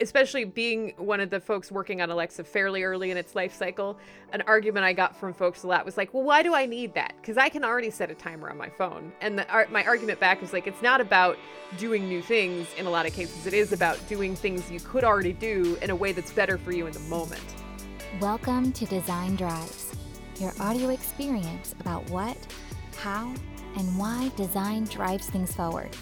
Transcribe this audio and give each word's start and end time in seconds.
especially 0.00 0.44
being 0.44 0.92
one 0.96 1.20
of 1.20 1.30
the 1.30 1.40
folks 1.40 1.70
working 1.70 2.00
on 2.00 2.10
Alexa 2.10 2.44
fairly 2.44 2.82
early 2.82 3.10
in 3.10 3.16
its 3.16 3.34
life 3.34 3.54
cycle, 3.54 3.98
an 4.32 4.42
argument 4.42 4.84
I 4.84 4.92
got 4.92 5.16
from 5.16 5.32
folks 5.32 5.62
a 5.62 5.68
lot 5.68 5.84
was 5.84 5.96
like, 5.96 6.12
well, 6.12 6.24
why 6.24 6.42
do 6.42 6.54
I 6.54 6.66
need 6.66 6.94
that? 6.94 7.14
Because 7.20 7.36
I 7.36 7.48
can 7.48 7.64
already 7.64 7.90
set 7.90 8.10
a 8.10 8.14
timer 8.14 8.50
on 8.50 8.56
my 8.56 8.68
phone. 8.68 9.12
And 9.20 9.38
the, 9.38 9.46
my 9.70 9.84
argument 9.84 10.18
back 10.18 10.40
was 10.40 10.52
like, 10.52 10.66
it's 10.66 10.82
not 10.82 11.00
about 11.00 11.38
doing 11.78 12.08
new 12.08 12.22
things 12.22 12.66
in 12.76 12.86
a 12.86 12.90
lot 12.90 13.06
of 13.06 13.12
cases, 13.12 13.46
it 13.46 13.54
is 13.54 13.72
about 13.72 13.98
doing 14.08 14.34
things 14.34 14.70
you 14.70 14.80
could 14.80 15.04
already 15.04 15.32
do 15.32 15.78
in 15.80 15.90
a 15.90 15.96
way 15.96 16.12
that's 16.12 16.32
better 16.32 16.58
for 16.58 16.72
you 16.72 16.86
in 16.86 16.92
the 16.92 17.00
moment. 17.00 17.42
Welcome 18.20 18.72
to 18.72 18.86
Design 18.86 19.36
Drives, 19.36 19.94
your 20.40 20.52
audio 20.60 20.88
experience 20.90 21.74
about 21.80 22.08
what, 22.10 22.36
how, 22.96 23.34
and 23.76 23.98
why 23.98 24.30
design 24.36 24.84
drives 24.84 25.28
things 25.30 25.52
forward 25.52 25.96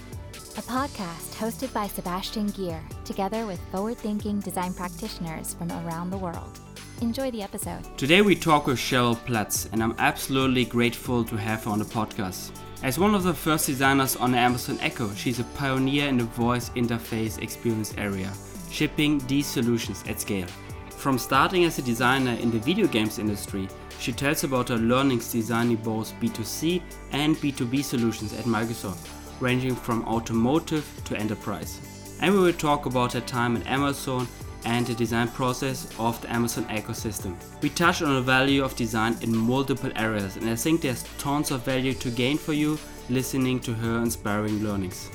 a 0.59 0.63
podcast 0.63 1.35
hosted 1.37 1.73
by 1.73 1.87
Sebastian 1.87 2.49
Gear, 2.49 2.79
together 3.07 3.47
with 3.47 3.59
forward 3.71 3.97
thinking 3.97 4.39
design 4.41 4.75
practitioners 4.75 5.55
from 5.55 5.73
around 5.73 6.11
the 6.11 6.19
world. 6.19 6.61
Enjoy 7.01 7.31
the 7.31 7.43
episode. 7.43 7.81
Today 7.97 8.21
we 8.21 8.35
talk 8.35 8.67
with 8.67 8.77
Cheryl 8.79 9.17
Platz, 9.25 9.71
and 9.73 9.83
I'm 9.83 9.95
absolutely 9.99 10.67
grateful 10.67 11.25
to 11.25 11.37
have 11.37 11.65
her 11.65 11.71
on 11.71 11.79
the 11.79 11.87
podcast. 11.87 12.51
As 12.83 12.99
one 12.99 13.15
of 13.15 13.23
the 13.23 13.33
first 13.33 13.67
designers 13.67 14.15
on 14.17 14.33
the 14.33 14.39
Amazon 14.39 14.79
Echo, 14.83 15.11
she's 15.15 15.41
a 15.41 15.45
pioneer 15.45 16.09
in 16.09 16.19
the 16.19 16.25
voice 16.25 16.69
interface 16.71 17.41
experience 17.41 17.95
area, 17.97 18.31
shipping 18.71 19.27
these 19.27 19.47
solutions 19.47 20.05
at 20.07 20.21
scale. 20.21 20.49
From 20.91 21.17
starting 21.17 21.65
as 21.65 21.79
a 21.79 21.83
designer 21.83 22.35
in 22.35 22.51
the 22.51 22.59
video 22.59 22.87
games 22.87 23.19
industry, 23.19 23.69
she 23.99 24.13
tells 24.13 24.45
about 24.45 24.69
her 24.69 24.77
learnings 24.77 25.33
designing 25.33 25.77
both 25.77 26.13
B2C 26.21 26.83
and 27.13 27.37
B2B 27.37 27.83
solutions 27.83 28.35
at 28.35 28.45
Microsoft 28.45 29.09
ranging 29.43 29.75
from 29.75 30.07
automotive 30.07 30.89
to 31.05 31.17
enterprise. 31.17 31.81
And 32.21 32.33
we 32.33 32.41
will 32.41 32.53
talk 32.53 32.87
about 32.87 33.13
her 33.13 33.21
time 33.21 33.57
at 33.57 33.67
Amazon 33.67 34.29
and 34.65 34.87
the 34.87 34.95
design 34.95 35.29
process 35.29 35.89
of 35.99 36.21
the 36.23 36.33
Amazon 36.33 36.65
ecosystem. 36.67 37.35
We 37.61 37.69
touch 37.71 38.01
on 38.01 38.15
the 38.15 38.23
value 38.23 38.63
of 38.63 38.77
design 38.77 39.17
in 39.21 39.37
multiple 39.37 39.91
areas, 39.97 40.37
and 40.37 40.49
I 40.49 40.55
think 40.55 40.81
there's 40.81 41.03
tons 41.19 41.51
of 41.51 41.65
value 41.65 41.95
to 41.95 42.11
gain 42.11 42.39
for 42.39 42.53
you 42.53 42.79
listening 43.11 43.59
to 43.61 43.75
her 43.75 43.99
inspiring 43.99 44.63
learnings. 44.63 45.11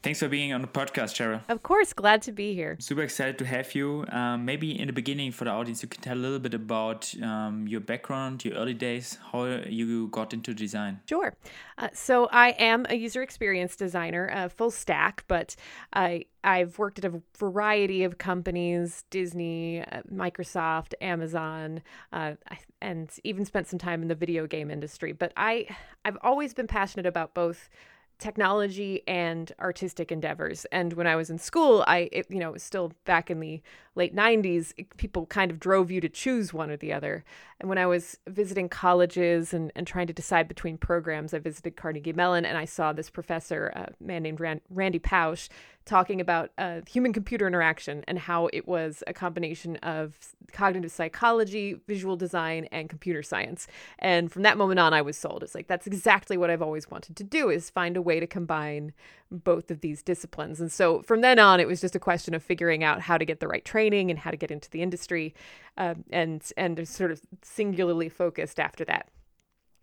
Thanks 0.00 0.20
for 0.20 0.28
being 0.28 0.52
on 0.52 0.60
the 0.60 0.68
podcast, 0.68 1.16
Cheryl. 1.16 1.42
Of 1.48 1.64
course, 1.64 1.92
glad 1.92 2.22
to 2.22 2.32
be 2.32 2.54
here. 2.54 2.76
Super 2.78 3.02
excited 3.02 3.36
to 3.38 3.44
have 3.44 3.74
you. 3.74 4.04
Um, 4.10 4.44
maybe 4.44 4.78
in 4.78 4.86
the 4.86 4.92
beginning, 4.92 5.32
for 5.32 5.44
the 5.44 5.50
audience, 5.50 5.82
you 5.82 5.88
can 5.88 6.00
tell 6.00 6.16
a 6.16 6.20
little 6.20 6.38
bit 6.38 6.54
about 6.54 7.12
um, 7.20 7.66
your 7.66 7.80
background, 7.80 8.44
your 8.44 8.54
early 8.54 8.74
days, 8.74 9.18
how 9.32 9.44
you 9.46 10.06
got 10.08 10.32
into 10.32 10.54
design. 10.54 11.00
Sure. 11.06 11.34
Uh, 11.78 11.88
so 11.92 12.28
I 12.30 12.50
am 12.50 12.86
a 12.88 12.94
user 12.94 13.22
experience 13.22 13.74
designer, 13.74 14.30
uh, 14.32 14.48
full 14.48 14.70
stack, 14.70 15.24
but 15.26 15.56
I 15.92 16.26
I've 16.44 16.78
worked 16.78 17.00
at 17.00 17.04
a 17.04 17.20
variety 17.36 18.04
of 18.04 18.18
companies: 18.18 19.04
Disney, 19.10 19.80
uh, 19.80 20.02
Microsoft, 20.12 20.94
Amazon, 21.00 21.82
uh, 22.12 22.34
and 22.80 23.10
even 23.24 23.44
spent 23.44 23.66
some 23.66 23.80
time 23.80 24.02
in 24.02 24.08
the 24.08 24.14
video 24.14 24.46
game 24.46 24.70
industry. 24.70 25.10
But 25.10 25.32
I 25.36 25.66
I've 26.04 26.18
always 26.22 26.54
been 26.54 26.68
passionate 26.68 27.06
about 27.06 27.34
both 27.34 27.68
technology 28.18 29.02
and 29.06 29.52
artistic 29.60 30.10
endeavors. 30.10 30.66
And 30.72 30.92
when 30.94 31.06
I 31.06 31.14
was 31.14 31.30
in 31.30 31.38
school, 31.38 31.84
I, 31.86 32.08
it, 32.10 32.26
you 32.28 32.38
know, 32.38 32.48
it 32.48 32.54
was 32.54 32.62
still 32.62 32.92
back 33.04 33.30
in 33.30 33.38
the 33.38 33.62
late 33.94 34.14
90s, 34.14 34.72
people 34.96 35.26
kind 35.26 35.50
of 35.50 35.60
drove 35.60 35.90
you 35.90 36.00
to 36.00 36.08
choose 36.08 36.52
one 36.52 36.70
or 36.70 36.76
the 36.76 36.92
other. 36.92 37.24
And 37.60 37.68
when 37.68 37.78
I 37.78 37.86
was 37.86 38.18
visiting 38.26 38.68
colleges 38.68 39.54
and, 39.54 39.70
and 39.74 39.86
trying 39.86 40.06
to 40.08 40.12
decide 40.12 40.48
between 40.48 40.78
programs, 40.78 41.32
I 41.32 41.38
visited 41.38 41.76
Carnegie 41.76 42.12
Mellon 42.12 42.44
and 42.44 42.58
I 42.58 42.64
saw 42.64 42.92
this 42.92 43.10
professor, 43.10 43.68
a 43.68 43.92
man 44.00 44.22
named 44.22 44.40
Rand, 44.40 44.62
Randy 44.70 44.98
Pausch, 44.98 45.48
talking 45.88 46.20
about 46.20 46.50
uh, 46.58 46.82
human 46.86 47.12
computer 47.12 47.46
interaction 47.46 48.04
and 48.06 48.18
how 48.18 48.48
it 48.52 48.68
was 48.68 49.02
a 49.06 49.12
combination 49.12 49.76
of 49.76 50.16
cognitive 50.52 50.92
psychology, 50.92 51.80
visual 51.88 52.14
design, 52.14 52.68
and 52.70 52.88
computer 52.88 53.22
science. 53.22 53.66
And 53.98 54.30
from 54.30 54.42
that 54.42 54.56
moment 54.56 54.78
on, 54.78 54.92
I 54.92 55.02
was 55.02 55.16
sold. 55.16 55.42
It's 55.42 55.54
like, 55.54 55.66
that's 55.66 55.86
exactly 55.86 56.36
what 56.36 56.50
I've 56.50 56.62
always 56.62 56.90
wanted 56.90 57.16
to 57.16 57.24
do 57.24 57.48
is 57.50 57.70
find 57.70 57.96
a 57.96 58.02
way 58.02 58.20
to 58.20 58.26
combine 58.26 58.92
both 59.30 59.70
of 59.70 59.80
these 59.80 60.02
disciplines. 60.02 60.60
And 60.60 60.70
so 60.70 61.02
from 61.02 61.22
then 61.22 61.38
on, 61.38 61.58
it 61.58 61.66
was 61.66 61.80
just 61.80 61.96
a 61.96 62.00
question 62.00 62.34
of 62.34 62.42
figuring 62.42 62.84
out 62.84 63.00
how 63.00 63.18
to 63.18 63.24
get 63.24 63.40
the 63.40 63.48
right 63.48 63.64
training 63.64 64.10
and 64.10 64.18
how 64.18 64.30
to 64.30 64.36
get 64.36 64.50
into 64.50 64.70
the 64.70 64.82
industry, 64.82 65.34
uh, 65.76 65.94
and 66.10 66.42
and 66.56 66.86
sort 66.86 67.10
of 67.10 67.20
singularly 67.42 68.08
focused 68.08 68.60
after 68.60 68.84
that. 68.84 69.08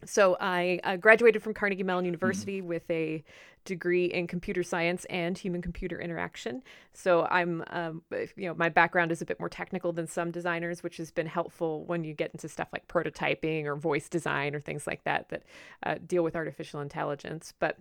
So 0.06 0.38
I 0.40 0.80
uh, 0.84 0.98
graduated 0.98 1.42
from 1.42 1.54
Carnegie 1.54 1.84
Mellon 1.84 2.04
mm-hmm. 2.04 2.14
University 2.14 2.60
mm-hmm. 2.60 2.68
with 2.68 2.90
a 2.90 3.24
degree 3.66 4.06
in 4.06 4.28
computer 4.28 4.64
science 4.64 5.06
and 5.06 5.38
human 5.38 5.62
computer 5.62 6.00
interaction. 6.00 6.64
So 6.94 7.28
I'm, 7.30 7.64
um, 7.72 8.04
you 8.12 8.48
know, 8.48 8.54
my 8.56 8.70
background 8.70 9.12
is 9.12 9.22
a 9.22 9.26
bit 9.26 9.40
more 9.40 9.50
technical 9.50 9.92
than 9.92 10.08
some 10.08 10.32
designers, 10.32 10.84
which 10.84 10.98
has 10.98 11.12
been 11.12 11.28
helpful 11.28 11.84
when 11.86 12.04
you 12.04 12.14
get 12.14 12.32
into 12.32 12.48
stuff 12.48 12.70
like 12.72 12.88
prototyping 12.88 13.66
or 13.66 13.76
voice 13.76 14.08
design 14.08 14.56
or 14.56 14.62
things 14.62 14.88
like 14.88 15.04
that 15.04 15.30
that 15.30 15.44
uh, 15.84 15.96
deal 16.06 16.24
with 16.24 16.36
artificial 16.36 16.80
intelligence. 16.80 17.54
But 17.60 17.78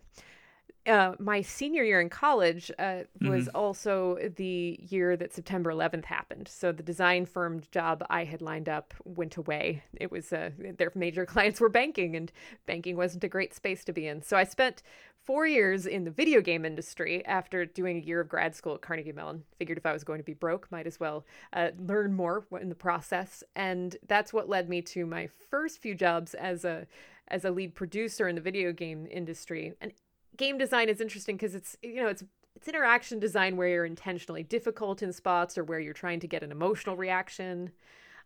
uh, 0.86 1.14
my 1.18 1.40
senior 1.40 1.82
year 1.82 2.00
in 2.00 2.10
college 2.10 2.70
uh, 2.78 3.00
was 3.22 3.46
mm-hmm. 3.46 3.56
also 3.56 4.18
the 4.36 4.78
year 4.88 5.16
that 5.16 5.32
September 5.32 5.72
11th 5.72 6.04
happened. 6.04 6.46
So 6.46 6.72
the 6.72 6.82
design 6.82 7.24
firm 7.24 7.62
job 7.70 8.04
I 8.10 8.24
had 8.24 8.42
lined 8.42 8.68
up 8.68 8.92
went 9.04 9.36
away. 9.36 9.82
It 9.98 10.10
was 10.10 10.32
uh, 10.32 10.50
their 10.76 10.92
major 10.94 11.24
clients 11.34 11.60
were 11.60 11.70
banking, 11.70 12.16
and 12.16 12.30
banking 12.66 12.96
wasn't 12.96 13.24
a 13.24 13.28
great 13.28 13.54
space 13.54 13.82
to 13.84 13.92
be 13.92 14.06
in. 14.06 14.22
So 14.22 14.36
I 14.36 14.44
spent 14.44 14.82
four 15.24 15.46
years 15.46 15.86
in 15.86 16.04
the 16.04 16.10
video 16.10 16.42
game 16.42 16.66
industry 16.66 17.24
after 17.24 17.64
doing 17.64 17.96
a 17.96 18.04
year 18.04 18.20
of 18.20 18.28
grad 18.28 18.54
school 18.54 18.74
at 18.74 18.82
Carnegie 18.82 19.12
Mellon. 19.12 19.42
Figured 19.58 19.78
if 19.78 19.86
I 19.86 19.92
was 19.92 20.04
going 20.04 20.18
to 20.18 20.24
be 20.24 20.34
broke, 20.34 20.70
might 20.70 20.86
as 20.86 21.00
well 21.00 21.24
uh, 21.54 21.70
learn 21.78 22.12
more 22.12 22.44
in 22.60 22.68
the 22.68 22.74
process, 22.74 23.42
and 23.56 23.96
that's 24.06 24.34
what 24.34 24.50
led 24.50 24.68
me 24.68 24.82
to 24.82 25.06
my 25.06 25.28
first 25.50 25.80
few 25.80 25.94
jobs 25.94 26.34
as 26.34 26.64
a 26.64 26.86
as 27.28 27.44
a 27.46 27.50
lead 27.50 27.74
producer 27.74 28.28
in 28.28 28.34
the 28.34 28.40
video 28.40 28.70
game 28.70 29.08
industry. 29.10 29.72
And 29.80 29.92
game 30.36 30.58
design 30.58 30.88
is 30.88 31.00
interesting 31.00 31.36
because 31.36 31.54
it's 31.54 31.76
you 31.82 31.96
know 31.96 32.08
it's 32.08 32.24
it's 32.56 32.68
interaction 32.68 33.18
design 33.18 33.56
where 33.56 33.68
you're 33.68 33.84
intentionally 33.84 34.42
difficult 34.42 35.02
in 35.02 35.12
spots 35.12 35.58
or 35.58 35.64
where 35.64 35.80
you're 35.80 35.92
trying 35.92 36.20
to 36.20 36.28
get 36.28 36.42
an 36.42 36.52
emotional 36.52 36.96
reaction. 36.96 37.70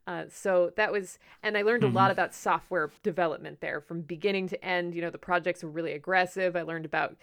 Uh, 0.07 0.25
so 0.31 0.73
that 0.77 0.91
was, 0.91 1.19
and 1.43 1.57
I 1.57 1.63
learned 1.63 1.83
mm-hmm. 1.83 1.95
a 1.95 1.99
lot 1.99 2.11
about 2.11 2.35
software 2.35 2.91
development 3.03 3.61
there 3.61 3.81
from 3.81 4.01
beginning 4.01 4.49
to 4.49 4.65
end. 4.65 4.95
You 4.95 5.03
know, 5.03 5.11
the 5.11 5.19
projects 5.19 5.63
were 5.63 5.71
really 5.71 5.93
aggressive. 5.93 6.57
I 6.57 6.63
learned 6.63 6.87
about 6.87 7.17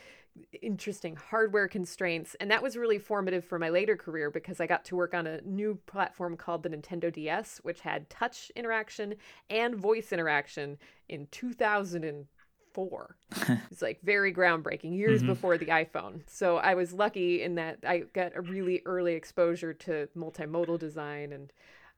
interesting 0.62 1.16
hardware 1.16 1.68
constraints, 1.68 2.36
and 2.40 2.52
that 2.52 2.62
was 2.62 2.78
really 2.78 3.00
formative 3.00 3.44
for 3.44 3.58
my 3.58 3.70
later 3.70 3.96
career 3.96 4.30
because 4.30 4.60
I 4.60 4.68
got 4.68 4.86
to 4.86 4.96
work 4.96 5.14
on 5.14 5.26
a 5.26 5.42
new 5.42 5.80
platform 5.88 6.38
called 6.38 6.62
the 6.62 6.70
Nintendo 6.70 7.12
DS, 7.12 7.60
which 7.64 7.82
had 7.82 8.10
touch 8.10 8.52
interaction 8.56 9.16
and 9.50 9.76
voice 9.76 10.12
interaction 10.12 10.78
in 11.10 11.28
2000 11.32 12.28
four. 12.76 13.16
it's 13.72 13.82
like 13.82 14.00
very 14.04 14.34
groundbreaking, 14.34 14.96
years 14.96 15.20
mm-hmm. 15.20 15.30
before 15.30 15.58
the 15.58 15.68
iPhone. 15.68 16.22
So 16.28 16.58
I 16.58 16.76
was 16.76 16.94
lucky 16.94 17.42
in 17.42 17.56
that 17.56 17.80
I 17.88 18.00
got 18.14 18.36
a 18.36 18.42
really 18.42 18.82
early 18.86 19.14
exposure 19.14 19.74
to 19.74 20.08
multimodal 20.16 20.78
design, 20.78 21.32
and 21.32 21.54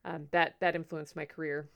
um, 0.05 0.27
that 0.31 0.55
that 0.61 0.75
influenced 0.75 1.15
my 1.15 1.25
career. 1.25 1.67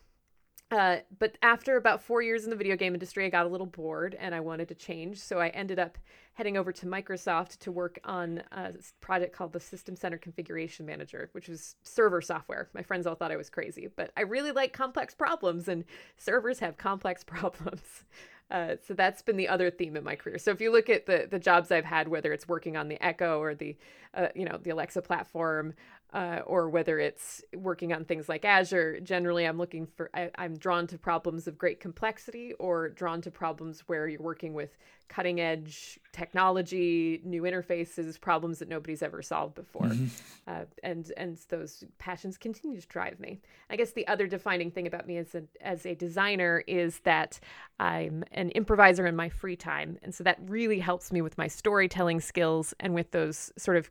Uh, 0.72 1.00
but 1.20 1.38
after 1.42 1.76
about 1.76 2.02
four 2.02 2.22
years 2.22 2.46
in 2.46 2.50
the 2.50 2.56
video 2.56 2.78
game 2.78 2.94
industry, 2.94 3.26
I 3.26 3.30
got 3.30 3.46
a 3.46 3.50
little 3.50 3.68
bored 3.68 4.16
and 4.18 4.34
I 4.34 4.40
wanted 4.40 4.70
to 4.70 4.76
change. 4.76 5.20
So 5.20 5.38
I 5.38 5.50
ended 5.50 5.80
up 5.80 5.98
heading 6.34 6.56
over 6.56 6.72
to 6.72 6.86
Microsoft 6.86 7.60
to 7.60 7.74
work 7.74 8.00
on 8.06 8.42
a 8.54 8.72
project 9.02 9.36
called 9.36 9.52
the 9.52 9.60
System 9.60 9.98
Center 9.98 10.18
Configuration 10.18 10.86
Manager, 10.86 11.30
which 11.34 11.50
was 11.50 11.76
server 11.84 12.22
software. 12.22 12.70
My 12.74 12.84
friends 12.84 13.06
all 13.06 13.16
thought 13.16 13.34
I 13.34 13.36
was 13.36 13.50
crazy, 13.50 13.90
but 13.94 14.12
I 14.16 14.22
really 14.22 14.52
like 14.52 14.72
complex 14.72 15.14
problems, 15.14 15.68
and 15.68 15.84
servers 16.18 16.60
have 16.60 16.78
complex 16.78 17.22
problems. 17.26 18.06
Uh, 18.52 18.76
so 18.86 18.94
that's 18.94 19.22
been 19.22 19.38
the 19.38 19.48
other 19.48 19.72
theme 19.72 19.96
in 19.96 20.04
my 20.04 20.16
career. 20.16 20.38
So 20.38 20.52
if 20.52 20.60
you 20.60 20.72
look 20.72 20.90
at 20.90 21.06
the 21.06 21.28
the 21.30 21.40
jobs 21.40 21.72
I've 21.72 21.86
had, 21.86 22.10
whether 22.10 22.34
it's 22.34 22.48
working 22.48 22.76
on 22.76 22.90
the 22.90 23.02
Echo 23.02 23.40
or 23.40 23.56
the 23.56 23.78
uh, 24.14 24.28
you 24.36 24.46
know 24.46 24.60
the 24.62 24.72
Alexa 24.72 25.02
platform, 25.02 25.74
uh, 26.14 26.42
or 26.46 26.70
whether 26.70 27.00
it's 27.00 27.42
working 27.56 27.94
on 27.94 28.04
things 28.04 28.28
like 28.28 28.44
Azure, 28.44 29.00
generally 29.00 29.46
I'm 29.46 29.58
looking 29.58 29.86
for 29.86 30.10
I, 30.14 30.30
I'm 30.36 30.58
drawn 30.58 30.88
to 30.88 30.98
problems 30.98 31.48
of 31.48 31.58
great 31.58 31.80
complexity 31.80 32.54
or 32.54 32.90
drawn 32.90 33.22
to 33.22 33.32
problems 33.32 33.82
where 33.88 34.08
you're 34.08 34.22
working 34.22 34.54
with 34.54 34.78
cutting 35.08 35.42
edge 35.42 36.00
technology, 36.14 37.22
new 37.26 37.44
interfaces, 37.44 38.20
problems 38.20 38.60
that 38.60 38.70
nobody's 38.70 39.02
ever 39.02 39.22
solved 39.22 39.56
before. 39.56 39.88
Mm-hmm. 39.88 40.06
Uh, 40.48 40.66
and 40.84 41.12
and 41.16 41.38
those 41.50 41.84
passions 41.98 42.38
continue 42.38 42.80
to 42.80 42.88
drive 42.88 43.20
me. 43.20 43.40
I 43.70 43.76
guess 43.76 43.92
the 43.92 44.08
other 44.08 44.28
defining 44.28 44.72
thing 44.72 44.88
about 44.88 45.08
me 45.08 45.18
as 45.18 45.34
a 45.36 45.44
as 45.62 45.86
a 45.86 45.96
designer 45.96 46.64
is 46.68 47.00
that 47.00 47.40
I'm 47.80 48.24
an 48.32 48.50
improviser 48.50 49.06
in 49.06 49.16
my 49.16 49.30
free 49.30 49.56
time, 49.56 49.98
and 50.04 50.14
so 50.14 50.24
that 50.26 50.40
really 50.46 50.80
helps 50.80 51.12
me 51.12 51.22
with 51.22 51.38
my 51.38 51.48
storytelling 51.48 52.20
skills 52.20 52.74
and 52.80 52.94
with 52.94 53.12
those 53.12 53.52
sort 53.58 53.78
of 53.78 53.90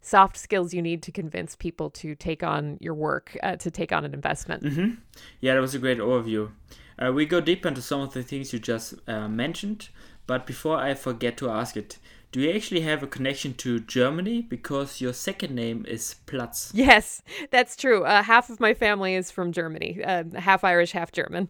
soft 0.00 0.36
skills 0.36 0.74
you 0.74 0.82
need 0.82 1.02
to 1.02 1.12
convince 1.12 1.56
people 1.56 1.90
to 1.90 2.14
take 2.14 2.42
on 2.42 2.78
your 2.80 2.94
work, 2.94 3.36
uh, 3.42 3.56
to 3.56 3.70
take 3.70 3.92
on 3.92 4.04
an 4.04 4.14
investment. 4.14 4.62
Mm-hmm. 4.62 4.94
Yeah, 5.40 5.54
that 5.54 5.60
was 5.60 5.74
a 5.74 5.78
great 5.78 5.98
overview. 5.98 6.50
Uh, 6.98 7.12
we 7.12 7.26
go 7.26 7.40
deep 7.40 7.66
into 7.66 7.82
some 7.82 8.00
of 8.00 8.12
the 8.12 8.22
things 8.22 8.52
you 8.52 8.58
just 8.58 8.94
uh, 9.08 9.28
mentioned, 9.28 9.88
but 10.26 10.46
before 10.46 10.78
I 10.78 10.94
forget 10.94 11.36
to 11.38 11.50
ask 11.50 11.76
it, 11.76 11.98
do 12.34 12.40
you 12.40 12.50
actually 12.50 12.80
have 12.80 13.02
a 13.02 13.06
connection 13.06 13.54
to 13.54 13.78
Germany 13.78 14.42
because 14.42 15.00
your 15.00 15.12
second 15.12 15.54
name 15.54 15.84
is 15.86 16.16
Platz? 16.26 16.72
Yes, 16.74 17.22
that's 17.50 17.76
true. 17.76 18.04
Uh, 18.04 18.24
half 18.24 18.50
of 18.50 18.58
my 18.58 18.74
family 18.74 19.14
is 19.14 19.30
from 19.30 19.52
Germany, 19.52 20.02
uh, 20.02 20.24
half 20.34 20.64
Irish, 20.64 20.92
half 20.92 21.12
German. 21.12 21.48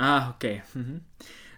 Ah, 0.00 0.30
okay. 0.30 0.62
Mm-hmm. 0.76 0.96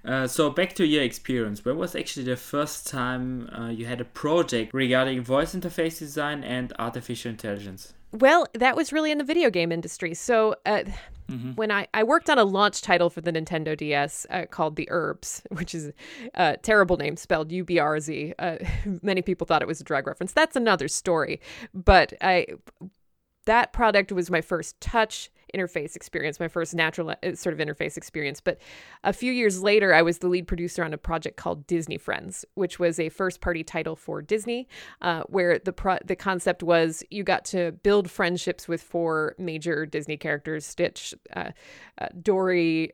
Uh, 0.06 0.26
so 0.26 0.50
back 0.50 0.72
to 0.74 0.86
your 0.86 1.02
experience. 1.02 1.64
When 1.64 1.76
was 1.76 1.96
actually 1.96 2.26
the 2.26 2.36
first 2.36 2.86
time 2.86 3.50
uh, 3.50 3.68
you 3.68 3.86
had 3.86 4.00
a 4.00 4.04
project 4.04 4.72
regarding 4.72 5.22
voice 5.22 5.54
interface 5.54 5.98
design 5.98 6.44
and 6.44 6.72
artificial 6.78 7.30
intelligence? 7.30 7.92
Well, 8.12 8.46
that 8.54 8.76
was 8.76 8.92
really 8.92 9.10
in 9.10 9.18
the 9.18 9.24
video 9.24 9.50
game 9.50 9.72
industry. 9.72 10.14
So 10.14 10.54
uh, 10.64 10.84
mm-hmm. 11.28 11.52
when 11.52 11.72
I, 11.72 11.88
I 11.92 12.04
worked 12.04 12.30
on 12.30 12.38
a 12.38 12.44
launch 12.44 12.82
title 12.82 13.10
for 13.10 13.20
the 13.20 13.32
Nintendo 13.32 13.76
DS 13.76 14.26
uh, 14.30 14.44
called 14.48 14.76
The 14.76 14.88
Urbz, 14.92 15.42
which 15.50 15.74
is 15.74 15.92
a 16.34 16.56
terrible 16.56 16.96
name 16.96 17.16
spelled 17.16 17.50
U 17.50 17.64
B 17.64 17.78
R 17.80 17.98
Z. 17.98 18.32
Uh, 18.38 18.58
many 19.02 19.22
people 19.22 19.44
thought 19.44 19.60
it 19.60 19.68
was 19.68 19.80
a 19.80 19.84
drug 19.84 20.06
reference. 20.06 20.32
That's 20.32 20.54
another 20.54 20.86
story. 20.86 21.40
But 21.74 22.12
I 22.20 22.46
that 23.46 23.72
product 23.72 24.12
was 24.12 24.30
my 24.30 24.40
first 24.40 24.80
touch 24.80 25.30
interface 25.56 25.96
experience, 25.96 26.38
my 26.40 26.48
first 26.48 26.74
natural 26.74 27.10
uh, 27.10 27.34
sort 27.34 27.52
of 27.52 27.66
interface 27.66 27.96
experience. 27.96 28.40
But 28.40 28.58
a 29.04 29.12
few 29.12 29.32
years 29.32 29.62
later, 29.62 29.94
I 29.94 30.02
was 30.02 30.18
the 30.18 30.28
lead 30.28 30.46
producer 30.46 30.84
on 30.84 30.92
a 30.92 30.98
project 30.98 31.36
called 31.36 31.66
Disney 31.66 31.98
Friends, 31.98 32.44
which 32.54 32.78
was 32.78 32.98
a 32.98 33.08
first 33.08 33.40
party 33.40 33.64
title 33.64 33.96
for 33.96 34.22
Disney, 34.22 34.68
uh, 35.00 35.22
where 35.28 35.58
the 35.58 35.72
pro- 35.72 35.98
the 36.04 36.16
concept 36.16 36.62
was 36.62 37.02
you 37.10 37.22
got 37.24 37.44
to 37.46 37.72
build 37.82 38.10
friendships 38.10 38.68
with 38.68 38.82
four 38.82 39.34
major 39.38 39.86
Disney 39.86 40.16
characters: 40.16 40.66
Stitch, 40.66 41.14
uh, 41.34 41.50
uh, 41.98 42.08
Dory. 42.20 42.92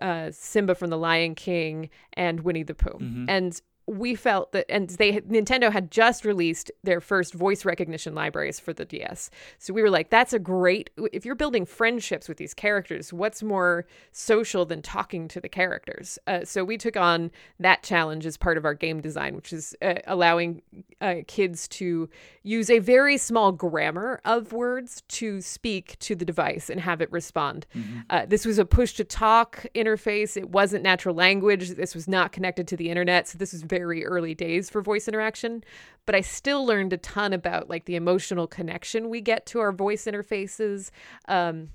Uh, 0.00 0.30
Simba 0.30 0.74
from 0.74 0.90
the 0.90 0.96
Lion 0.96 1.34
King 1.34 1.90
and 2.12 2.40
Winnie 2.40 2.62
the 2.62 2.74
Pooh. 2.74 2.98
Mm-hmm. 2.98 3.24
And 3.28 3.60
we 3.86 4.14
felt 4.14 4.52
that 4.52 4.64
and 4.70 4.88
they 4.90 5.20
Nintendo 5.20 5.70
had 5.70 5.90
just 5.90 6.24
released 6.24 6.70
their 6.82 7.00
first 7.00 7.34
voice 7.34 7.64
recognition 7.64 8.14
libraries 8.14 8.58
for 8.58 8.72
the 8.72 8.84
DS. 8.84 9.30
So 9.58 9.74
we 9.74 9.82
were 9.82 9.90
like 9.90 10.10
that's 10.10 10.32
a 10.32 10.38
great 10.38 10.90
if 11.12 11.24
you're 11.24 11.34
building 11.34 11.66
friendships 11.66 12.28
with 12.28 12.38
these 12.38 12.54
characters, 12.54 13.12
what's 13.12 13.42
more 13.42 13.86
social 14.12 14.64
than 14.64 14.80
talking 14.80 15.28
to 15.28 15.40
the 15.40 15.48
characters? 15.48 16.18
Uh, 16.26 16.44
so 16.44 16.64
we 16.64 16.78
took 16.78 16.96
on 16.96 17.30
that 17.60 17.82
challenge 17.82 18.24
as 18.24 18.36
part 18.36 18.56
of 18.56 18.64
our 18.64 18.74
game 18.74 19.00
design, 19.00 19.36
which 19.36 19.52
is 19.52 19.74
uh, 19.82 19.94
allowing 20.06 20.62
uh, 21.00 21.16
kids 21.26 21.68
to 21.68 22.08
use 22.42 22.70
a 22.70 22.78
very 22.78 23.16
small 23.16 23.52
grammar 23.52 24.20
of 24.24 24.52
words 24.52 25.02
to 25.08 25.40
speak 25.40 25.98
to 25.98 26.14
the 26.14 26.24
device 26.24 26.70
and 26.70 26.80
have 26.80 27.00
it 27.00 27.10
respond. 27.12 27.66
Mm-hmm. 27.74 28.00
Uh, 28.08 28.26
this 28.26 28.46
was 28.46 28.58
a 28.58 28.64
push 28.64 28.94
to 28.94 29.04
talk 29.04 29.66
interface. 29.74 30.36
It 30.36 30.50
wasn't 30.50 30.82
natural 30.82 31.14
language. 31.14 31.70
This 31.70 31.94
was 31.94 32.08
not 32.08 32.32
connected 32.32 32.66
to 32.68 32.76
the 32.76 32.88
internet. 32.88 33.28
So 33.28 33.38
this 33.38 33.52
was 33.52 33.62
very 33.74 34.06
early 34.06 34.36
days 34.36 34.70
for 34.70 34.80
voice 34.80 35.08
interaction, 35.08 35.64
but 36.06 36.14
I 36.14 36.20
still 36.20 36.64
learned 36.64 36.92
a 36.92 36.96
ton 36.96 37.32
about 37.32 37.68
like 37.68 37.86
the 37.86 37.96
emotional 37.96 38.46
connection 38.46 39.10
we 39.10 39.20
get 39.20 39.46
to 39.46 39.58
our 39.58 39.72
voice 39.72 40.04
interfaces. 40.04 40.90
Um, 41.26 41.70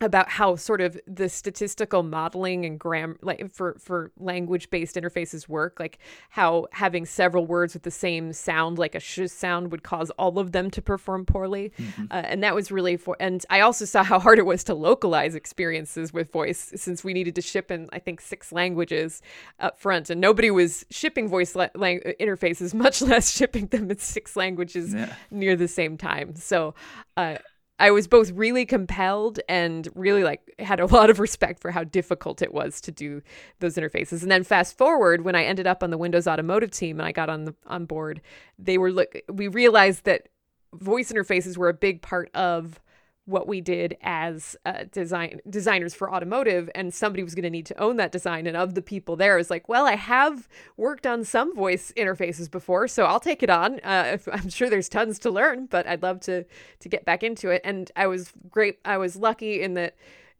about 0.00 0.28
how 0.28 0.56
sort 0.56 0.80
of 0.80 0.98
the 1.06 1.28
statistical 1.28 2.02
modeling 2.02 2.64
and 2.64 2.80
gram 2.80 3.16
like 3.22 3.52
for 3.52 3.76
for 3.78 4.10
language 4.18 4.68
based 4.70 4.96
interfaces 4.96 5.48
work 5.48 5.78
like 5.78 5.98
how 6.30 6.66
having 6.72 7.06
several 7.06 7.46
words 7.46 7.74
with 7.74 7.84
the 7.84 7.90
same 7.90 8.32
sound 8.32 8.76
like 8.76 8.94
a 8.94 9.00
sh 9.00 9.20
sound 9.26 9.70
would 9.70 9.82
cause 9.82 10.10
all 10.10 10.38
of 10.38 10.52
them 10.52 10.70
to 10.70 10.82
perform 10.82 11.24
poorly 11.24 11.72
mm-hmm. 11.78 12.04
uh, 12.10 12.14
and 12.14 12.42
that 12.42 12.54
was 12.54 12.72
really 12.72 12.96
for 12.96 13.16
and 13.20 13.46
i 13.50 13.60
also 13.60 13.84
saw 13.84 14.02
how 14.02 14.18
hard 14.18 14.38
it 14.38 14.46
was 14.46 14.64
to 14.64 14.74
localize 14.74 15.34
experiences 15.34 16.12
with 16.12 16.30
voice 16.32 16.72
since 16.74 17.04
we 17.04 17.12
needed 17.12 17.34
to 17.34 17.42
ship 17.42 17.70
in 17.70 17.88
i 17.92 17.98
think 17.98 18.20
six 18.20 18.50
languages 18.50 19.22
up 19.60 19.78
front 19.78 20.10
and 20.10 20.20
nobody 20.20 20.50
was 20.50 20.84
shipping 20.90 21.28
voice 21.28 21.54
la- 21.54 21.68
lang- 21.74 22.00
interfaces 22.20 22.74
much 22.84 23.00
less 23.00 23.30
shipping 23.30 23.66
them 23.66 23.90
in 23.90 23.98
six 23.98 24.34
languages 24.34 24.92
yeah. 24.92 25.14
near 25.30 25.54
the 25.54 25.68
same 25.68 25.96
time 25.96 26.34
so 26.34 26.74
uh, 27.16 27.36
I 27.78 27.90
was 27.90 28.06
both 28.06 28.30
really 28.30 28.64
compelled 28.66 29.40
and 29.48 29.88
really 29.94 30.22
like 30.22 30.54
had 30.58 30.80
a 30.80 30.86
lot 30.94 31.10
of 31.10 31.18
respect 31.18 31.60
for 31.60 31.70
how 31.70 31.84
difficult 31.84 32.42
it 32.42 32.54
was 32.54 32.80
to 32.82 32.92
do 32.92 33.22
those 33.60 33.76
interfaces. 33.76 34.22
And 34.22 34.30
then 34.30 34.44
fast 34.44 34.76
forward 34.78 35.24
when 35.24 35.34
I 35.34 35.44
ended 35.44 35.66
up 35.66 35.82
on 35.82 35.90
the 35.90 35.98
Windows 35.98 36.26
Automotive 36.26 36.70
team 36.70 36.98
and 37.00 37.06
I 37.06 37.12
got 37.12 37.28
on 37.28 37.44
the 37.44 37.54
on 37.66 37.86
board, 37.86 38.20
they 38.58 38.78
were 38.78 38.92
look 38.92 39.16
we 39.32 39.48
realized 39.48 40.04
that 40.04 40.28
voice 40.74 41.12
interfaces 41.12 41.56
were 41.56 41.68
a 41.68 41.74
big 41.74 42.02
part 42.02 42.30
of 42.34 42.80
what 43.26 43.48
we 43.48 43.60
did 43.60 43.96
as 44.02 44.56
uh, 44.66 44.84
design 44.92 45.40
designers 45.48 45.94
for 45.94 46.12
automotive 46.12 46.68
and 46.74 46.92
somebody 46.92 47.22
was 47.22 47.34
going 47.34 47.42
to 47.44 47.50
need 47.50 47.66
to 47.66 47.78
own 47.80 47.96
that 47.96 48.12
design 48.12 48.46
and 48.46 48.56
of 48.56 48.74
the 48.74 48.82
people 48.82 49.16
there 49.16 49.36
was 49.36 49.50
like 49.50 49.68
well 49.68 49.86
i 49.86 49.96
have 49.96 50.48
worked 50.76 51.06
on 51.06 51.24
some 51.24 51.54
voice 51.54 51.92
interfaces 51.96 52.50
before 52.50 52.86
so 52.86 53.04
i'll 53.04 53.20
take 53.20 53.42
it 53.42 53.50
on. 53.50 53.80
Uh, 53.80 54.18
i'm 54.32 54.48
sure 54.50 54.68
there's 54.68 54.88
tons 54.88 55.18
to 55.18 55.30
learn 55.30 55.66
but 55.66 55.86
i'd 55.86 56.02
love 56.02 56.20
to 56.20 56.44
to 56.80 56.88
get 56.88 57.04
back 57.04 57.22
into 57.22 57.48
it 57.50 57.62
and 57.64 57.90
i 57.96 58.06
was 58.06 58.32
great 58.50 58.78
i 58.84 58.96
was 58.96 59.16
lucky 59.16 59.62
in 59.62 59.74
that 59.74 59.96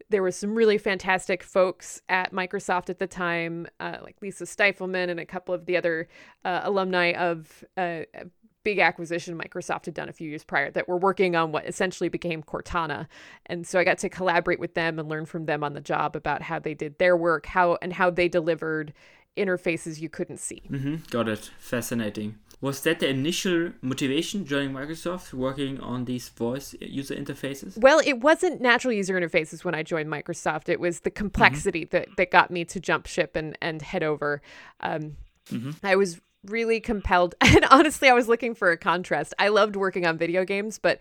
there 0.09 0.21
were 0.21 0.31
some 0.31 0.53
really 0.53 0.77
fantastic 0.77 1.41
folks 1.41 1.99
at 2.09 2.31
Microsoft 2.31 2.91
at 2.91 2.99
the 2.99 3.07
time, 3.07 3.65
uh, 3.79 3.97
like 4.03 4.15
Lisa 4.21 4.43
Stifelman 4.43 5.09
and 5.09 5.19
a 5.19 5.25
couple 5.25 5.55
of 5.55 5.65
the 5.65 5.75
other 5.77 6.07
uh, 6.43 6.61
alumni 6.63 7.13
of 7.13 7.63
uh, 7.75 8.01
big 8.65 8.79
acquisition 8.79 9.37
Microsoft 9.37 9.85
had 9.85 9.93
done 9.93 10.09
a 10.09 10.13
few 10.13 10.27
years 10.27 10.43
prior 10.43 10.69
that 10.71 10.89
were 10.89 10.97
working 10.97 11.35
on 11.37 11.53
what 11.53 11.65
essentially 11.65 12.09
became 12.09 12.43
Cortana. 12.43 13.07
And 13.45 13.65
so 13.65 13.79
I 13.79 13.85
got 13.85 13.99
to 13.99 14.09
collaborate 14.09 14.59
with 14.59 14.73
them 14.73 14.99
and 14.99 15.07
learn 15.07 15.25
from 15.25 15.45
them 15.45 15.63
on 15.63 15.73
the 15.73 15.79
job 15.79 16.15
about 16.17 16.41
how 16.41 16.59
they 16.59 16.73
did 16.73 16.97
their 16.97 17.15
work, 17.15 17.45
how 17.45 17.77
and 17.81 17.93
how 17.93 18.09
they 18.09 18.27
delivered 18.27 18.91
interfaces 19.37 20.01
you 20.01 20.09
couldn't 20.09 20.39
see. 20.39 20.63
Mm-hmm. 20.69 20.95
Got 21.09 21.29
it. 21.29 21.51
Fascinating. 21.59 22.39
Was 22.59 22.81
that 22.81 22.99
the 22.99 23.09
initial 23.09 23.73
motivation 23.81 24.45
joining 24.45 24.71
Microsoft, 24.71 25.33
working 25.33 25.79
on 25.79 26.05
these 26.05 26.29
voice 26.29 26.73
user 26.81 27.13
interfaces? 27.13 27.77
Well, 27.77 28.01
it 28.03 28.21
wasn't 28.21 28.61
natural 28.61 28.93
user 28.93 29.13
interfaces 29.13 29.63
when 29.63 29.75
I 29.75 29.83
joined 29.83 30.09
Microsoft. 30.09 30.69
It 30.69 30.79
was 30.79 31.01
the 31.01 31.11
complexity 31.11 31.85
mm-hmm. 31.85 31.97
that, 31.97 32.07
that 32.17 32.31
got 32.31 32.49
me 32.49 32.65
to 32.65 32.79
jump 32.79 33.05
ship 33.05 33.35
and, 33.35 33.55
and 33.61 33.81
head 33.81 34.01
over. 34.01 34.41
Um, 34.79 35.17
mm-hmm. 35.51 35.71
I 35.83 35.95
was 35.95 36.21
really 36.49 36.79
compelled 36.79 37.35
and 37.41 37.65
honestly 37.71 38.09
I 38.09 38.13
was 38.13 38.27
looking 38.27 38.55
for 38.55 38.71
a 38.71 38.77
contrast. 38.77 39.33
I 39.39 39.49
loved 39.49 39.75
working 39.75 40.05
on 40.05 40.17
video 40.17 40.45
games, 40.45 40.79
but 40.79 40.99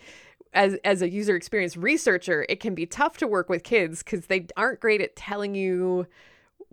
as 0.53 0.75
as 0.85 1.03
a 1.03 1.11
user 1.11 1.37
experience 1.37 1.77
researcher, 1.77 2.47
it 2.49 2.61
can 2.61 2.75
be 2.75 2.87
tough 2.87 3.17
to 3.19 3.27
work 3.27 3.49
with 3.49 3.65
kids 3.65 4.03
cuz 4.03 4.27
they 4.27 4.47
aren't 4.57 4.81
great 4.81 5.01
at 5.01 5.17
telling 5.17 5.55
you 5.55 6.07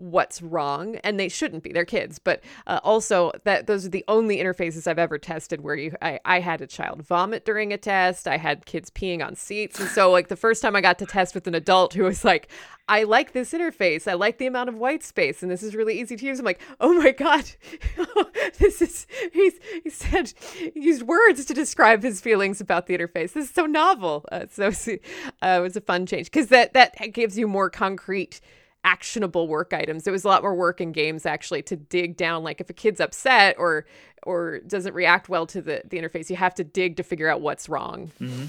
what's 0.01 0.41
wrong 0.41 0.95
and 0.97 1.19
they 1.19 1.29
shouldn't 1.29 1.63
be 1.63 1.71
they're 1.71 1.85
kids 1.85 2.19
but 2.19 2.41
uh, 2.67 2.79
also 2.83 3.31
that 3.43 3.67
those 3.67 3.85
are 3.85 3.89
the 3.89 4.03
only 4.07 4.37
interfaces 4.37 4.87
i've 4.87 4.99
ever 4.99 5.17
tested 5.17 5.61
where 5.61 5.75
you 5.75 5.93
I, 6.01 6.19
I 6.25 6.39
had 6.39 6.61
a 6.61 6.67
child 6.67 7.03
vomit 7.03 7.45
during 7.45 7.73
a 7.73 7.77
test 7.77 8.27
i 8.27 8.37
had 8.37 8.65
kids 8.65 8.89
peeing 8.89 9.25
on 9.25 9.35
seats 9.35 9.79
and 9.79 9.89
so 9.89 10.11
like 10.11 10.27
the 10.27 10.35
first 10.35 10.61
time 10.61 10.75
i 10.75 10.81
got 10.81 10.99
to 10.99 11.05
test 11.05 11.35
with 11.35 11.47
an 11.47 11.55
adult 11.55 11.93
who 11.93 12.03
was 12.03 12.23
like 12.23 12.49
i 12.87 13.03
like 13.03 13.33
this 13.33 13.53
interface 13.53 14.07
i 14.07 14.13
like 14.13 14.37
the 14.37 14.47
amount 14.47 14.69
of 14.69 14.75
white 14.75 15.03
space 15.03 15.41
and 15.41 15.51
this 15.51 15.63
is 15.63 15.75
really 15.75 15.99
easy 15.99 16.15
to 16.15 16.25
use 16.25 16.39
i'm 16.39 16.45
like 16.45 16.61
oh 16.79 16.93
my 16.93 17.11
god 17.11 17.49
this 18.59 18.81
is 18.81 19.07
he's 19.33 19.53
he 19.83 19.89
said 19.89 20.33
he 20.53 20.71
used 20.75 21.03
words 21.03 21.45
to 21.45 21.53
describe 21.53 22.03
his 22.03 22.21
feelings 22.21 22.61
about 22.61 22.87
the 22.87 22.97
interface 22.97 23.33
this 23.33 23.47
is 23.47 23.51
so 23.51 23.65
novel. 23.65 24.25
Uh, 24.31 24.45
so 24.49 24.67
uh, 24.67 25.57
it 25.57 25.61
was 25.61 25.75
a 25.75 25.81
fun 25.81 26.05
change 26.05 26.25
because 26.25 26.47
that 26.47 26.73
that 26.73 26.95
gives 27.13 27.37
you 27.37 27.47
more 27.47 27.69
concrete 27.69 28.41
actionable 28.83 29.47
work 29.47 29.73
items. 29.73 30.07
It 30.07 30.11
was 30.11 30.23
a 30.23 30.27
lot 30.27 30.41
more 30.41 30.55
work 30.55 30.81
in 30.81 30.91
games 30.91 31.25
actually 31.25 31.61
to 31.63 31.75
dig 31.75 32.17
down. 32.17 32.43
Like 32.43 32.61
if 32.61 32.69
a 32.69 32.73
kid's 32.73 32.99
upset 32.99 33.55
or 33.57 33.85
or 34.23 34.59
doesn't 34.59 34.93
react 34.93 35.29
well 35.29 35.45
to 35.47 35.61
the 35.61 35.81
the 35.85 35.97
interface, 35.97 36.29
you 36.29 36.35
have 36.35 36.55
to 36.55 36.63
dig 36.63 36.97
to 36.97 37.03
figure 37.03 37.27
out 37.27 37.41
what's 37.41 37.69
wrong. 37.69 38.11
Mm-hmm. 38.19 38.45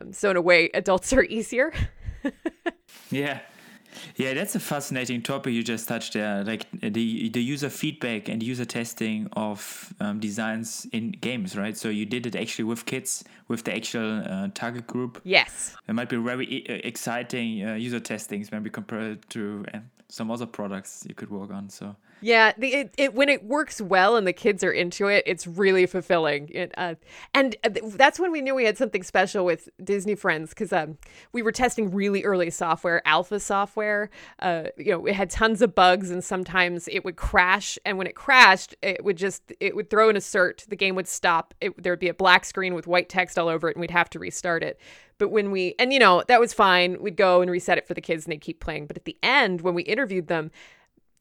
Um, 0.00 0.12
so 0.12 0.30
in 0.30 0.36
a 0.36 0.42
way, 0.42 0.70
adults 0.74 1.12
are 1.12 1.24
easier. 1.24 1.72
yeah, 3.10 3.40
yeah, 4.16 4.34
that's 4.34 4.54
a 4.54 4.60
fascinating 4.60 5.22
topic 5.22 5.52
you 5.52 5.62
just 5.62 5.88
touched 5.88 6.14
there, 6.14 6.44
like 6.44 6.66
the 6.80 7.28
the 7.28 7.42
user 7.42 7.70
feedback 7.70 8.28
and 8.28 8.42
user 8.42 8.64
testing 8.64 9.28
of 9.32 9.92
um, 10.00 10.20
designs 10.20 10.86
in 10.92 11.12
games, 11.12 11.56
right? 11.56 11.76
So 11.76 11.88
you 11.88 12.06
did 12.06 12.26
it 12.26 12.36
actually 12.36 12.64
with 12.64 12.86
kids, 12.86 13.24
with 13.48 13.64
the 13.64 13.74
actual 13.74 14.22
uh, 14.24 14.48
target 14.54 14.86
group. 14.86 15.20
Yes, 15.24 15.76
it 15.88 15.94
might 15.94 16.08
be 16.08 16.16
very 16.16 16.64
exciting 16.66 17.66
uh, 17.66 17.74
user 17.74 18.00
testings 18.00 18.50
when 18.50 18.62
we 18.62 18.70
compare 18.70 19.12
it 19.12 19.28
to 19.30 19.64
uh, 19.74 19.78
some 20.08 20.30
other 20.30 20.46
products 20.46 21.04
you 21.08 21.14
could 21.14 21.30
work 21.30 21.50
on. 21.50 21.68
So 21.68 21.96
yeah, 22.24 22.52
the, 22.56 22.68
it, 22.68 22.94
it 22.96 23.14
when 23.14 23.28
it 23.28 23.44
works 23.44 23.82
well 23.82 24.16
and 24.16 24.26
the 24.26 24.32
kids 24.32 24.64
are 24.64 24.72
into 24.72 25.08
it, 25.08 25.24
it's 25.26 25.46
really 25.46 25.84
fulfilling. 25.84 26.48
It, 26.48 26.72
uh, 26.78 26.94
and 27.34 27.54
uh, 27.62 27.68
that's 27.96 28.18
when 28.18 28.32
we 28.32 28.40
knew 28.40 28.54
we 28.54 28.64
had 28.64 28.78
something 28.78 29.02
special 29.02 29.44
with 29.44 29.68
Disney 29.84 30.14
Friends 30.14 30.48
because 30.48 30.72
um, 30.72 30.96
we 31.32 31.42
were 31.42 31.52
testing 31.52 31.90
really 31.90 32.24
early 32.24 32.48
software, 32.48 33.06
alpha 33.06 33.38
software. 33.38 34.08
Uh, 34.38 34.68
you 34.78 34.92
know, 34.92 35.04
it 35.04 35.14
had 35.14 35.28
tons 35.28 35.60
of 35.60 35.74
bugs 35.74 36.10
and 36.10 36.24
sometimes 36.24 36.88
it 36.88 37.04
would 37.04 37.16
crash. 37.16 37.78
And 37.84 37.98
when 37.98 38.06
it 38.06 38.14
crashed, 38.14 38.74
it 38.80 39.04
would 39.04 39.18
just 39.18 39.52
it 39.60 39.76
would 39.76 39.90
throw 39.90 40.08
an 40.08 40.16
assert. 40.16 40.64
The 40.66 40.76
game 40.76 40.94
would 40.94 41.06
stop. 41.06 41.52
There 41.60 41.92
would 41.92 42.00
be 42.00 42.08
a 42.08 42.14
black 42.14 42.46
screen 42.46 42.72
with 42.72 42.86
white 42.86 43.10
text 43.10 43.38
all 43.38 43.48
over 43.48 43.68
it, 43.68 43.76
and 43.76 43.82
we'd 43.82 43.90
have 43.90 44.08
to 44.08 44.18
restart 44.18 44.62
it. 44.62 44.80
But 45.18 45.28
when 45.28 45.50
we 45.50 45.74
and 45.78 45.92
you 45.92 45.98
know 45.98 46.24
that 46.28 46.40
was 46.40 46.54
fine. 46.54 47.02
We'd 47.02 47.18
go 47.18 47.42
and 47.42 47.50
reset 47.50 47.76
it 47.76 47.86
for 47.86 47.92
the 47.92 48.00
kids, 48.00 48.24
and 48.24 48.32
they'd 48.32 48.40
keep 48.40 48.60
playing. 48.60 48.86
But 48.86 48.96
at 48.96 49.04
the 49.04 49.18
end, 49.22 49.60
when 49.60 49.74
we 49.74 49.82
interviewed 49.82 50.28
them 50.28 50.50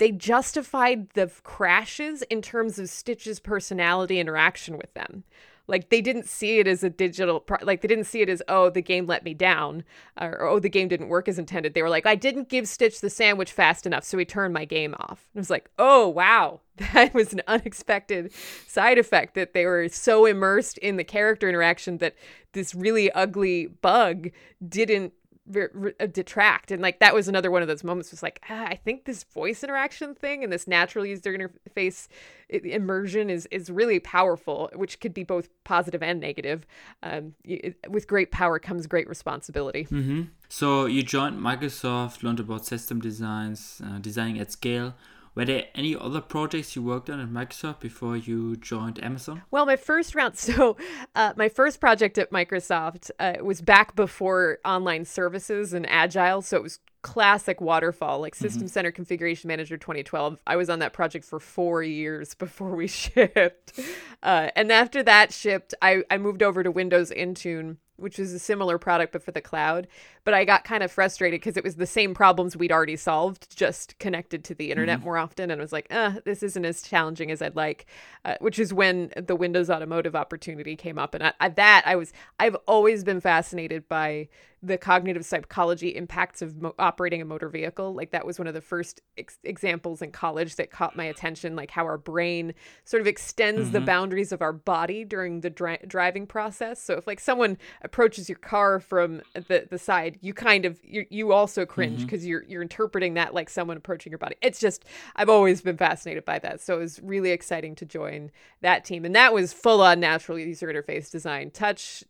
they 0.03 0.11
justified 0.11 1.09
the 1.11 1.31
crashes 1.43 2.23
in 2.23 2.41
terms 2.41 2.77
of 2.77 2.89
Stitch's 2.89 3.39
personality 3.39 4.19
interaction 4.19 4.77
with 4.77 4.93
them. 4.95 5.23
Like 5.65 5.91
they 5.91 6.01
didn't 6.01 6.27
see 6.27 6.59
it 6.59 6.67
as 6.67 6.83
a 6.83 6.89
digital, 6.89 7.39
pro- 7.39 7.65
like 7.65 7.79
they 7.79 7.87
didn't 7.87 8.03
see 8.03 8.19
it 8.19 8.27
as 8.27 8.43
oh 8.49 8.69
the 8.69 8.81
game 8.81 9.05
let 9.05 9.23
me 9.23 9.33
down, 9.33 9.85
or, 10.19 10.45
oh 10.45 10.59
the 10.59 10.67
game 10.67 10.89
didn't 10.89 11.07
work 11.07 11.29
as 11.29 11.39
intended. 11.39 11.73
They 11.73 11.81
were 11.81 11.89
like 11.89 12.05
I 12.05 12.15
didn't 12.15 12.49
give 12.49 12.67
Stitch 12.67 12.99
the 12.99 13.09
sandwich 13.09 13.53
fast 13.53 13.85
enough, 13.85 14.03
so 14.03 14.17
he 14.17 14.25
turned 14.25 14.53
my 14.53 14.65
game 14.65 14.93
off. 14.99 15.29
And 15.33 15.37
it 15.37 15.39
was 15.39 15.49
like 15.49 15.69
oh 15.79 16.09
wow, 16.09 16.59
that 16.75 17.13
was 17.13 17.31
an 17.31 17.41
unexpected 17.47 18.33
side 18.67 18.97
effect 18.97 19.35
that 19.35 19.53
they 19.53 19.65
were 19.65 19.87
so 19.87 20.25
immersed 20.25 20.77
in 20.79 20.97
the 20.97 21.05
character 21.05 21.47
interaction 21.47 21.99
that 21.99 22.15
this 22.51 22.75
really 22.75 23.09
ugly 23.13 23.67
bug 23.67 24.31
didn't 24.67 25.13
uh, 25.55 26.05
detract. 26.07 26.71
And 26.71 26.81
like 26.81 26.99
that 26.99 27.13
was 27.13 27.27
another 27.27 27.51
one 27.51 27.61
of 27.61 27.67
those 27.67 27.83
moments 27.83 28.11
was 28.11 28.23
like 28.23 28.39
ah, 28.49 28.65
i 28.65 28.75
think 28.75 29.05
this 29.05 29.23
voice 29.23 29.63
interaction 29.63 30.15
thing 30.15 30.43
and 30.43 30.51
this 30.53 30.67
natural 30.67 31.05
user 31.05 31.37
interface 31.37 32.07
immersion 32.49 33.29
is 33.29 33.47
is 33.47 33.69
really 33.69 33.99
powerful 33.99 34.69
which 34.75 34.99
could 34.99 35.13
be 35.13 35.23
both 35.23 35.49
positive 35.63 36.03
and 36.03 36.19
negative. 36.19 36.65
Um, 37.01 37.33
it, 37.43 37.75
with 37.89 38.07
great 38.07 38.31
power 38.31 38.59
comes 38.59 38.87
great 38.87 39.07
responsibility. 39.09 39.85
Mm-hmm. 39.85 40.23
so 40.49 40.85
you 40.85 41.03
joined 41.03 41.39
microsoft 41.39 42.23
learned 42.23 42.39
about 42.39 42.65
system 42.65 42.99
designs 43.01 43.81
uh, 43.85 43.99
designing 43.99 44.39
at 44.39 44.51
scale 44.51 44.93
were 45.35 45.45
there 45.45 45.65
any 45.73 45.95
other 45.95 46.21
projects 46.21 46.75
you 46.75 46.83
worked 46.83 47.09
on 47.09 47.19
at 47.19 47.29
Microsoft 47.29 47.79
before 47.79 48.15
you 48.15 48.55
joined 48.55 49.03
Amazon? 49.03 49.41
Well, 49.49 49.65
my 49.65 49.75
first 49.75 50.13
round, 50.15 50.37
so 50.37 50.77
uh, 51.15 51.33
my 51.35 51.49
first 51.49 51.79
project 51.79 52.17
at 52.17 52.31
Microsoft 52.31 53.09
uh, 53.19 53.35
was 53.41 53.61
back 53.61 53.95
before 53.95 54.59
online 54.63 55.05
services 55.05 55.73
and 55.73 55.89
agile. 55.89 56.41
So 56.41 56.57
it 56.57 56.63
was 56.63 56.79
classic 57.01 57.61
waterfall, 57.61 58.19
like 58.19 58.33
mm-hmm. 58.33 58.45
System 58.45 58.63
mm-hmm. 58.63 58.69
Center 58.69 58.91
Configuration 58.91 59.47
Manager 59.47 59.77
2012. 59.77 60.39
I 60.47 60.55
was 60.55 60.69
on 60.69 60.79
that 60.79 60.93
project 60.93 61.25
for 61.25 61.39
four 61.39 61.83
years 61.83 62.33
before 62.35 62.75
we 62.75 62.87
shipped. 63.03 63.79
Uh, 64.21 64.49
and 64.55 64.71
after 64.71 65.03
that 65.03 65.31
shipped, 65.31 65.73
I, 65.81 66.03
I 66.09 66.17
moved 66.17 66.41
over 66.41 66.63
to 66.63 66.71
Windows 66.71 67.11
Intune 67.11 67.77
which 68.03 68.19
was 68.19 68.33
a 68.33 68.39
similar 68.39 68.77
product 68.77 69.13
but 69.13 69.23
for 69.23 69.31
the 69.31 69.41
cloud. 69.41 69.87
But 70.23 70.33
I 70.33 70.45
got 70.45 70.63
kind 70.63 70.83
of 70.83 70.91
frustrated 70.91 71.39
because 71.39 71.57
it 71.57 71.63
was 71.63 71.77
the 71.77 71.87
same 71.87 72.13
problems 72.13 72.55
we'd 72.55 72.71
already 72.71 72.95
solved, 72.95 73.55
just 73.55 73.97
connected 73.97 74.43
to 74.43 74.53
the 74.55 74.69
internet 74.69 74.97
mm-hmm. 74.97 75.05
more 75.05 75.17
often. 75.17 75.49
And 75.49 75.59
I 75.59 75.63
was 75.63 75.73
like, 75.73 75.87
uh, 75.89 76.19
this 76.25 76.43
isn't 76.43 76.65
as 76.65 76.81
challenging 76.81 77.31
as 77.31 77.41
I'd 77.41 77.55
like, 77.55 77.85
uh, 78.25 78.35
which 78.39 78.59
is 78.59 78.73
when 78.73 79.11
the 79.15 79.35
Windows 79.35 79.69
Automotive 79.69 80.15
opportunity 80.15 80.75
came 80.75 80.99
up. 80.99 81.15
And 81.15 81.23
I, 81.23 81.33
I, 81.39 81.49
that 81.49 81.83
I 81.85 81.95
was, 81.95 82.13
I've 82.39 82.55
always 82.67 83.03
been 83.03 83.21
fascinated 83.21 83.87
by 83.87 84.27
the 84.63 84.77
cognitive 84.77 85.25
psychology 85.25 85.89
impacts 85.89 86.41
of 86.41 86.61
mo- 86.61 86.73
operating 86.79 87.21
a 87.21 87.25
motor 87.25 87.49
vehicle. 87.49 87.93
Like 87.93 88.11
that 88.11 88.25
was 88.25 88.39
one 88.39 88.47
of 88.47 88.53
the 88.53 88.61
first 88.61 89.01
ex- 89.17 89.37
examples 89.43 90.01
in 90.01 90.11
college 90.11 90.55
that 90.55 90.71
caught 90.71 90.95
my 90.95 91.03
attention, 91.03 91.53
like 91.53 91.69
how 91.69 91.83
our 91.83 91.97
brain 91.97 92.53
sort 92.85 93.01
of 93.01 93.07
extends 93.07 93.63
mm-hmm. 93.63 93.71
the 93.73 93.81
boundaries 93.81 94.31
of 94.31 94.41
our 94.41 94.53
body 94.53 95.03
during 95.03 95.41
the 95.41 95.49
dri- 95.49 95.79
driving 95.85 96.25
process. 96.25 96.81
So 96.81 96.93
if 96.93 97.05
like 97.05 97.19
someone 97.19 97.57
approaches 97.81 98.29
your 98.29 98.37
car 98.37 98.79
from 98.79 99.21
the, 99.33 99.67
the 99.69 99.77
side, 99.77 100.17
you 100.21 100.33
kind 100.33 100.63
of 100.63 100.79
you, 100.81 101.05
you 101.09 101.33
also 101.33 101.65
cringe 101.65 102.03
because 102.03 102.21
mm-hmm. 102.21 102.29
you're 102.29 102.43
you're 102.43 102.61
interpreting 102.61 103.15
that 103.15 103.33
like 103.33 103.49
someone 103.49 103.75
approaching 103.75 104.11
your 104.11 104.19
body. 104.19 104.37
It's 104.41 104.59
just 104.59 104.85
I've 105.17 105.29
always 105.29 105.61
been 105.61 105.75
fascinated 105.75 106.23
by 106.23 106.39
that. 106.39 106.61
So 106.61 106.77
it 106.77 106.79
was 106.79 107.01
really 107.03 107.31
exciting 107.31 107.75
to 107.75 107.85
join 107.85 108.31
that 108.61 108.85
team, 108.85 109.03
and 109.03 109.13
that 109.15 109.33
was 109.33 109.51
full 109.51 109.81
on 109.81 109.99
natural 109.99 110.39
user 110.39 110.71
interface 110.71 111.11
design, 111.11 111.51
touch 111.51 112.05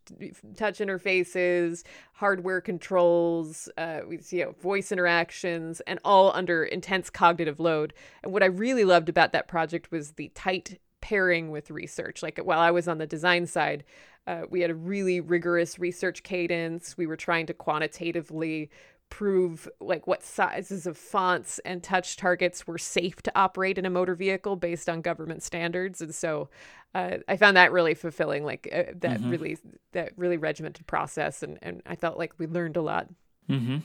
touch 0.56 0.78
interfaces 0.78 1.82
hardware 2.44 2.60
controls, 2.60 3.70
uh, 3.78 4.02
we 4.06 4.18
see 4.18 4.40
you 4.40 4.44
know, 4.44 4.52
voice 4.62 4.92
interactions, 4.92 5.80
and 5.88 5.98
all 6.04 6.34
under 6.36 6.66
intense 6.66 7.10
cognitive 7.10 7.58
load. 7.58 7.94
And 8.22 8.34
what 8.34 8.44
I 8.44 8.48
really 8.48 8.84
loved 8.84 9.08
about 9.08 9.32
that 9.32 9.48
project 9.48 9.92
was 9.92 10.12
the 10.12 10.30
tight 10.36 10.78
pairing 11.00 11.52
with 11.52 11.72
research. 11.72 12.22
Like 12.22 12.38
while 12.40 12.60
I 12.60 12.72
was 12.72 12.90
on 12.90 12.98
the 12.98 13.08
design 13.08 13.48
side, 13.48 13.86
uh, 14.28 14.42
we 14.50 14.60
had 14.60 14.72
a 14.72 14.76
really 14.76 15.22
rigorous 15.22 15.80
research 15.80 16.22
cadence. 16.24 16.98
We 16.98 17.08
were 17.08 17.16
trying 17.16 17.46
to 17.46 17.54
quantitatively 17.54 18.70
prove 19.14 19.70
like 19.80 20.08
what 20.08 20.24
sizes 20.24 20.88
of 20.88 20.98
fonts 20.98 21.60
and 21.66 21.84
touch 21.84 22.18
targets 22.18 22.66
were 22.66 22.80
safe 22.80 23.22
to 23.22 23.32
operate 23.36 23.78
in 23.78 23.86
a 23.86 23.90
motor 23.92 24.16
vehicle 24.16 24.56
based 24.56 24.90
on 24.90 25.02
government 25.02 25.44
standards. 25.44 26.02
And 26.02 26.16
so 26.16 26.50
uh, 26.96 27.18
i 27.28 27.38
found 27.38 27.56
that 27.56 27.72
really 27.72 27.94
fulfilling 27.94 28.44
like 28.44 28.68
uh, 28.72 28.86
that 28.96 29.20
mm-hmm. 29.20 29.30
really 29.30 29.58
that 29.92 30.14
really 30.18 30.38
regimented 30.38 30.88
process. 30.88 31.44
And, 31.44 31.60
and 31.62 31.84
i 31.86 31.96
felt 31.96 32.18
like 32.18 32.34
we 32.40 32.48
learned 32.48 32.76
a 32.76 32.82
lot. 32.82 33.08
Mm-hmm. 33.48 33.78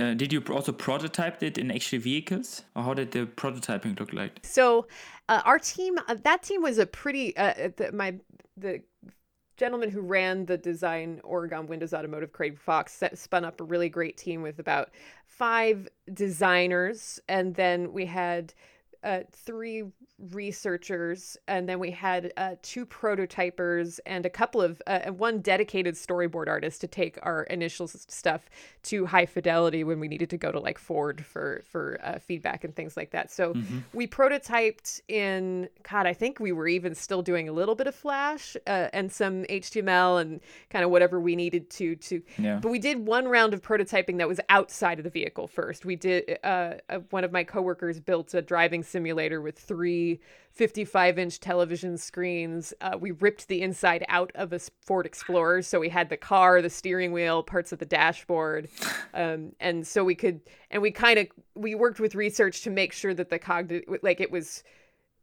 uh, 0.00 0.14
did 0.14 0.32
you 0.32 0.40
also 0.48 0.70
prototype 0.70 1.42
it 1.42 1.58
in 1.58 1.72
actual 1.72 1.98
vehicles? 1.98 2.62
Or 2.76 2.84
how 2.84 2.94
did 2.94 3.10
the 3.10 3.26
prototyping 3.26 3.98
look 3.98 4.12
like? 4.12 4.38
So 4.44 4.86
uh, 5.28 5.42
our 5.44 5.58
team 5.58 5.98
uh, 6.06 6.14
that 6.22 6.44
team 6.44 6.62
was 6.62 6.78
a 6.78 6.86
pretty 6.86 7.36
uh, 7.36 7.70
the, 7.76 7.90
my 7.92 8.14
the 8.56 8.82
gentleman 9.56 9.90
who 9.90 10.00
ran 10.00 10.46
the 10.46 10.58
design 10.58 11.20
Oregon 11.24 11.66
Windows 11.66 11.92
Automotive, 11.94 12.32
Craig 12.32 12.58
Fox, 12.58 12.92
set, 12.92 13.18
spun 13.18 13.44
up 13.44 13.60
a 13.60 13.64
really 13.64 13.88
great 13.88 14.16
team 14.16 14.42
with 14.42 14.58
about 14.58 14.90
five 15.26 15.88
designers. 16.12 17.20
And 17.28 17.54
then 17.54 17.92
we 17.92 18.06
had 18.06 18.54
uh, 19.04 19.20
three 19.32 19.84
researchers, 20.30 21.36
and 21.48 21.68
then 21.68 21.78
we 21.78 21.90
had 21.90 22.32
uh, 22.36 22.54
two 22.62 22.86
prototypers 22.86 23.98
and 24.06 24.24
a 24.24 24.30
couple 24.30 24.62
of 24.62 24.80
uh, 24.86 25.10
one 25.10 25.40
dedicated 25.40 25.94
storyboard 25.94 26.46
artist 26.48 26.80
to 26.80 26.86
take 26.86 27.18
our 27.22 27.42
initial 27.44 27.88
stuff 27.88 28.48
to 28.84 29.06
high 29.06 29.26
fidelity 29.26 29.82
when 29.82 29.98
we 29.98 30.06
needed 30.06 30.30
to 30.30 30.36
go 30.36 30.52
to 30.52 30.60
like 30.60 30.78
Ford 30.78 31.24
for 31.24 31.62
for 31.68 31.98
uh, 32.04 32.18
feedback 32.18 32.62
and 32.62 32.74
things 32.76 32.96
like 32.96 33.10
that. 33.10 33.32
So 33.32 33.54
mm-hmm. 33.54 33.78
we 33.92 34.06
prototyped 34.06 35.00
in 35.08 35.68
God, 35.82 36.06
I 36.06 36.12
think 36.12 36.38
we 36.38 36.52
were 36.52 36.68
even 36.68 36.94
still 36.94 37.22
doing 37.22 37.48
a 37.48 37.52
little 37.52 37.74
bit 37.74 37.88
of 37.88 37.94
Flash 37.94 38.56
uh, 38.66 38.88
and 38.92 39.10
some 39.10 39.42
HTML 39.44 40.20
and 40.20 40.40
kind 40.70 40.84
of 40.84 40.90
whatever 40.90 41.20
we 41.20 41.34
needed 41.34 41.68
to 41.70 41.96
to. 41.96 42.22
Yeah. 42.38 42.60
But 42.62 42.70
we 42.70 42.78
did 42.78 43.06
one 43.06 43.26
round 43.26 43.54
of 43.54 43.62
prototyping 43.62 44.18
that 44.18 44.28
was 44.28 44.40
outside 44.48 44.98
of 44.98 45.04
the 45.04 45.10
vehicle 45.10 45.48
first. 45.48 45.84
We 45.84 45.96
did 45.96 46.38
uh, 46.44 46.74
one 47.10 47.24
of 47.24 47.32
my 47.32 47.42
coworkers 47.42 47.98
built 47.98 48.34
a 48.34 48.42
driving 48.42 48.84
simulator 48.92 49.40
with 49.40 49.58
three 49.58 50.20
55 50.52 51.18
inch 51.18 51.40
television 51.40 51.96
screens. 51.96 52.74
Uh, 52.80 52.96
we 53.00 53.10
ripped 53.12 53.48
the 53.48 53.62
inside 53.62 54.04
out 54.08 54.30
of 54.34 54.52
a 54.52 54.60
Ford 54.82 55.06
Explorer. 55.06 55.62
So 55.62 55.80
we 55.80 55.88
had 55.88 56.10
the 56.10 56.16
car, 56.16 56.60
the 56.60 56.70
steering 56.70 57.12
wheel, 57.12 57.42
parts 57.42 57.72
of 57.72 57.78
the 57.78 57.86
dashboard. 57.86 58.68
Um, 59.14 59.52
and 59.60 59.86
so 59.86 60.04
we 60.04 60.14
could, 60.14 60.40
and 60.70 60.82
we 60.82 60.90
kind 60.90 61.18
of, 61.18 61.26
we 61.54 61.74
worked 61.74 62.00
with 62.00 62.14
research 62.14 62.62
to 62.62 62.70
make 62.70 62.92
sure 62.92 63.14
that 63.14 63.30
the 63.30 63.38
cognitive, 63.38 63.98
like 64.02 64.20
it 64.20 64.30
was, 64.30 64.62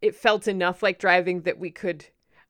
it 0.01 0.15
felt 0.15 0.47
enough 0.47 0.81
like 0.81 0.99
driving 0.99 1.41
that 1.41 1.59
we 1.59 1.69
could 1.69 2.05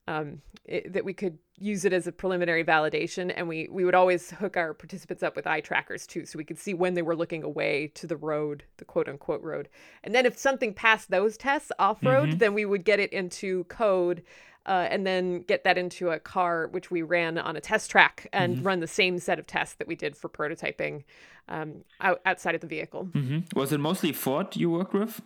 um, 0.10 0.42
it, 0.66 0.94
that 0.94 1.06
we 1.06 1.14
could 1.14 1.38
use 1.60 1.86
it 1.86 1.94
as 1.94 2.08
a 2.08 2.12
preliminary 2.12 2.64
validation. 2.64 3.34
And 3.36 3.48
we, 3.48 3.68
we 3.70 3.86
would 3.86 3.96
always 3.96 4.32
hook 4.32 4.58
our 4.58 4.74
participants 4.74 5.24
up 5.24 5.36
with 5.36 5.48
eye 5.48 5.62
trackers 5.62 6.08
too, 6.08 6.26
so 6.26 6.38
we 6.38 6.44
could 6.44 6.58
see 6.58 6.74
when 6.74 6.94
they 6.94 7.02
were 7.02 7.16
looking 7.16 7.44
away 7.44 7.92
to 7.96 8.08
the 8.08 8.18
road, 8.18 8.64
the 8.78 8.86
quote 8.86 9.08
unquote 9.08 9.42
road. 9.42 9.70
And 10.04 10.14
then 10.16 10.26
if 10.26 10.38
something 10.38 10.74
passed 10.74 11.12
those 11.12 11.38
tests 11.38 11.72
off 11.80 12.04
road, 12.04 12.30
mm-hmm. 12.30 12.38
then 12.38 12.54
we 12.54 12.66
would 12.66 12.84
get 12.84 13.00
it 13.00 13.14
into 13.14 13.64
code. 13.66 14.24
Uh, 14.66 14.88
and 14.92 15.08
then 15.08 15.42
get 15.44 15.64
that 15.64 15.80
into 15.80 16.10
a 16.10 16.20
car, 16.20 16.68
which 16.68 16.92
we 16.92 17.02
ran 17.02 17.40
on 17.40 17.56
a 17.56 17.62
test 17.62 17.90
track 17.90 18.28
and 18.34 18.58
mm-hmm. 18.58 18.68
run 18.68 18.80
the 18.82 18.88
same 18.88 19.18
set 19.18 19.40
of 19.40 19.48
tests 19.48 19.76
that 19.76 19.88
we 19.88 19.96
did 19.96 20.16
for 20.16 20.30
prototyping 20.30 21.04
um, 21.48 21.84
out, 22.02 22.22
outside 22.26 22.54
of 22.54 22.62
the 22.62 22.68
vehicle. 22.68 23.06
Mm-hmm. 23.06 23.58
Was 23.58 23.72
it 23.72 23.80
mostly 23.80 24.12
Ford 24.12 24.56
you 24.56 24.70
worked 24.70 24.94
with? 24.94 25.22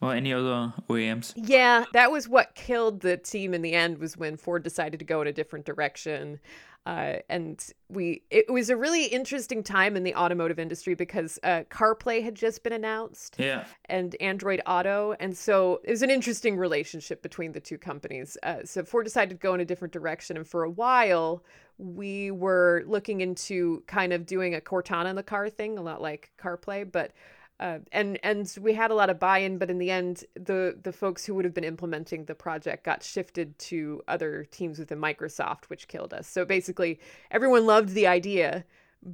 Or 0.00 0.14
any 0.14 0.32
other 0.32 0.72
OEMs. 0.88 1.32
Yeah, 1.36 1.84
that 1.92 2.10
was 2.10 2.28
what 2.28 2.54
killed 2.54 3.00
the 3.00 3.16
team 3.16 3.52
in 3.52 3.62
the 3.62 3.72
end 3.72 3.98
was 3.98 4.16
when 4.16 4.36
Ford 4.36 4.62
decided 4.62 4.98
to 5.00 5.04
go 5.04 5.20
in 5.20 5.28
a 5.28 5.32
different 5.32 5.66
direction. 5.66 6.40
Uh, 6.86 7.16
and 7.28 7.72
we 7.90 8.22
it 8.30 8.50
was 8.50 8.70
a 8.70 8.76
really 8.76 9.04
interesting 9.04 9.62
time 9.62 9.96
in 9.96 10.02
the 10.02 10.14
automotive 10.14 10.58
industry 10.58 10.94
because 10.94 11.38
uh, 11.42 11.62
CarPlay 11.70 12.22
had 12.22 12.34
just 12.34 12.62
been 12.62 12.72
announced, 12.72 13.36
yeah, 13.38 13.64
and 13.84 14.16
Android 14.18 14.62
Auto, 14.66 15.14
and 15.20 15.36
so 15.36 15.80
it 15.84 15.90
was 15.90 16.00
an 16.00 16.08
interesting 16.08 16.56
relationship 16.56 17.20
between 17.20 17.52
the 17.52 17.60
two 17.60 17.76
companies. 17.76 18.38
Uh, 18.42 18.64
so 18.64 18.82
Ford 18.82 19.04
decided 19.04 19.28
to 19.28 19.36
go 19.36 19.52
in 19.52 19.60
a 19.60 19.64
different 19.66 19.92
direction, 19.92 20.38
and 20.38 20.46
for 20.46 20.64
a 20.64 20.70
while 20.70 21.44
we 21.76 22.30
were 22.30 22.82
looking 22.86 23.20
into 23.20 23.82
kind 23.86 24.14
of 24.14 24.24
doing 24.24 24.54
a 24.54 24.60
Cortana 24.60 25.10
in 25.10 25.16
the 25.16 25.22
car 25.22 25.50
thing, 25.50 25.76
a 25.76 25.82
lot 25.82 26.00
like 26.00 26.30
CarPlay, 26.38 26.90
but 26.90 27.12
uh, 27.60 27.78
and 27.92 28.18
and 28.22 28.56
we 28.60 28.72
had 28.72 28.90
a 28.90 28.94
lot 28.94 29.10
of 29.10 29.20
buy-in, 29.20 29.58
but 29.58 29.70
in 29.70 29.78
the 29.78 29.90
end, 29.90 30.24
the 30.34 30.78
the 30.82 30.92
folks 30.92 31.26
who 31.26 31.34
would 31.34 31.44
have 31.44 31.52
been 31.52 31.62
implementing 31.62 32.24
the 32.24 32.34
project 32.34 32.84
got 32.84 33.02
shifted 33.02 33.56
to 33.58 34.02
other 34.08 34.46
teams 34.50 34.78
within 34.78 34.98
Microsoft, 34.98 35.66
which 35.66 35.86
killed 35.86 36.14
us. 36.14 36.26
So 36.26 36.46
basically, 36.46 36.98
everyone 37.30 37.66
loved 37.66 37.90
the 37.90 38.06
idea, 38.06 38.64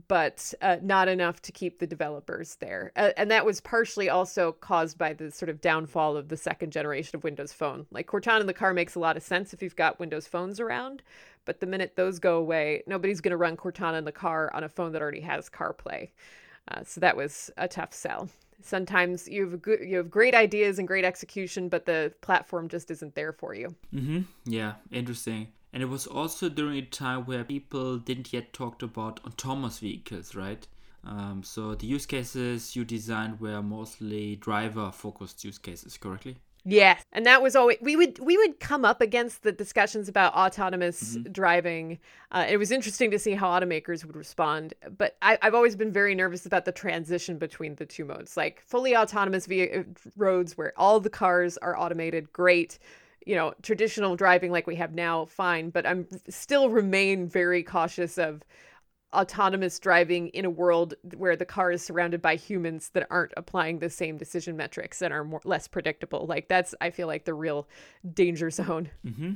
but 0.07 0.55
uh, 0.63 0.77
not 0.81 1.09
enough 1.09 1.43
to 1.43 1.51
keep 1.51 1.81
the 1.81 1.89
developers 1.89 2.55
there. 2.57 2.93
Uh, 2.95 3.11
and 3.17 3.33
that 3.33 3.45
was 3.45 3.61
partially 3.61 4.09
also 4.09 4.53
caused 4.53 4.97
by 4.97 5.13
the 5.13 5.33
sort 5.33 5.49
of 5.49 5.61
downfall 5.61 6.17
of 6.17 6.29
the 6.29 6.37
second 6.37 6.71
generation 6.71 7.17
of 7.17 7.25
Windows 7.25 7.53
Phone. 7.53 7.87
Like 7.91 8.07
Cortana 8.07 8.41
in 8.41 8.47
the 8.47 8.55
car 8.55 8.73
makes 8.73 8.95
a 8.95 9.01
lot 9.01 9.17
of 9.17 9.25
sense 9.25 9.55
if 9.55 9.61
you've 9.61 9.75
got 9.75 9.99
Windows 9.99 10.29
phones 10.29 10.61
around, 10.61 11.03
but 11.45 11.59
the 11.59 11.67
minute 11.67 11.95
those 11.97 12.21
go 12.21 12.37
away, 12.37 12.85
nobody's 12.87 13.21
going 13.21 13.31
to 13.33 13.37
run 13.37 13.57
Cortana 13.57 13.99
in 13.99 14.05
the 14.05 14.13
car 14.13 14.53
on 14.55 14.63
a 14.63 14.69
phone 14.69 14.93
that 14.93 15.03
already 15.03 15.21
has 15.21 15.51
CarPlay. 15.51 16.11
Uh, 16.69 16.83
so 16.85 17.01
that 17.01 17.17
was 17.17 17.51
a 17.57 17.69
tough 17.69 17.93
sell. 17.93 18.29
sometimes 18.63 19.29
you 19.29 19.49
have 19.49 19.63
good, 19.63 19.81
you 19.81 19.97
have 19.97 20.11
great 20.11 20.35
ideas 20.35 20.79
and 20.79 20.89
great 20.89 21.05
execution, 21.05 21.69
but 21.69 21.87
the 21.87 22.13
platform 22.21 22.69
just 22.69 22.91
isn't 22.91 23.15
there 23.15 23.33
for 23.33 23.55
you. 23.55 23.75
Mm-hmm. 23.95 24.23
Yeah, 24.45 24.75
interesting. 24.91 25.49
And 25.73 25.83
it 25.83 25.87
was 25.87 26.07
also 26.07 26.49
during 26.49 26.79
a 26.79 26.83
time 26.83 27.27
where 27.27 27.45
people 27.45 27.99
didn't 27.99 28.33
yet 28.33 28.53
talked 28.53 28.83
about 28.83 29.21
autonomous 29.27 29.79
vehicles, 29.79 30.35
right? 30.35 30.67
Um, 31.05 31.43
so 31.45 31.75
the 31.75 31.87
use 31.87 32.07
cases 32.07 32.75
you 32.75 32.85
designed 32.85 33.41
were 33.41 33.63
mostly 33.63 34.37
driver-focused 34.37 35.45
use 35.45 35.59
cases, 35.59 35.97
correctly? 35.97 36.39
Yes, 36.69 37.05
and 37.13 37.25
that 37.27 37.43
was 37.43 37.55
always 37.55 37.79
we 37.81 37.95
would 37.95 38.19
we 38.19 38.37
would 38.37 38.59
come 38.59 38.85
up 38.85 39.01
against 39.01 39.45
the 39.45 39.53
discussions 39.53 40.09
about 40.09 40.35
autonomous 40.35 41.17
mm-hmm. 41.17 41.31
driving. 41.31 42.01
Uh, 42.33 42.45
it 42.49 42.57
was 42.57 42.73
interesting 42.73 43.13
to 43.13 43.21
see 43.21 43.35
how 43.35 43.49
automakers 43.49 44.05
would 44.05 44.17
respond, 44.17 44.75
but 44.99 45.17
I, 45.23 45.39
have 45.43 45.55
always 45.55 45.77
been 45.77 45.93
very 45.93 46.17
nervous 46.17 46.45
about 46.45 46.65
the 46.65 46.73
transition 46.73 47.39
between 47.39 47.77
the 47.77 47.87
two 47.87 48.05
modes, 48.05 48.37
like 48.37 48.65
fully 48.67 48.97
autonomous 48.97 49.47
via 49.47 49.85
roads 50.17 50.59
where 50.59 50.73
all 50.77 50.99
the 50.99 51.09
cars 51.09 51.57
are 51.59 51.79
automated. 51.79 52.33
Great, 52.33 52.81
you 53.25 53.37
know, 53.37 53.55
traditional 53.63 54.17
driving 54.17 54.51
like 54.51 54.67
we 54.67 54.75
have 54.75 54.93
now, 54.93 55.25
fine. 55.27 55.71
But 55.71 55.87
I'm 55.87 56.09
still 56.29 56.69
remain 56.69 57.29
very 57.29 57.63
cautious 57.63 58.19
of 58.19 58.43
autonomous 59.17 59.79
driving 59.79 60.29
in 60.29 60.45
a 60.45 60.51
world 60.51 60.95
where 61.17 61.37
the 61.37 61.45
car 61.45 61.73
is 61.73 61.83
surrounded 61.83 62.23
by 62.23 62.37
humans 62.37 62.91
that 62.91 63.07
aren't 63.11 63.33
applying 63.37 63.79
the 63.79 63.91
same 63.91 64.17
decision 64.17 64.57
metrics 64.57 65.03
and 65.03 65.13
are 65.13 65.25
more 65.25 65.41
less 65.45 65.67
predictable. 65.67 66.27
Like 66.27 66.49
that's 66.49 66.75
I 66.81 66.91
feel 66.91 67.07
like 67.07 67.25
the 67.25 67.35
real 67.35 67.67
danger 68.15 68.51
zone. 68.51 68.91
Mm-hmm. 69.05 69.33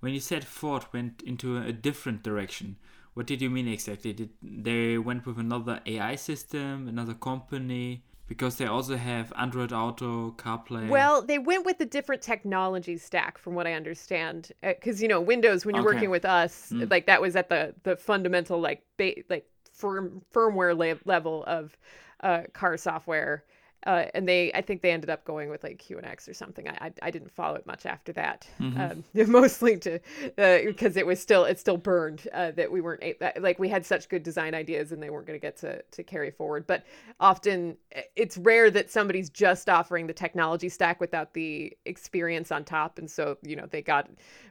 When 0.00 0.12
you 0.12 0.20
said 0.20 0.44
Ford 0.44 0.84
went 0.92 1.22
into 1.22 1.56
a 1.56 1.72
different 1.72 2.22
direction, 2.22 2.76
what 3.14 3.26
did 3.26 3.40
you 3.40 3.48
mean 3.48 3.66
exactly? 3.66 4.12
Did 4.12 4.30
they 4.42 4.98
went 4.98 5.24
with 5.24 5.38
another 5.38 5.80
AI 5.86 6.16
system, 6.16 6.86
another 6.86 7.14
company? 7.14 8.04
Because 8.28 8.56
they 8.56 8.66
also 8.66 8.96
have 8.96 9.32
Android 9.36 9.72
Auto, 9.72 10.32
CarPlay. 10.32 10.88
Well, 10.88 11.22
they 11.22 11.38
went 11.38 11.64
with 11.64 11.80
a 11.80 11.86
different 11.86 12.22
technology 12.22 12.98
stack, 12.98 13.38
from 13.38 13.54
what 13.54 13.66
I 13.66 13.74
understand. 13.74 14.52
Because 14.62 15.00
uh, 15.00 15.02
you 15.02 15.08
know, 15.08 15.20
Windows, 15.20 15.64
when 15.64 15.74
you're 15.74 15.86
okay. 15.86 15.94
working 15.94 16.10
with 16.10 16.24
us, 16.24 16.72
mm. 16.72 16.90
like 16.90 17.06
that 17.06 17.20
was 17.20 17.36
at 17.36 17.48
the 17.48 17.74
the 17.84 17.96
fundamental 17.96 18.60
like 18.60 18.82
ba- 18.96 19.22
like 19.30 19.46
firm 19.72 20.22
firmware 20.34 20.76
la- 20.76 21.00
level 21.04 21.44
of 21.44 21.76
uh, 22.20 22.42
car 22.52 22.76
software 22.76 23.44
uh, 23.84 24.06
and 24.14 24.28
they 24.28 24.52
I 24.52 24.62
think 24.62 24.82
they 24.82 24.90
ended 24.90 25.10
up 25.10 25.24
going 25.24 25.50
with 25.50 25.62
like 25.62 25.82
QNX 25.82 26.28
or 26.28 26.34
something. 26.34 26.68
I 26.68 26.76
I, 26.86 26.92
I 27.02 27.10
didn't 27.10 27.30
follow 27.30 27.56
it 27.56 27.66
much 27.66 27.86
after 27.86 28.12
that, 28.14 28.46
mm-hmm. 28.60 28.80
um, 28.80 29.04
mostly 29.30 29.76
to 29.78 30.00
because 30.36 30.96
uh, 30.96 31.00
it 31.00 31.06
was 31.06 31.20
still 31.20 31.44
it 31.44 31.58
still 31.58 31.76
burned 31.76 32.28
uh, 32.32 32.50
that 32.52 32.70
we 32.70 32.80
weren't 32.80 33.02
like 33.40 33.58
we 33.58 33.68
had 33.68 33.84
such 33.84 34.08
good 34.08 34.22
design 34.22 34.54
ideas 34.54 34.92
and 34.92 35.02
they 35.02 35.10
weren't 35.10 35.26
going 35.26 35.38
to 35.38 35.42
get 35.42 35.56
to 35.58 35.82
to 35.82 36.02
carry 36.02 36.30
forward. 36.30 36.66
But 36.66 36.84
often 37.20 37.76
it's 38.14 38.36
rare 38.36 38.70
that 38.70 38.90
somebody's 38.90 39.30
just 39.30 39.68
offering 39.68 40.06
the 40.06 40.12
technology 40.12 40.68
stack 40.68 41.00
without 41.00 41.34
the 41.34 41.76
experience 41.84 42.50
on 42.50 42.64
top, 42.64 42.98
and 42.98 43.10
so 43.10 43.38
you 43.42 43.56
know 43.56 43.66
they 43.66 43.82
got 43.82 44.08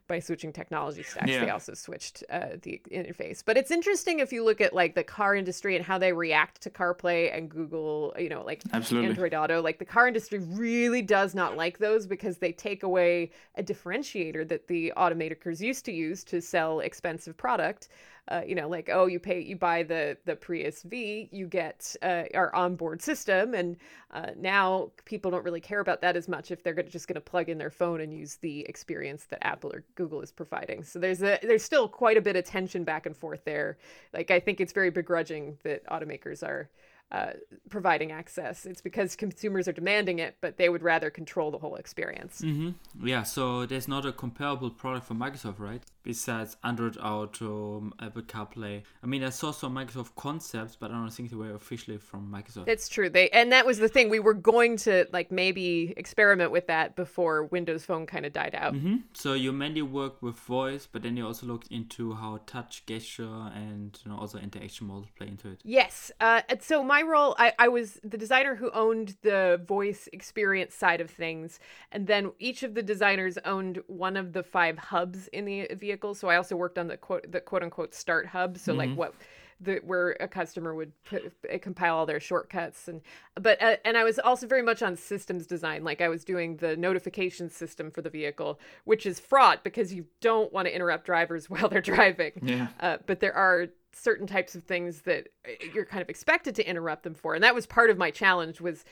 by 0.08 0.20
switching 0.20 0.53
technology 0.53 1.03
stacks, 1.03 1.29
yeah. 1.29 1.44
they 1.44 1.50
also 1.50 1.74
switched 1.74 2.24
uh, 2.29 2.58
the 2.62 2.79
interface. 2.91 3.41
But 3.44 3.58
it's 3.58 3.72
interesting 3.72 4.20
if 4.20 4.32
you 4.32 4.44
look 4.44 4.62
at 4.62 4.74
like 4.74 4.94
the 4.94 5.03
car 5.03 5.36
industry 5.36 5.75
and 5.75 5.84
how 5.84 5.98
they 5.98 6.13
react 6.13 6.62
to 6.62 6.70
CarPlay 6.70 7.36
and 7.36 7.50
Google, 7.50 8.13
you 8.17 8.29
know, 8.29 8.44
like 8.44 8.62
Absolutely. 8.72 9.14
Android 9.15 9.34
Auto. 9.34 9.62
Like 9.62 9.79
the 9.79 9.86
car 9.86 10.07
industry 10.07 10.39
really 10.39 11.01
does 11.01 11.34
not 11.34 11.55
like 11.55 11.77
those 11.77 12.05
because 12.05 12.38
they 12.38 12.51
take 12.51 12.84
away 12.84 13.31
a 13.55 13.63
differentiator 13.63 14.45
that 14.50 14.67
the 14.67 14.91
automakers 14.98 15.62
used 15.62 15.86
to 15.86 15.93
use 15.93 16.24
to 16.25 16.41
sell 16.41 16.81
expensive 16.81 17.38
product 17.38 17.88
uh, 18.27 18.41
you 18.45 18.55
know, 18.55 18.67
like 18.67 18.89
oh, 18.91 19.05
you 19.05 19.19
pay, 19.19 19.39
you 19.39 19.55
buy 19.55 19.84
the 19.84 20.17
the 20.25 20.36
Prius 20.36 20.81
V, 20.81 21.29
you 21.31 21.48
get 21.48 21.95
uh, 22.01 22.24
our 22.34 22.53
onboard 22.55 23.01
system, 23.01 23.53
and 23.53 23.77
uh, 24.12 24.31
now 24.36 24.89
people 25.05 25.29
don't 25.29 25.43
really 25.43 25.62
care 25.62 25.79
about 25.79 26.01
that 26.01 26.15
as 26.15 26.27
much 26.27 26.50
if 26.50 26.63
they're 26.63 26.74
just 26.84 27.07
going 27.07 27.15
to 27.15 27.22
plug 27.22 27.50
in 27.50 27.60
their 27.60 27.69
phone 27.69 28.01
and 28.01 28.12
use 28.12 28.38
the 28.38 28.62
experience 28.62 29.25
that 29.25 29.45
Apple 29.45 29.72
or 29.72 29.84
Google 29.93 30.22
is 30.22 30.31
providing. 30.31 30.84
So 30.84 30.98
there's 30.98 31.22
a 31.22 31.38
there's 31.43 31.63
still 31.63 31.88
quite 31.88 32.17
a 32.17 32.22
bit 32.22 32.36
of 32.36 32.45
tension 32.45 32.84
back 32.84 33.05
and 33.05 33.15
forth 33.15 33.45
there. 33.45 33.77
Like 34.12 34.31
I 34.31 34.39
think 34.39 34.60
it's 34.60 34.74
very 34.74 34.89
begrudging 34.89 35.60
that 35.63 35.86
automakers 35.86 36.42
are 36.42 36.70
uh, 37.11 37.33
providing 37.70 38.11
access. 38.11 38.65
It's 38.65 38.81
because 38.81 39.15
consumers 39.15 39.68
are 39.68 39.74
demanding 39.74 40.20
it, 40.20 40.37
but 40.41 40.57
they 40.57 40.70
would 40.70 40.81
rather 40.81 41.09
control 41.09 41.51
the 41.51 41.59
whole 41.59 41.75
experience. 41.75 42.41
Mm-hmm. 42.41 43.07
Yeah, 43.07 43.24
so 43.24 43.65
there's 43.65 43.87
not 43.87 44.05
a 44.05 44.11
comparable 44.11 44.70
product 44.72 45.07
for 45.07 45.13
Microsoft, 45.13 45.59
right? 45.59 45.83
Besides 46.05 46.55
Android 46.63 46.98
Auto, 46.98 47.91
Apple 48.00 48.22
CarPlay. 48.22 48.83
I 49.03 49.07
mean, 49.07 49.24
I 49.24 49.31
saw 49.31 49.51
some 49.51 49.75
Microsoft 49.75 50.15
concepts, 50.15 50.75
but 50.75 50.91
I 50.91 50.94
don't 50.94 51.09
think 51.09 51.31
they 51.31 51.35
were 51.35 51.55
officially 51.55 51.98
from 51.98 52.31
Microsoft. 52.31 52.68
It's 52.68 52.87
true. 52.87 53.09
They 53.09 53.29
and 53.29 53.51
that 53.51 53.65
was 53.65 53.79
the 53.79 53.89
thing. 53.89 54.09
We 54.09 54.20
were 54.20 54.35
going 54.35 54.77
to 54.77 55.07
like 55.11 55.31
maybe 55.31 55.94
experiment 55.98 56.51
with 56.51 56.68
that 56.68 56.96
before 56.96 57.46
Windows 57.46 57.83
Phone 57.83 58.05
kind 58.05 58.25
of 58.25 58.31
died 58.31 58.55
out. 58.55 58.75
Mm-hmm. 58.75 58.98
So 59.13 59.33
you 59.33 59.51
mainly 59.51 59.81
work 59.81 60.22
with 60.22 60.35
voice, 60.35 60.87
but 60.89 61.01
then 61.03 61.18
you 61.18 61.25
also 61.25 61.48
looked 61.48 61.68
into 61.72 62.13
how 62.13 62.39
touch, 62.46 62.85
gesture, 62.85 63.50
and 63.55 64.00
you 64.05 64.11
know 64.11 64.18
also 64.18 64.37
interaction 64.37 64.87
models 64.87 65.07
play 65.18 65.27
into 65.27 65.50
it. 65.50 65.61
Yes. 65.63 66.11
Uh, 66.22 66.41
so 66.61 66.83
my 66.83 67.01
role, 67.01 67.35
I, 67.39 67.53
I 67.57 67.68
was 67.68 68.00
the 68.03 68.18
designer 68.18 68.55
who 68.55 68.70
owned 68.72 69.18
the 69.24 69.61
voice 69.68 70.07
experience 70.13 70.75
side 70.75 71.01
of 71.01 71.09
things. 71.09 71.59
And 71.91 72.07
then 72.07 72.31
each 72.39 72.63
of 72.63 72.74
the 72.74 72.83
designers 72.83 73.37
owned 73.46 73.81
one 73.87 74.18
of 74.18 74.33
the 74.33 74.44
five 74.44 74.77
hubs 74.77 75.27
in 75.29 75.46
the 75.46 75.68
vehicle. 75.96 76.14
So 76.14 76.27
I 76.27 76.36
also 76.36 76.55
worked 76.55 76.77
on 76.77 76.88
the 76.88 76.98
quote, 76.98 77.31
the 77.31 77.40
quote 77.40 77.64
unquote 77.64 77.94
start 77.94 78.27
hub. 78.27 78.58
So 78.58 78.72
mm-hmm. 78.72 78.79
like 78.79 78.98
what 78.98 79.14
the, 79.62 79.79
where 79.86 80.18
a 80.20 80.27
customer 80.27 80.75
would 80.75 80.92
put, 81.05 81.31
uh, 81.51 81.58
compile 81.60 81.96
all 81.96 82.05
their 82.05 82.20
shortcuts 82.20 82.90
and 82.90 83.00
but 83.40 83.62
uh, 83.62 83.77
and 83.86 83.96
I 83.96 84.03
was 84.03 84.20
also 84.20 84.48
very 84.48 84.62
much 84.62 84.84
on 84.84 84.98
systems 84.98 85.48
design 85.48 85.86
like 85.86 86.01
I 86.01 86.10
was 86.10 86.25
doing 86.25 86.58
the 86.58 86.75
notification 86.75 87.50
system 87.50 87.90
for 87.90 88.01
the 88.01 88.10
vehicle 88.10 88.60
which 88.84 89.05
is 89.05 89.18
fraught 89.18 89.64
because 89.64 89.94
you 89.94 90.08
don't 90.20 90.51
want 90.51 90.68
to 90.68 90.75
interrupt 90.75 91.05
drivers 91.05 91.50
while 91.50 91.70
they're 91.70 91.79
driving 91.79 92.34
yeah 92.42 92.68
uh, 92.81 92.98
but 93.05 93.22
there 93.22 93.34
are 93.34 93.68
certain 93.94 94.27
types 94.27 94.55
of 94.55 94.64
things 94.66 95.03
that 95.03 95.29
uh, 95.48 95.51
you're 95.74 95.86
kind 95.86 96.01
of 96.01 96.10
expected 96.10 96.53
to 96.55 96.70
interrupt 96.70 97.03
them 97.03 97.14
for 97.14 97.34
and 97.34 97.42
that 97.42 97.55
was 97.55 97.66
part 97.66 97.90
of 97.90 97.98
my 97.98 98.12
challenge 98.12 98.60
was 98.60 98.84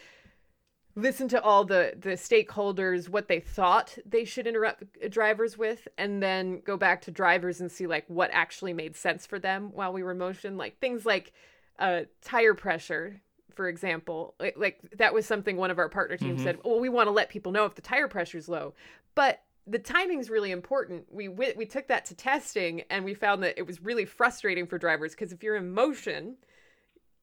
listen 0.96 1.28
to 1.28 1.42
all 1.42 1.64
the 1.64 1.94
the 2.00 2.12
stakeholders 2.12 3.10
what 3.10 3.28
they 3.28 3.40
thought 3.40 3.98
they 4.06 4.24
should 4.26 4.46
interrupt 4.46 4.84
drivers 5.10 5.58
with 5.58 5.88
and 5.98 6.22
then 6.22 6.62
go 6.66 6.78
back 6.78 7.02
to 7.02 7.12
drivers 7.12 7.60
and 7.60 7.72
see 7.72 7.88
like 7.88 8.06
what 8.08 8.30
actually 8.32 8.74
made 8.74 8.96
sense 8.96 9.26
for 9.26 9.40
them 9.40 9.72
while 9.74 9.92
we 9.92 10.04
were 10.04 10.14
motion 10.14 10.58
like 10.58 10.80
things 10.80 11.06
like 11.06 11.34
uh 11.80 12.02
tire 12.22 12.54
pressure 12.54 13.20
for 13.56 13.68
example 13.68 14.36
like, 14.40 14.56
like 14.58 14.80
that 14.98 15.14
was 15.14 15.26
something 15.26 15.58
one 15.58 15.72
of 15.72 15.80
our 15.80 15.90
partner 15.90 16.18
teams 16.18 16.36
mm-hmm. 16.36 16.44
said 16.44 16.60
well 16.64 16.80
we 16.80 16.90
want 16.90 17.08
to 17.08 17.12
let 17.12 17.30
people 17.30 17.52
know 17.52 17.66
if 17.66 17.76
the 17.76 17.82
tire 17.82 18.08
pressure 18.08 18.38
is 18.38 18.48
low 18.48 18.74
but 19.16 19.42
the 19.66 19.80
timing's 19.80 20.30
really 20.30 20.52
important. 20.52 21.06
We 21.12 21.30
we 21.30 21.66
took 21.66 21.88
that 21.88 22.06
to 22.06 22.16
testing 22.16 22.82
and 22.90 23.06
we 23.06 23.14
found 23.14 23.44
that 23.44 23.58
it 23.58 23.66
was 23.66 23.82
really 23.82 24.06
frustrating 24.06 24.68
for 24.68 24.78
drivers 24.78 25.14
because 25.14 25.32
if 25.32 25.42
you're 25.42 25.56
in 25.56 25.72
motion, 25.72 26.36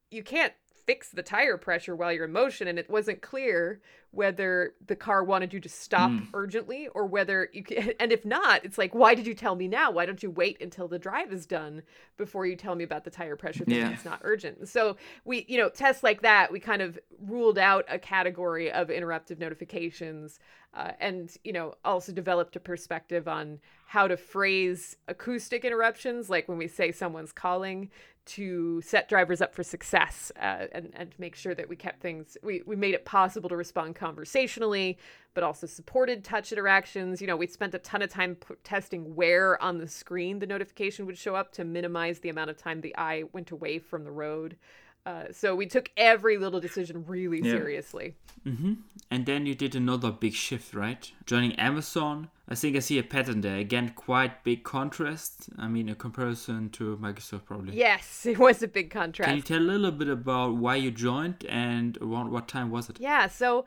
you 0.09 0.23
can't 0.23 0.53
fix 0.91 1.07
the 1.07 1.23
tire 1.23 1.55
pressure 1.55 1.95
while 1.95 2.11
you're 2.11 2.25
in 2.25 2.33
motion 2.33 2.67
and 2.67 2.77
it 2.77 2.89
wasn't 2.89 3.21
clear 3.21 3.79
whether 4.11 4.73
the 4.87 4.95
car 4.95 5.23
wanted 5.23 5.53
you 5.53 5.59
to 5.61 5.69
stop 5.69 6.11
mm. 6.11 6.27
urgently 6.33 6.89
or 6.89 7.05
whether 7.05 7.47
you 7.53 7.63
can 7.63 7.93
and 8.01 8.11
if 8.11 8.25
not 8.25 8.65
it's 8.65 8.77
like 8.77 8.93
why 8.93 9.15
did 9.15 9.25
you 9.25 9.33
tell 9.33 9.55
me 9.55 9.69
now 9.69 9.89
why 9.89 10.05
don't 10.05 10.21
you 10.21 10.29
wait 10.29 10.61
until 10.61 10.89
the 10.89 10.99
drive 10.99 11.31
is 11.31 11.45
done 11.45 11.81
before 12.17 12.45
you 12.45 12.57
tell 12.57 12.75
me 12.75 12.83
about 12.83 13.05
the 13.05 13.09
tire 13.09 13.37
pressure 13.37 13.63
thing 13.63 13.75
yeah. 13.75 13.89
it's 13.89 14.03
not 14.03 14.19
urgent 14.23 14.67
so 14.67 14.97
we 15.23 15.45
you 15.47 15.57
know 15.57 15.69
tests 15.69 16.03
like 16.03 16.21
that 16.23 16.51
we 16.51 16.59
kind 16.59 16.81
of 16.81 16.99
ruled 17.25 17.57
out 17.57 17.85
a 17.87 17.97
category 17.97 18.69
of 18.69 18.89
interruptive 18.89 19.39
notifications 19.39 20.39
uh, 20.73 20.91
and 20.99 21.37
you 21.45 21.53
know 21.53 21.73
also 21.85 22.11
developed 22.11 22.57
a 22.57 22.59
perspective 22.59 23.29
on 23.29 23.59
how 23.87 24.07
to 24.07 24.17
phrase 24.17 24.97
acoustic 25.07 25.63
interruptions 25.63 26.29
like 26.29 26.49
when 26.49 26.57
we 26.57 26.67
say 26.67 26.91
someone's 26.91 27.31
calling 27.31 27.89
to 28.25 28.81
set 28.81 29.09
drivers 29.09 29.41
up 29.41 29.53
for 29.53 29.63
success 29.63 30.31
uh, 30.37 30.67
and, 30.71 30.91
and 30.93 31.13
make 31.17 31.35
sure 31.35 31.55
that 31.55 31.67
we 31.67 31.75
kept 31.75 32.01
things 32.01 32.37
we, 32.43 32.61
we 32.65 32.75
made 32.75 32.93
it 32.93 33.05
possible 33.05 33.49
to 33.49 33.55
respond 33.55 33.95
conversationally 33.95 34.97
but 35.33 35.43
also 35.43 35.65
supported 35.65 36.23
touch 36.23 36.51
interactions. 36.51 37.21
You 37.21 37.27
know 37.27 37.35
we 37.35 37.47
spent 37.47 37.73
a 37.73 37.79
ton 37.79 38.01
of 38.01 38.09
time 38.09 38.35
p- 38.35 38.55
testing 38.63 39.15
where 39.15 39.61
on 39.61 39.77
the 39.77 39.87
screen 39.87 40.39
the 40.39 40.47
notification 40.47 41.05
would 41.05 41.17
show 41.17 41.35
up 41.35 41.51
to 41.53 41.63
minimize 41.63 42.19
the 42.19 42.29
amount 42.29 42.49
of 42.49 42.57
time 42.57 42.81
the 42.81 42.95
eye 42.97 43.23
went 43.31 43.51
away 43.51 43.79
from 43.79 44.03
the 44.03 44.11
road 44.11 44.57
uh, 45.05 45.23
so 45.31 45.55
we 45.55 45.65
took 45.65 45.89
every 45.97 46.37
little 46.37 46.59
decision 46.59 47.03
really 47.07 47.39
yeah. 47.39 47.51
seriously. 47.51 48.15
Mm-hmm. 48.45 48.73
And 49.09 49.25
then 49.25 49.45
you 49.45 49.55
did 49.55 49.75
another 49.75 50.11
big 50.11 50.33
shift, 50.33 50.73
right? 50.73 51.11
Joining 51.25 51.53
Amazon. 51.59 52.29
I 52.47 52.55
think 52.55 52.75
I 52.75 52.79
see 52.79 52.97
a 52.97 53.03
pattern 53.03 53.41
there. 53.41 53.57
Again, 53.57 53.93
quite 53.95 54.43
big 54.43 54.63
contrast. 54.63 55.49
I 55.57 55.67
mean, 55.67 55.89
a 55.89 55.95
comparison 55.95 56.69
to 56.71 56.97
Microsoft, 56.97 57.45
probably. 57.45 57.75
Yes, 57.77 58.25
it 58.25 58.37
was 58.37 58.61
a 58.63 58.67
big 58.67 58.89
contrast. 58.89 59.27
Can 59.27 59.37
you 59.37 59.43
tell 59.43 59.59
a 59.59 59.61
little 59.61 59.91
bit 59.91 60.07
about 60.07 60.55
why 60.55 60.75
you 60.75 60.91
joined 60.91 61.45
and 61.45 61.97
around 62.01 62.31
what 62.31 62.47
time 62.47 62.69
was 62.71 62.89
it? 62.89 62.99
Yeah, 62.99 63.27
so 63.27 63.65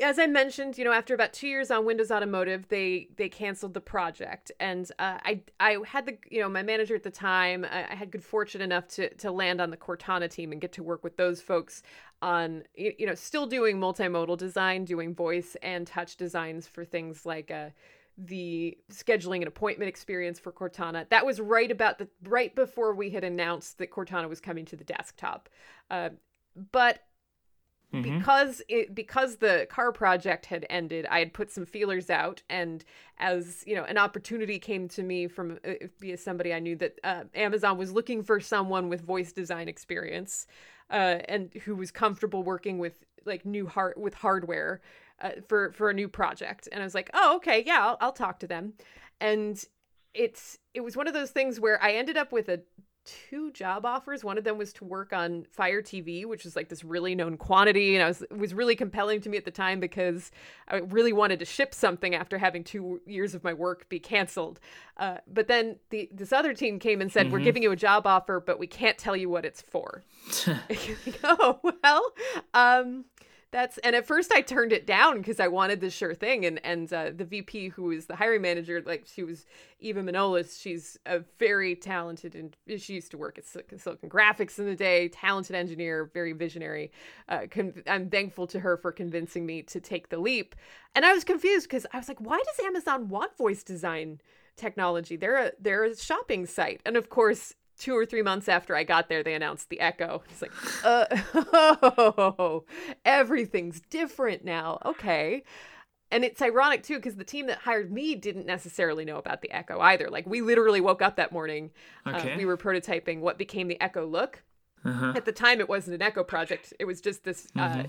as 0.00 0.18
I 0.18 0.26
mentioned, 0.26 0.78
you 0.78 0.84
know, 0.84 0.92
after 0.92 1.14
about 1.14 1.32
two 1.32 1.48
years 1.48 1.70
on 1.70 1.84
Windows 1.84 2.10
Automotive, 2.10 2.68
they 2.68 3.08
they 3.16 3.28
canceled 3.28 3.74
the 3.74 3.80
project, 3.80 4.52
and 4.60 4.90
uh, 4.98 5.18
I 5.24 5.42
I 5.60 5.78
had 5.86 6.06
the 6.06 6.18
you 6.30 6.40
know 6.40 6.48
my 6.48 6.62
manager 6.62 6.94
at 6.94 7.02
the 7.02 7.10
time. 7.10 7.66
I, 7.70 7.86
I, 7.90 7.94
had 7.94 8.10
good 8.10 8.24
fortune 8.24 8.60
enough 8.60 8.88
to 8.88 9.12
to 9.14 9.30
land 9.30 9.60
on 9.60 9.70
the 9.70 9.76
Cortana 9.76 10.30
team 10.30 10.52
and 10.52 10.60
get 10.60 10.72
to 10.72 10.82
work 10.82 11.02
with 11.04 11.16
those 11.16 11.40
folks 11.40 11.82
on 12.22 12.64
you 12.74 13.06
know 13.06 13.14
still 13.14 13.46
doing 13.46 13.78
multimodal 13.78 14.36
design, 14.36 14.84
doing 14.84 15.14
voice 15.14 15.56
and 15.62 15.86
touch 15.86 16.16
designs 16.16 16.66
for 16.66 16.84
things 16.84 17.24
like 17.24 17.50
uh, 17.50 17.70
the 18.18 18.76
scheduling 18.90 19.38
and 19.38 19.48
appointment 19.48 19.88
experience 19.88 20.38
for 20.38 20.52
Cortana. 20.52 21.08
That 21.10 21.26
was 21.26 21.40
right 21.40 21.70
about 21.70 21.98
the 21.98 22.08
right 22.24 22.54
before 22.54 22.94
we 22.94 23.10
had 23.10 23.24
announced 23.24 23.78
that 23.78 23.90
Cortana 23.90 24.28
was 24.28 24.40
coming 24.40 24.64
to 24.66 24.76
the 24.76 24.84
desktop. 24.84 25.48
Uh, 25.90 26.10
but 26.72 27.00
Mm-hmm. 27.94 28.18
because 28.18 28.62
it 28.68 28.96
because 28.96 29.36
the 29.36 29.64
car 29.70 29.92
project 29.92 30.46
had 30.46 30.66
ended 30.68 31.06
i 31.08 31.20
had 31.20 31.32
put 31.32 31.52
some 31.52 31.64
feelers 31.64 32.10
out 32.10 32.42
and 32.50 32.84
as 33.18 33.62
you 33.64 33.76
know 33.76 33.84
an 33.84 33.96
opportunity 33.96 34.58
came 34.58 34.88
to 34.88 35.04
me 35.04 35.28
from 35.28 35.60
uh, 35.64 35.74
via 36.00 36.16
somebody 36.16 36.52
i 36.52 36.58
knew 36.58 36.74
that 36.74 36.98
uh, 37.04 37.22
amazon 37.36 37.78
was 37.78 37.92
looking 37.92 38.24
for 38.24 38.40
someone 38.40 38.88
with 38.88 39.02
voice 39.02 39.30
design 39.30 39.68
experience 39.68 40.48
uh, 40.90 41.18
and 41.28 41.54
who 41.64 41.76
was 41.76 41.92
comfortable 41.92 42.42
working 42.42 42.80
with 42.80 43.04
like 43.24 43.46
new 43.46 43.68
hard 43.68 43.94
with 43.96 44.14
hardware 44.14 44.80
uh, 45.20 45.30
for 45.46 45.70
for 45.70 45.88
a 45.88 45.94
new 45.94 46.08
project 46.08 46.68
and 46.72 46.82
i 46.82 46.84
was 46.84 46.94
like 46.94 47.08
oh 47.14 47.36
okay 47.36 47.62
yeah 47.64 47.86
I'll, 47.86 47.96
I'll 48.00 48.12
talk 48.12 48.40
to 48.40 48.48
them 48.48 48.72
and 49.20 49.64
it's 50.12 50.58
it 50.74 50.80
was 50.80 50.96
one 50.96 51.06
of 51.06 51.14
those 51.14 51.30
things 51.30 51.60
where 51.60 51.80
i 51.80 51.92
ended 51.92 52.16
up 52.16 52.32
with 52.32 52.48
a 52.48 52.62
two 53.06 53.50
job 53.52 53.86
offers. 53.86 54.24
One 54.24 54.38
of 54.38 54.44
them 54.44 54.58
was 54.58 54.72
to 54.74 54.84
work 54.84 55.12
on 55.12 55.46
Fire 55.50 55.82
TV, 55.82 56.26
which 56.26 56.44
is 56.44 56.56
like 56.56 56.68
this 56.68 56.84
really 56.84 57.14
known 57.14 57.36
quantity, 57.36 57.94
and 57.94 58.04
I 58.04 58.08
was 58.08 58.22
it 58.22 58.36
was 58.36 58.52
really 58.52 58.76
compelling 58.76 59.20
to 59.22 59.28
me 59.28 59.36
at 59.36 59.44
the 59.44 59.50
time 59.50 59.80
because 59.80 60.30
I 60.68 60.76
really 60.76 61.12
wanted 61.12 61.38
to 61.38 61.44
ship 61.44 61.74
something 61.74 62.14
after 62.14 62.38
having 62.38 62.64
two 62.64 63.00
years 63.06 63.34
of 63.34 63.44
my 63.44 63.52
work 63.52 63.88
be 63.88 63.98
canceled. 63.98 64.60
Uh, 64.96 65.18
but 65.26 65.48
then 65.48 65.76
the 65.90 66.08
this 66.12 66.32
other 66.32 66.54
team 66.54 66.78
came 66.78 67.00
and 67.00 67.10
said, 67.10 67.26
mm-hmm. 67.26 67.34
"We're 67.34 67.40
giving 67.40 67.62
you 67.62 67.72
a 67.72 67.76
job 67.76 68.06
offer, 68.06 68.40
but 68.40 68.58
we 68.58 68.66
can't 68.66 68.98
tell 68.98 69.16
you 69.16 69.28
what 69.28 69.44
it's 69.44 69.62
for." 69.62 70.02
oh 71.24 71.60
well. 71.82 72.12
Um, 72.54 73.04
that's 73.52 73.78
and 73.78 73.94
at 73.94 74.06
first 74.06 74.32
I 74.32 74.40
turned 74.40 74.72
it 74.72 74.86
down 74.86 75.18
because 75.18 75.38
I 75.38 75.48
wanted 75.48 75.80
the 75.80 75.90
sure 75.90 76.14
thing 76.14 76.44
and 76.44 76.60
and 76.64 76.92
uh, 76.92 77.10
the 77.14 77.24
VP 77.24 77.68
who 77.68 77.90
is 77.90 78.06
the 78.06 78.16
hiring 78.16 78.42
manager 78.42 78.82
like 78.84 79.06
she 79.06 79.22
was 79.22 79.46
Eva 79.78 80.02
Manolis. 80.02 80.60
She's 80.60 80.98
a 81.06 81.20
very 81.38 81.76
talented 81.76 82.34
and 82.34 82.56
she 82.80 82.94
used 82.94 83.10
to 83.12 83.18
work 83.18 83.38
at 83.38 83.46
Silicon 83.46 84.10
Graphics 84.10 84.58
in 84.58 84.66
the 84.66 84.74
day 84.74 85.08
talented 85.08 85.54
engineer 85.54 86.10
very 86.12 86.32
visionary 86.32 86.90
uh, 87.28 87.42
con- 87.50 87.82
I'm 87.86 88.10
thankful 88.10 88.46
to 88.48 88.60
her 88.60 88.76
for 88.76 88.92
convincing 88.92 89.46
me 89.46 89.62
to 89.62 89.80
take 89.80 90.08
the 90.08 90.18
leap. 90.18 90.54
And 90.94 91.04
I 91.04 91.12
was 91.12 91.24
confused 91.24 91.68
because 91.68 91.86
I 91.92 91.98
was 91.98 92.08
like 92.08 92.20
why 92.20 92.38
does 92.38 92.66
Amazon 92.66 93.08
want 93.08 93.36
voice 93.36 93.62
design 93.62 94.20
technology? 94.56 95.16
They're 95.16 95.46
a 95.46 95.52
they're 95.60 95.84
a 95.84 95.96
shopping 95.96 96.46
site. 96.46 96.80
And 96.84 96.96
of 96.96 97.08
course 97.10 97.54
two 97.78 97.96
or 97.96 98.06
three 98.06 98.22
months 98.22 98.48
after 98.48 98.74
I 98.74 98.84
got 98.84 99.08
there, 99.08 99.22
they 99.22 99.34
announced 99.34 99.68
the 99.68 99.80
Echo. 99.80 100.22
It's 100.30 100.42
like, 100.42 100.52
uh, 100.84 101.06
oh, 102.38 102.64
everything's 103.04 103.80
different 103.90 104.44
now. 104.44 104.78
Okay. 104.84 105.44
And 106.10 106.24
it's 106.24 106.40
ironic 106.40 106.82
too, 106.82 106.96
because 106.96 107.16
the 107.16 107.24
team 107.24 107.46
that 107.46 107.58
hired 107.58 107.90
me 107.90 108.14
didn't 108.14 108.46
necessarily 108.46 109.04
know 109.04 109.18
about 109.18 109.42
the 109.42 109.50
Echo 109.50 109.80
either. 109.80 110.08
Like, 110.08 110.26
we 110.26 110.40
literally 110.40 110.80
woke 110.80 111.02
up 111.02 111.16
that 111.16 111.32
morning. 111.32 111.70
Uh, 112.04 112.10
okay. 112.10 112.34
Uh, 112.34 112.36
we 112.36 112.44
were 112.44 112.56
prototyping 112.56 113.20
what 113.20 113.38
became 113.38 113.68
the 113.68 113.80
Echo 113.80 114.06
look. 114.06 114.42
Uh-huh. 114.84 115.14
At 115.16 115.24
the 115.24 115.32
time, 115.32 115.58
it 115.60 115.68
wasn't 115.68 115.96
an 115.96 116.02
Echo 116.02 116.22
project. 116.22 116.72
It 116.78 116.84
was 116.84 117.00
just 117.00 117.24
this. 117.24 117.48
Uh, 117.56 117.60
mm-hmm. 117.60 117.80
Uh, 117.80 117.84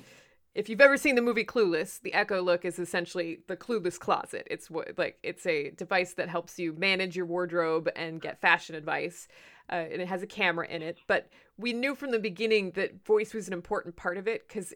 if 0.57 0.69
you've 0.69 0.81
ever 0.81 0.97
seen 0.97 1.13
the 1.13 1.21
movie 1.21 1.45
Clueless, 1.45 2.01
the 2.01 2.15
Echo 2.15 2.41
Look 2.41 2.65
is 2.65 2.79
essentially 2.79 3.41
the 3.45 3.55
Clueless 3.55 3.99
closet. 3.99 4.47
It's 4.49 4.71
what 4.71 4.97
like 4.97 5.19
it's 5.21 5.45
a 5.45 5.69
device 5.69 6.13
that 6.15 6.29
helps 6.29 6.57
you 6.57 6.73
manage 6.73 7.15
your 7.15 7.27
wardrobe 7.27 7.89
and 7.95 8.19
get 8.19 8.41
fashion 8.41 8.73
advice 8.73 9.27
uh, 9.71 9.75
and 9.75 10.01
it 10.01 10.07
has 10.07 10.23
a 10.23 10.27
camera 10.27 10.67
in 10.67 10.81
it. 10.81 10.97
But 11.07 11.29
we 11.57 11.73
knew 11.73 11.95
from 11.95 12.11
the 12.11 12.19
beginning 12.19 12.71
that 12.71 13.05
voice 13.05 13.33
was 13.33 13.47
an 13.47 13.53
important 13.53 13.95
part 13.95 14.17
of 14.17 14.27
it 14.27 14.47
because 14.47 14.73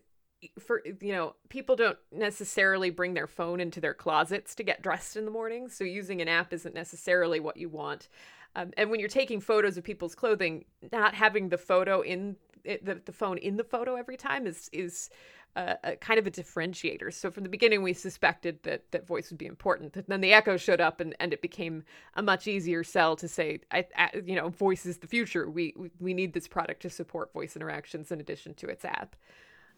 for 0.59 0.81
you 1.01 1.13
know 1.13 1.35
people 1.49 1.75
don't 1.75 1.97
necessarily 2.11 2.89
bring 2.89 3.13
their 3.13 3.27
phone 3.27 3.59
into 3.59 3.79
their 3.79 3.93
closets 3.93 4.55
to 4.55 4.63
get 4.63 4.81
dressed 4.81 5.15
in 5.15 5.25
the 5.25 5.29
morning 5.29 5.69
so 5.69 5.83
using 5.83 6.19
an 6.19 6.27
app 6.27 6.51
isn't 6.51 6.73
necessarily 6.73 7.39
what 7.39 7.57
you 7.57 7.69
want 7.69 8.09
um, 8.55 8.71
and 8.75 8.89
when 8.89 8.99
you're 8.99 9.07
taking 9.07 9.39
photos 9.39 9.77
of 9.77 9.83
people's 9.83 10.15
clothing 10.15 10.65
not 10.91 11.13
having 11.13 11.49
the 11.49 11.59
photo 11.59 12.01
in 12.01 12.35
it, 12.63 12.83
the, 12.83 12.99
the 13.05 13.11
phone 13.11 13.37
in 13.37 13.57
the 13.57 13.63
photo 13.63 13.95
every 13.95 14.17
time 14.17 14.47
is 14.47 14.69
is 14.73 15.09
a, 15.55 15.77
a, 15.83 15.95
kind 15.97 16.19
of 16.19 16.27
a 16.27 16.31
differentiator. 16.31 17.13
So 17.13 17.31
from 17.31 17.43
the 17.43 17.49
beginning, 17.49 17.83
we 17.83 17.93
suspected 17.93 18.59
that 18.63 18.91
that 18.91 19.05
voice 19.05 19.29
would 19.29 19.37
be 19.37 19.45
important. 19.45 19.95
And 19.95 20.05
then 20.07 20.21
the 20.21 20.33
Echo 20.33 20.57
showed 20.57 20.81
up, 20.81 20.99
and, 20.99 21.15
and 21.19 21.33
it 21.33 21.41
became 21.41 21.83
a 22.15 22.21
much 22.21 22.47
easier 22.47 22.83
sell 22.83 23.15
to 23.17 23.27
say, 23.27 23.59
I, 23.71 23.85
I, 23.97 24.09
you 24.25 24.35
know, 24.35 24.49
voice 24.49 24.85
is 24.85 24.97
the 24.97 25.07
future. 25.07 25.49
We, 25.49 25.73
we 25.77 25.91
we 25.99 26.13
need 26.13 26.33
this 26.33 26.47
product 26.47 26.81
to 26.83 26.89
support 26.89 27.33
voice 27.33 27.55
interactions 27.55 28.11
in 28.11 28.19
addition 28.19 28.53
to 28.55 28.67
its 28.67 28.85
app. 28.85 29.15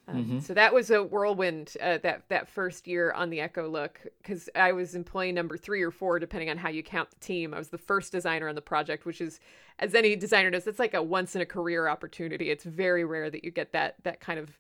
Um, 0.08 0.16
mm-hmm. 0.18 0.40
So 0.40 0.54
that 0.54 0.74
was 0.74 0.92
a 0.92 1.02
whirlwind 1.02 1.76
uh, 1.82 1.98
that 2.04 2.24
that 2.28 2.50
first 2.50 2.88
year 2.88 3.14
on 3.14 3.30
the 3.30 3.40
Echo 3.40 3.70
Look 3.70 4.02
because 4.22 4.50
I 4.54 4.74
was 4.74 4.96
employee 4.96 5.32
number 5.32 5.56
three 5.56 5.82
or 5.82 5.92
four 5.92 6.20
depending 6.20 6.50
on 6.50 6.58
how 6.58 6.70
you 6.70 6.84
count 6.84 7.10
the 7.12 7.20
team. 7.20 7.54
I 7.54 7.58
was 7.58 7.70
the 7.70 7.78
first 7.78 8.12
designer 8.12 8.50
on 8.50 8.56
the 8.56 8.62
project, 8.62 9.06
which 9.06 9.22
is, 9.22 9.40
as 9.80 9.96
any 9.96 10.16
designer 10.18 10.50
knows, 10.50 10.68
it's 10.68 10.80
like 10.80 10.94
a 10.94 11.02
once 11.02 11.36
in 11.36 11.42
a 11.42 11.46
career 11.46 11.88
opportunity. 11.88 12.50
It's 12.50 12.66
very 12.66 13.06
rare 13.06 13.30
that 13.30 13.46
you 13.46 13.52
get 13.52 13.72
that 13.72 13.96
that 14.04 14.20
kind 14.20 14.40
of 14.40 14.60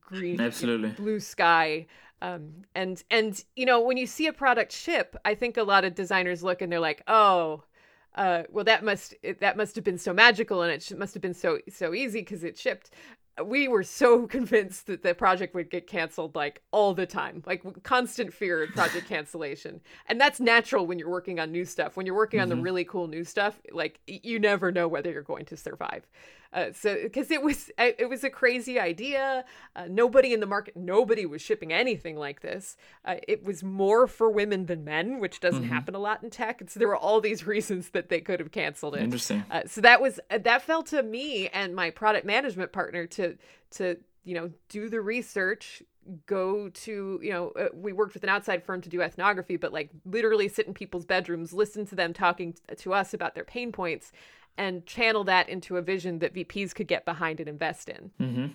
green 0.00 0.40
absolutely 0.40 0.90
blue 0.90 1.20
sky 1.20 1.86
um, 2.22 2.50
and 2.74 3.02
and 3.10 3.44
you 3.56 3.64
know 3.64 3.80
when 3.80 3.96
you 3.96 4.06
see 4.06 4.26
a 4.26 4.32
product 4.32 4.72
ship 4.72 5.16
i 5.24 5.34
think 5.34 5.56
a 5.56 5.62
lot 5.62 5.84
of 5.84 5.94
designers 5.94 6.42
look 6.42 6.62
and 6.62 6.70
they're 6.70 6.80
like 6.80 7.02
oh 7.08 7.62
uh, 8.16 8.42
well 8.50 8.64
that 8.64 8.84
must 8.84 9.14
that 9.40 9.56
must 9.56 9.76
have 9.76 9.84
been 9.84 9.98
so 9.98 10.12
magical 10.12 10.62
and 10.62 10.72
it 10.72 10.98
must 10.98 11.14
have 11.14 11.22
been 11.22 11.34
so 11.34 11.58
so 11.68 11.94
easy 11.94 12.20
because 12.20 12.42
it 12.42 12.58
shipped 12.58 12.90
we 13.44 13.68
were 13.68 13.82
so 13.82 14.26
convinced 14.26 14.86
that 14.86 15.02
the 15.02 15.14
project 15.14 15.54
would 15.54 15.70
get 15.70 15.86
canceled 15.86 16.34
like 16.34 16.60
all 16.72 16.92
the 16.92 17.06
time 17.06 17.42
like 17.46 17.62
constant 17.82 18.32
fear 18.32 18.62
of 18.62 18.70
project 18.70 19.08
cancellation 19.08 19.80
and 20.06 20.20
that's 20.20 20.40
natural 20.40 20.86
when 20.86 20.98
you're 20.98 21.10
working 21.10 21.38
on 21.38 21.52
new 21.52 21.64
stuff 21.64 21.96
when 21.96 22.04
you're 22.04 22.14
working 22.14 22.38
mm-hmm. 22.38 22.44
on 22.44 22.48
the 22.48 22.54
mm-hmm. 22.56 22.64
really 22.64 22.84
cool 22.84 23.06
new 23.06 23.24
stuff 23.24 23.60
like 23.72 24.00
you 24.06 24.38
never 24.38 24.72
know 24.72 24.88
whether 24.88 25.10
you're 25.10 25.22
going 25.22 25.44
to 25.44 25.56
survive 25.56 26.06
uh, 26.52 26.72
so 26.72 26.96
because 27.02 27.30
it 27.30 27.42
was 27.42 27.70
it 27.78 28.08
was 28.08 28.24
a 28.24 28.30
crazy 28.30 28.78
idea. 28.80 29.44
Uh, 29.76 29.86
nobody 29.88 30.32
in 30.32 30.40
the 30.40 30.46
market 30.46 30.76
nobody 30.76 31.24
was 31.24 31.40
shipping 31.40 31.72
anything 31.72 32.16
like 32.16 32.40
this. 32.40 32.76
Uh, 33.04 33.16
it 33.28 33.44
was 33.44 33.62
more 33.62 34.06
for 34.06 34.28
women 34.30 34.66
than 34.66 34.84
men 34.84 35.20
which 35.20 35.38
doesn't 35.38 35.62
mm-hmm. 35.62 35.72
happen 35.72 35.94
a 35.94 35.98
lot 35.98 36.22
in 36.22 36.30
tech. 36.30 36.62
So 36.68 36.80
there 36.80 36.88
were 36.88 36.96
all 36.96 37.20
these 37.20 37.46
reasons 37.46 37.90
that 37.90 38.08
they 38.08 38.20
could 38.20 38.40
have 38.40 38.50
canceled 38.50 38.96
it. 38.96 39.02
Interesting. 39.02 39.44
Uh, 39.50 39.62
so 39.66 39.80
that 39.82 40.00
was 40.00 40.18
uh, 40.30 40.38
that 40.38 40.62
fell 40.62 40.82
to 40.84 41.02
me 41.02 41.48
and 41.48 41.74
my 41.74 41.90
product 41.90 42.26
management 42.26 42.72
partner 42.72 43.06
to 43.06 43.36
to 43.72 43.96
you 44.24 44.34
know 44.34 44.50
do 44.68 44.88
the 44.88 45.00
research 45.00 45.82
go 46.26 46.68
to 46.70 47.20
you 47.22 47.30
know 47.30 47.50
uh, 47.50 47.68
we 47.72 47.92
worked 47.92 48.14
with 48.14 48.24
an 48.24 48.28
outside 48.28 48.64
firm 48.64 48.80
to 48.80 48.88
do 48.88 49.02
ethnography 49.02 49.56
but 49.56 49.72
like 49.72 49.90
literally 50.04 50.48
sit 50.48 50.66
in 50.66 50.74
people's 50.74 51.04
bedrooms 51.04 51.52
listen 51.52 51.86
to 51.86 51.94
them 51.94 52.12
talking 52.12 52.54
to 52.76 52.92
us 52.92 53.14
about 53.14 53.34
their 53.34 53.44
pain 53.44 53.70
points 53.70 54.10
and 54.56 54.86
channel 54.86 55.24
that 55.24 55.48
into 55.48 55.76
a 55.76 55.82
vision 55.82 56.18
that 56.20 56.34
VPs 56.34 56.74
could 56.74 56.88
get 56.88 57.04
behind 57.04 57.40
and 57.40 57.48
invest 57.48 57.88
in. 57.88 58.10
Mm-hmm. 58.20 58.46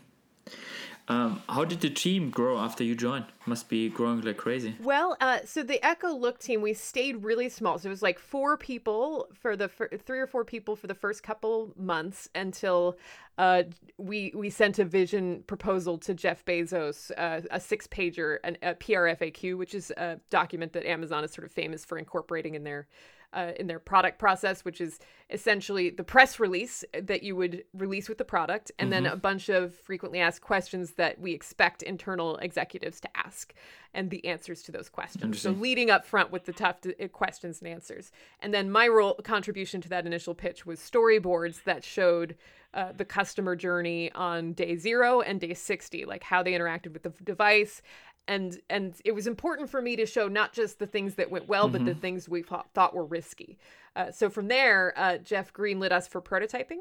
Um, 1.07 1.43
how 1.47 1.65
did 1.65 1.81
the 1.81 1.89
team 1.89 2.31
grow 2.31 2.57
after 2.57 2.83
you 2.83 2.95
joined? 2.95 3.25
Must 3.45 3.69
be 3.69 3.89
growing 3.89 4.21
like 4.21 4.37
crazy. 4.37 4.75
Well, 4.81 5.15
uh, 5.21 5.39
so 5.45 5.61
the 5.61 5.83
Echo 5.85 6.15
Look 6.15 6.39
team, 6.39 6.61
we 6.61 6.73
stayed 6.73 7.23
really 7.23 7.47
small. 7.47 7.77
So 7.77 7.89
it 7.89 7.91
was 7.91 8.01
like 8.01 8.17
four 8.17 8.57
people 8.57 9.27
for 9.33 9.55
the 9.55 9.67
three 9.67 10.19
or 10.19 10.25
four 10.25 10.43
people 10.43 10.75
for 10.75 10.87
the 10.87 10.95
first 10.95 11.21
couple 11.21 11.71
months 11.77 12.27
until 12.33 12.97
uh, 13.37 13.63
we 13.97 14.31
we 14.33 14.49
sent 14.49 14.79
a 14.79 14.85
vision 14.85 15.43
proposal 15.45 15.99
to 15.99 16.15
Jeff 16.15 16.43
Bezos, 16.43 17.11
uh, 17.17 17.41
a 17.51 17.59
six 17.59 17.85
pager, 17.85 18.37
an, 18.43 18.57
a 18.63 18.73
PRFAQ, 18.73 19.57
which 19.57 19.75
is 19.75 19.91
a 19.91 20.19
document 20.31 20.73
that 20.73 20.87
Amazon 20.87 21.23
is 21.23 21.31
sort 21.31 21.45
of 21.45 21.51
famous 21.51 21.85
for 21.85 21.99
incorporating 21.99 22.55
in 22.55 22.63
their 22.63 22.87
uh, 23.35 23.51
in 23.59 23.67
their 23.67 23.79
product 23.79 24.17
process, 24.17 24.63
which 24.63 24.81
is 24.81 24.99
essentially 25.29 25.89
the 25.89 26.03
press 26.03 26.39
release 26.39 26.83
that 26.99 27.21
you 27.21 27.35
would 27.35 27.63
release 27.73 28.07
with 28.07 28.17
the 28.17 28.25
product, 28.25 28.71
and 28.79 28.91
mm-hmm. 28.91 29.03
then 29.03 29.11
a 29.11 29.17
bunch 29.17 29.49
of 29.49 29.75
frequently 29.75 30.19
asked 30.19 30.41
questions 30.41 30.93
that 30.93 31.19
we 31.19 31.33
expect 31.33 31.83
internal 31.83 32.37
executives 32.37 32.99
to 33.01 33.09
ask, 33.15 33.53
and 33.93 34.09
the 34.09 34.25
answers 34.25 34.63
to 34.63 34.71
those 34.71 34.89
questions. 34.89 35.41
So 35.41 35.51
leading 35.51 35.91
up 35.91 36.05
front 36.05 36.31
with 36.31 36.45
the 36.45 36.53
tough 36.53 36.77
uh, 36.85 37.07
questions 37.09 37.59
and 37.61 37.67
answers, 37.67 38.11
and 38.39 38.53
then 38.53 38.71
my 38.71 38.87
role 38.87 39.15
contribution 39.23 39.81
to 39.81 39.89
that 39.89 40.05
initial 40.05 40.33
pitch 40.33 40.65
was 40.65 40.79
storyboards 40.79 41.63
that 41.65 41.83
showed. 41.83 42.35
Uh, 42.73 42.91
the 42.91 43.05
customer 43.05 43.55
journey 43.55 44.11
on 44.11 44.51
day 44.51 44.75
zero 44.75 45.21
and 45.21 45.39
day 45.39 45.53
60, 45.53 46.03
like 46.03 46.23
how 46.23 46.43
they 46.43 46.51
interacted 46.51 46.91
with 46.91 47.03
the 47.03 47.13
device, 47.23 47.81
and 48.27 48.59
and 48.69 48.95
it 49.05 49.13
was 49.13 49.27
important 49.27 49.69
for 49.69 49.81
me 49.81 49.95
to 49.95 50.05
show 50.05 50.27
not 50.27 50.53
just 50.53 50.79
the 50.79 50.87
things 50.87 51.15
that 51.15 51.29
went 51.29 51.47
well, 51.47 51.65
mm-hmm. 51.65 51.73
but 51.73 51.85
the 51.85 51.91
mm-hmm. 51.91 51.99
things 51.99 52.29
we 52.29 52.41
thought, 52.41 52.69
thought 52.73 52.95
were 52.95 53.05
risky. 53.05 53.57
Uh, 53.95 54.11
so 54.11 54.29
from 54.29 54.47
there, 54.47 54.93
uh, 54.97 55.17
Jeff 55.17 55.53
greenlit 55.53 55.91
us 55.91 56.07
for 56.07 56.21
prototyping, 56.21 56.79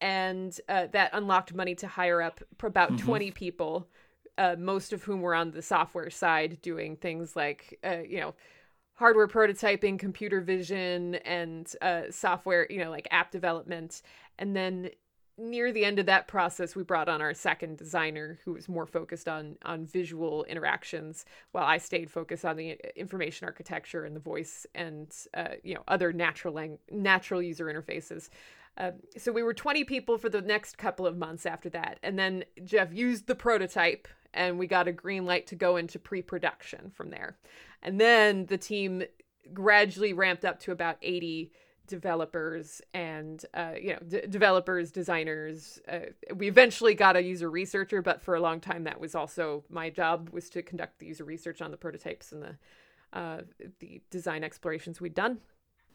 and 0.00 0.58
uh, 0.68 0.86
that 0.92 1.10
unlocked 1.12 1.54
money 1.54 1.74
to 1.76 1.86
hire 1.86 2.20
up 2.20 2.40
about 2.62 2.92
mm-hmm. 2.92 3.06
20 3.06 3.30
people 3.30 3.88
uh, 4.38 4.56
most 4.58 4.92
of 4.92 5.02
whom 5.02 5.20
were 5.20 5.34
on 5.34 5.50
the 5.50 5.62
software 5.62 6.10
side 6.10 6.58
doing 6.62 6.96
things 6.96 7.36
like, 7.36 7.78
uh, 7.84 7.98
you 8.06 8.20
know, 8.20 8.34
hardware 8.94 9.28
prototyping, 9.28 9.98
computer 9.98 10.40
vision, 10.40 11.16
and 11.16 11.72
uh, 11.82 12.02
software, 12.10 12.66
you 12.70 12.78
know, 12.78 12.90
like 12.90 13.08
app 13.10 13.30
development. 13.30 14.02
And 14.38 14.54
then 14.54 14.90
near 15.36 15.72
the 15.72 15.84
end 15.84 15.98
of 15.98 16.06
that 16.06 16.28
process, 16.28 16.76
we 16.76 16.82
brought 16.82 17.08
on 17.08 17.20
our 17.20 17.34
second 17.34 17.76
designer 17.76 18.38
who 18.44 18.52
was 18.52 18.68
more 18.68 18.86
focused 18.86 19.28
on 19.28 19.56
on 19.64 19.86
visual 19.86 20.44
interactions, 20.44 21.24
while 21.52 21.64
I 21.64 21.78
stayed 21.78 22.10
focused 22.10 22.44
on 22.44 22.56
the 22.56 22.78
information 22.98 23.46
architecture 23.46 24.04
and 24.04 24.14
the 24.14 24.20
voice 24.20 24.66
and 24.74 25.14
uh, 25.34 25.54
you 25.62 25.74
know 25.74 25.82
other 25.88 26.12
natural 26.12 26.54
lang- 26.54 26.78
natural 26.90 27.42
user 27.42 27.66
interfaces. 27.66 28.28
Uh, 28.76 28.90
so 29.16 29.30
we 29.30 29.44
were 29.44 29.54
20 29.54 29.84
people 29.84 30.18
for 30.18 30.28
the 30.28 30.40
next 30.40 30.78
couple 30.78 31.06
of 31.06 31.16
months 31.16 31.46
after 31.46 31.68
that, 31.70 31.98
and 32.02 32.18
then 32.18 32.44
Jeff 32.64 32.92
used 32.92 33.26
the 33.26 33.34
prototype, 33.34 34.08
and 34.32 34.58
we 34.58 34.66
got 34.66 34.88
a 34.88 34.92
green 34.92 35.24
light 35.24 35.46
to 35.46 35.54
go 35.54 35.76
into 35.76 35.98
pre-production 35.98 36.90
from 36.90 37.10
there. 37.10 37.36
And 37.82 38.00
then 38.00 38.46
the 38.46 38.58
team 38.58 39.04
gradually 39.52 40.12
ramped 40.12 40.44
up 40.44 40.58
to 40.60 40.72
about 40.72 40.96
80 41.02 41.52
developers 41.86 42.80
and 42.92 43.44
uh, 43.54 43.72
you 43.80 43.92
know 43.92 43.98
d- 44.08 44.22
developers 44.28 44.90
designers 44.90 45.80
uh, 45.88 46.00
we 46.34 46.48
eventually 46.48 46.94
got 46.94 47.16
a 47.16 47.22
user 47.22 47.50
researcher 47.50 48.00
but 48.00 48.22
for 48.22 48.34
a 48.34 48.40
long 48.40 48.60
time 48.60 48.84
that 48.84 49.00
was 49.00 49.14
also 49.14 49.64
my 49.68 49.90
job 49.90 50.30
was 50.32 50.48
to 50.48 50.62
conduct 50.62 50.98
the 50.98 51.06
user 51.06 51.24
research 51.24 51.60
on 51.60 51.70
the 51.70 51.76
prototypes 51.76 52.32
and 52.32 52.42
the 52.42 52.56
uh, 53.12 53.42
the 53.80 54.00
design 54.10 54.42
explorations 54.42 55.00
we'd 55.00 55.14
done 55.14 55.38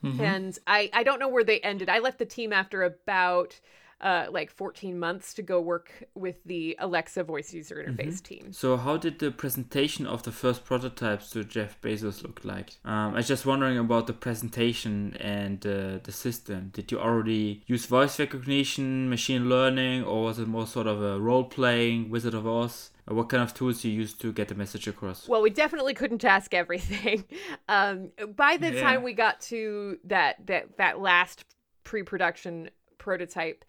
mm-hmm. 0.03 0.21
and 0.21 0.59
I, 0.67 0.89
I 0.93 1.03
don't 1.03 1.19
know 1.19 1.27
where 1.27 1.43
they 1.43 1.59
ended 1.61 1.89
i 1.89 1.99
left 1.99 2.19
the 2.19 2.25
team 2.25 2.53
after 2.53 2.83
about 2.83 3.59
uh, 4.01 4.27
like 4.31 4.51
14 4.51 4.97
months 4.97 5.33
to 5.33 5.41
go 5.41 5.59
work 5.59 6.03
with 6.15 6.43
the 6.45 6.75
Alexa 6.79 7.23
voice 7.23 7.53
user 7.53 7.75
interface 7.75 8.21
mm-hmm. 8.21 8.45
team. 8.45 8.53
So, 8.53 8.77
how 8.77 8.97
did 8.97 9.19
the 9.19 9.31
presentation 9.31 10.05
of 10.05 10.23
the 10.23 10.31
first 10.31 10.63
prototypes 10.65 11.29
to 11.31 11.43
Jeff 11.43 11.79
Bezos 11.81 12.23
look 12.23 12.41
like? 12.43 12.77
Um, 12.85 13.13
I 13.13 13.17
was 13.17 13.27
just 13.27 13.45
wondering 13.45 13.77
about 13.77 14.07
the 14.07 14.13
presentation 14.13 15.17
and 15.19 15.65
uh, 15.65 15.99
the 16.03 16.11
system. 16.11 16.69
Did 16.73 16.91
you 16.91 16.99
already 16.99 17.63
use 17.67 17.85
voice 17.85 18.19
recognition, 18.19 19.09
machine 19.09 19.49
learning, 19.49 20.03
or 20.03 20.23
was 20.23 20.39
it 20.39 20.47
more 20.47 20.67
sort 20.67 20.87
of 20.87 21.01
a 21.01 21.19
role 21.19 21.43
playing 21.43 22.09
Wizard 22.09 22.33
of 22.33 22.47
Oz? 22.47 22.91
what 23.09 23.29
kind 23.29 23.41
of 23.41 23.53
tools 23.53 23.83
you 23.83 23.91
used 23.91 24.21
to 24.21 24.31
get 24.31 24.47
the 24.47 24.55
message 24.55 24.87
across? 24.87 25.27
Well, 25.27 25.41
we 25.41 25.49
definitely 25.49 25.93
couldn't 25.93 26.23
ask 26.23 26.53
everything. 26.53 27.25
Um, 27.67 28.11
by 28.35 28.57
the 28.57 28.73
yeah. 28.73 28.81
time 28.81 29.03
we 29.03 29.13
got 29.13 29.41
to 29.41 29.97
that 30.05 30.45
that 30.47 30.77
that 30.77 30.99
last 30.99 31.45
pre-production 31.83 32.69
prototype, 32.97 33.63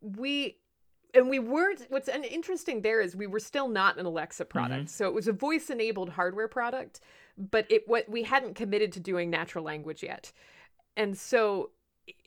we 0.00 0.56
and 1.14 1.28
we 1.28 1.38
weren't 1.38 1.86
what's 1.88 2.08
an 2.08 2.24
interesting 2.24 2.82
there 2.82 3.00
is 3.00 3.16
we 3.16 3.26
were 3.26 3.40
still 3.40 3.68
not 3.68 3.98
an 3.98 4.06
alexa 4.06 4.44
product 4.44 4.84
mm-hmm. 4.84 4.86
so 4.86 5.06
it 5.06 5.14
was 5.14 5.28
a 5.28 5.32
voice 5.32 5.70
enabled 5.70 6.10
hardware 6.10 6.48
product 6.48 7.00
but 7.36 7.66
it 7.70 7.86
what 7.88 8.08
we 8.08 8.22
hadn't 8.22 8.54
committed 8.54 8.92
to 8.92 9.00
doing 9.00 9.30
natural 9.30 9.64
language 9.64 10.02
yet 10.02 10.32
and 10.96 11.16
so 11.16 11.70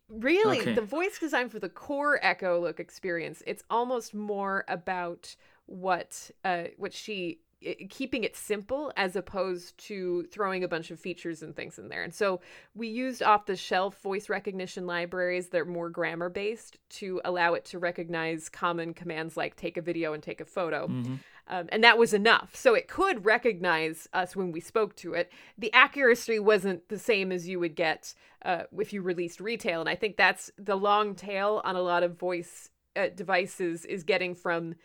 really 0.09 0.61
okay. 0.61 0.73
the 0.73 0.81
voice 0.81 1.17
design 1.19 1.49
for 1.49 1.59
the 1.59 1.69
core 1.69 2.19
echo 2.21 2.59
look 2.59 2.79
experience 2.79 3.41
it's 3.47 3.63
almost 3.69 4.13
more 4.13 4.63
about 4.67 5.35
what 5.65 6.29
uh 6.43 6.63
what 6.77 6.93
she 6.93 7.39
keeping 7.89 8.23
it 8.23 8.35
simple 8.35 8.91
as 8.97 9.15
opposed 9.15 9.77
to 9.77 10.23
throwing 10.31 10.63
a 10.63 10.67
bunch 10.67 10.91
of 10.91 10.99
features 10.99 11.41
and 11.41 11.55
things 11.55 11.79
in 11.79 11.89
there. 11.89 12.03
And 12.03 12.13
so 12.13 12.41
we 12.75 12.87
used 12.87 13.23
off 13.23 13.45
the 13.45 13.55
shelf 13.55 14.01
voice 14.01 14.29
recognition 14.29 14.85
libraries 14.85 15.49
that 15.49 15.61
are 15.61 15.65
more 15.65 15.89
grammar 15.89 16.29
based 16.29 16.77
to 16.89 17.21
allow 17.25 17.53
it 17.53 17.65
to 17.65 17.79
recognize 17.79 18.49
common 18.49 18.93
commands 18.93 19.37
like 19.37 19.55
take 19.55 19.77
a 19.77 19.81
video 19.81 20.13
and 20.13 20.21
take 20.21 20.41
a 20.41 20.45
photo. 20.45 20.87
Mm-hmm. 20.87 21.15
Um, 21.47 21.67
and 21.69 21.83
that 21.83 21.97
was 21.97 22.13
enough. 22.13 22.55
So 22.55 22.73
it 22.73 22.87
could 22.87 23.25
recognize 23.25 24.07
us 24.13 24.35
when 24.35 24.51
we 24.51 24.61
spoke 24.61 24.95
to 24.97 25.13
it. 25.13 25.31
The 25.57 25.73
accuracy 25.73 26.39
wasn't 26.39 26.87
the 26.87 26.99
same 26.99 27.31
as 27.31 27.47
you 27.47 27.59
would 27.59 27.75
get 27.75 28.13
uh, 28.43 28.63
if 28.79 28.93
you 28.93 29.01
released 29.01 29.41
retail. 29.41 29.81
And 29.81 29.89
I 29.89 29.95
think 29.95 30.15
that's 30.15 30.51
the 30.57 30.75
long 30.75 31.15
tail 31.15 31.61
on 31.65 31.75
a 31.75 31.81
lot 31.81 32.03
of 32.03 32.17
voice 32.17 32.69
uh, 32.95 33.07
devices 33.15 33.85
is 33.85 34.03
getting 34.03 34.35
from 34.35 34.75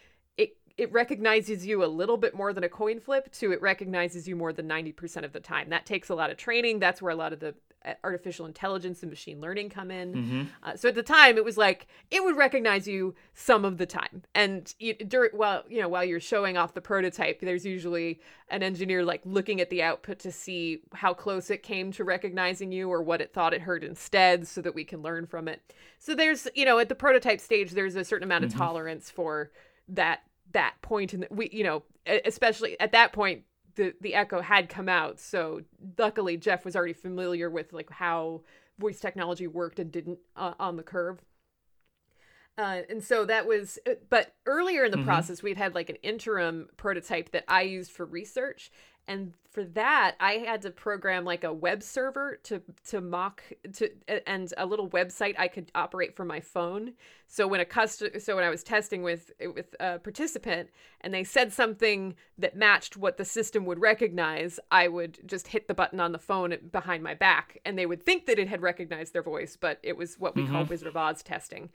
it 0.79 0.93
recognizes 0.93 1.67
you 1.67 1.85
a 1.85 1.87
little 1.87 2.17
bit 2.17 2.35
more 2.35 2.53
than 2.53 2.62
a 2.62 2.69
coin 2.69 3.01
flip 3.01 3.31
to 3.33 3.51
it 3.53 3.61
recognizes 3.61 4.29
you 4.29 4.37
more 4.37 4.53
than 4.53 4.69
90% 4.69 5.25
of 5.25 5.33
the 5.33 5.41
time. 5.41 5.71
That 5.71 5.85
takes 5.85 6.09
a 6.09 6.14
lot 6.14 6.31
of 6.31 6.37
training. 6.37 6.79
That's 6.79 7.03
where 7.03 7.11
a 7.11 7.17
lot 7.17 7.33
of 7.33 7.41
the 7.41 7.55
uh, 7.85 7.95
artificial 8.05 8.47
intelligence 8.47 9.03
and 9.03 9.11
machine 9.11 9.41
learning 9.41 9.71
come 9.71 9.91
in. 9.91 10.12
Mm-hmm. 10.12 10.43
Uh, 10.62 10.77
so 10.77 10.88
at 10.88 10.95
the 10.95 11.03
time, 11.03 11.37
it 11.37 11.45
was 11.45 11.57
like 11.57 11.88
it 12.12 12.23
would 12.23 12.37
recognize 12.37 12.87
you 12.87 13.17
some 13.35 13.64
of 13.64 13.79
the 13.79 13.87
time. 13.87 14.23
And 14.37 14.73
you, 14.79 14.95
during, 14.95 15.31
well, 15.35 15.64
you 15.69 15.81
know, 15.81 15.88
while 15.88 16.05
you're 16.05 16.21
showing 16.21 16.57
off 16.57 16.75
the 16.75 16.81
prototype, 16.81 17.41
there's 17.41 17.67
usually 17.67 18.21
an 18.49 18.62
engineer 18.62 19.05
like 19.05 19.23
looking 19.25 19.61
at 19.61 19.71
the 19.71 19.83
output 19.83 20.21
to 20.21 20.33
see 20.33 20.83
how 20.95 21.12
close 21.12 21.51
it 21.51 21.64
came 21.64 21.91
to 21.93 22.05
recognizing 22.05 22.71
you 22.71 22.88
or 22.88 23.03
what 23.03 23.21
it 23.21 23.33
thought 23.33 23.53
it 23.53 23.62
heard 23.62 23.83
instead, 23.83 24.47
so 24.47 24.61
that 24.61 24.75
we 24.75 24.85
can 24.85 25.03
learn 25.03 25.27
from 25.27 25.49
it. 25.49 25.73
So 25.99 26.14
there's, 26.14 26.47
you 26.55 26.64
know, 26.64 26.79
at 26.79 26.88
the 26.88 26.95
prototype 26.95 27.41
stage, 27.41 27.73
there's 27.73 27.97
a 27.97 28.05
certain 28.05 28.25
amount 28.25 28.45
of 28.45 28.51
mm-hmm. 28.51 28.61
tolerance 28.61 29.11
for 29.11 29.51
that 29.88 30.23
that 30.52 30.74
point 30.82 31.12
and 31.12 31.26
we 31.30 31.48
you 31.52 31.64
know 31.64 31.82
especially 32.24 32.78
at 32.80 32.92
that 32.92 33.12
point 33.12 33.42
the 33.74 33.94
the 34.00 34.14
echo 34.14 34.40
had 34.40 34.68
come 34.68 34.88
out 34.88 35.20
so 35.20 35.61
luckily 35.98 36.37
jeff 36.37 36.64
was 36.64 36.74
already 36.74 36.92
familiar 36.92 37.50
with 37.50 37.72
like 37.72 37.90
how 37.90 38.40
voice 38.78 39.00
technology 39.00 39.46
worked 39.46 39.78
and 39.78 39.92
didn't 39.92 40.18
uh, 40.37 40.54
on 40.58 40.76
the 40.76 40.82
curve 40.82 41.20
uh, 42.56 42.82
and 42.90 43.04
so 43.04 43.24
that 43.24 43.46
was 43.46 43.78
uh, 43.87 43.92
but 44.11 44.34
earlier 44.46 44.84
in 44.84 44.90
the 44.90 44.96
mm-hmm. 44.96 45.06
process 45.06 45.42
we'd 45.42 45.56
had 45.56 45.74
like 45.74 45.90
an 45.90 45.96
interim 45.96 46.68
prototype 46.76 47.30
that 47.30 47.44
i 47.48 47.62
used 47.62 47.90
for 47.90 48.06
research 48.06 48.70
and 49.09 49.33
for 49.51 49.64
that 49.64 50.14
i 50.21 50.35
had 50.35 50.62
to 50.62 50.71
program 50.71 51.25
like 51.25 51.42
a 51.42 51.53
web 51.53 51.83
server 51.83 52.38
to 52.42 52.62
to 52.87 53.01
mock 53.01 53.42
to 53.73 53.88
and 54.27 54.53
a 54.57 54.66
little 54.66 54.88
website 54.90 55.35
i 55.38 55.49
could 55.49 55.73
operate 55.75 56.14
from 56.14 56.29
my 56.29 56.38
phone 56.38 56.92
so 57.27 57.49
when 57.49 57.59
a 57.59 57.64
custom 57.64 58.11
so 58.21 58.37
when 58.37 58.44
i 58.44 58.51
was 58.51 58.62
testing 58.62 59.03
with 59.03 59.33
with 59.55 59.75
a 59.81 59.99
participant 59.99 60.68
and 61.01 61.12
they 61.12 61.25
said 61.25 61.53
something 61.53 62.14
that 62.37 62.57
matched 62.57 62.97
what 62.97 63.16
the 63.16 63.25
system 63.25 63.64
would 63.64 63.81
recognize 63.81 64.61
i 64.71 64.87
would 64.87 65.18
just 65.27 65.49
hit 65.49 65.66
the 65.66 65.75
button 65.75 65.99
on 65.99 66.12
the 66.12 66.18
phone 66.18 66.57
behind 66.71 67.03
my 67.03 67.14
back 67.14 67.59
and 67.64 67.79
they 67.79 67.87
would 67.87 68.03
think 68.03 68.27
that 68.27 68.38
it 68.38 68.49
had 68.49 68.61
recognized 68.61 69.14
their 69.14 69.23
voice 69.23 69.57
but 69.57 69.79
it 69.83 69.97
was 69.97 70.16
what 70.18 70.37
we 70.37 70.42
mm-hmm. 70.42 70.53
call 70.53 70.64
wizard 70.66 70.88
of 70.88 70.97
oz 70.97 71.23
testing 71.23 71.71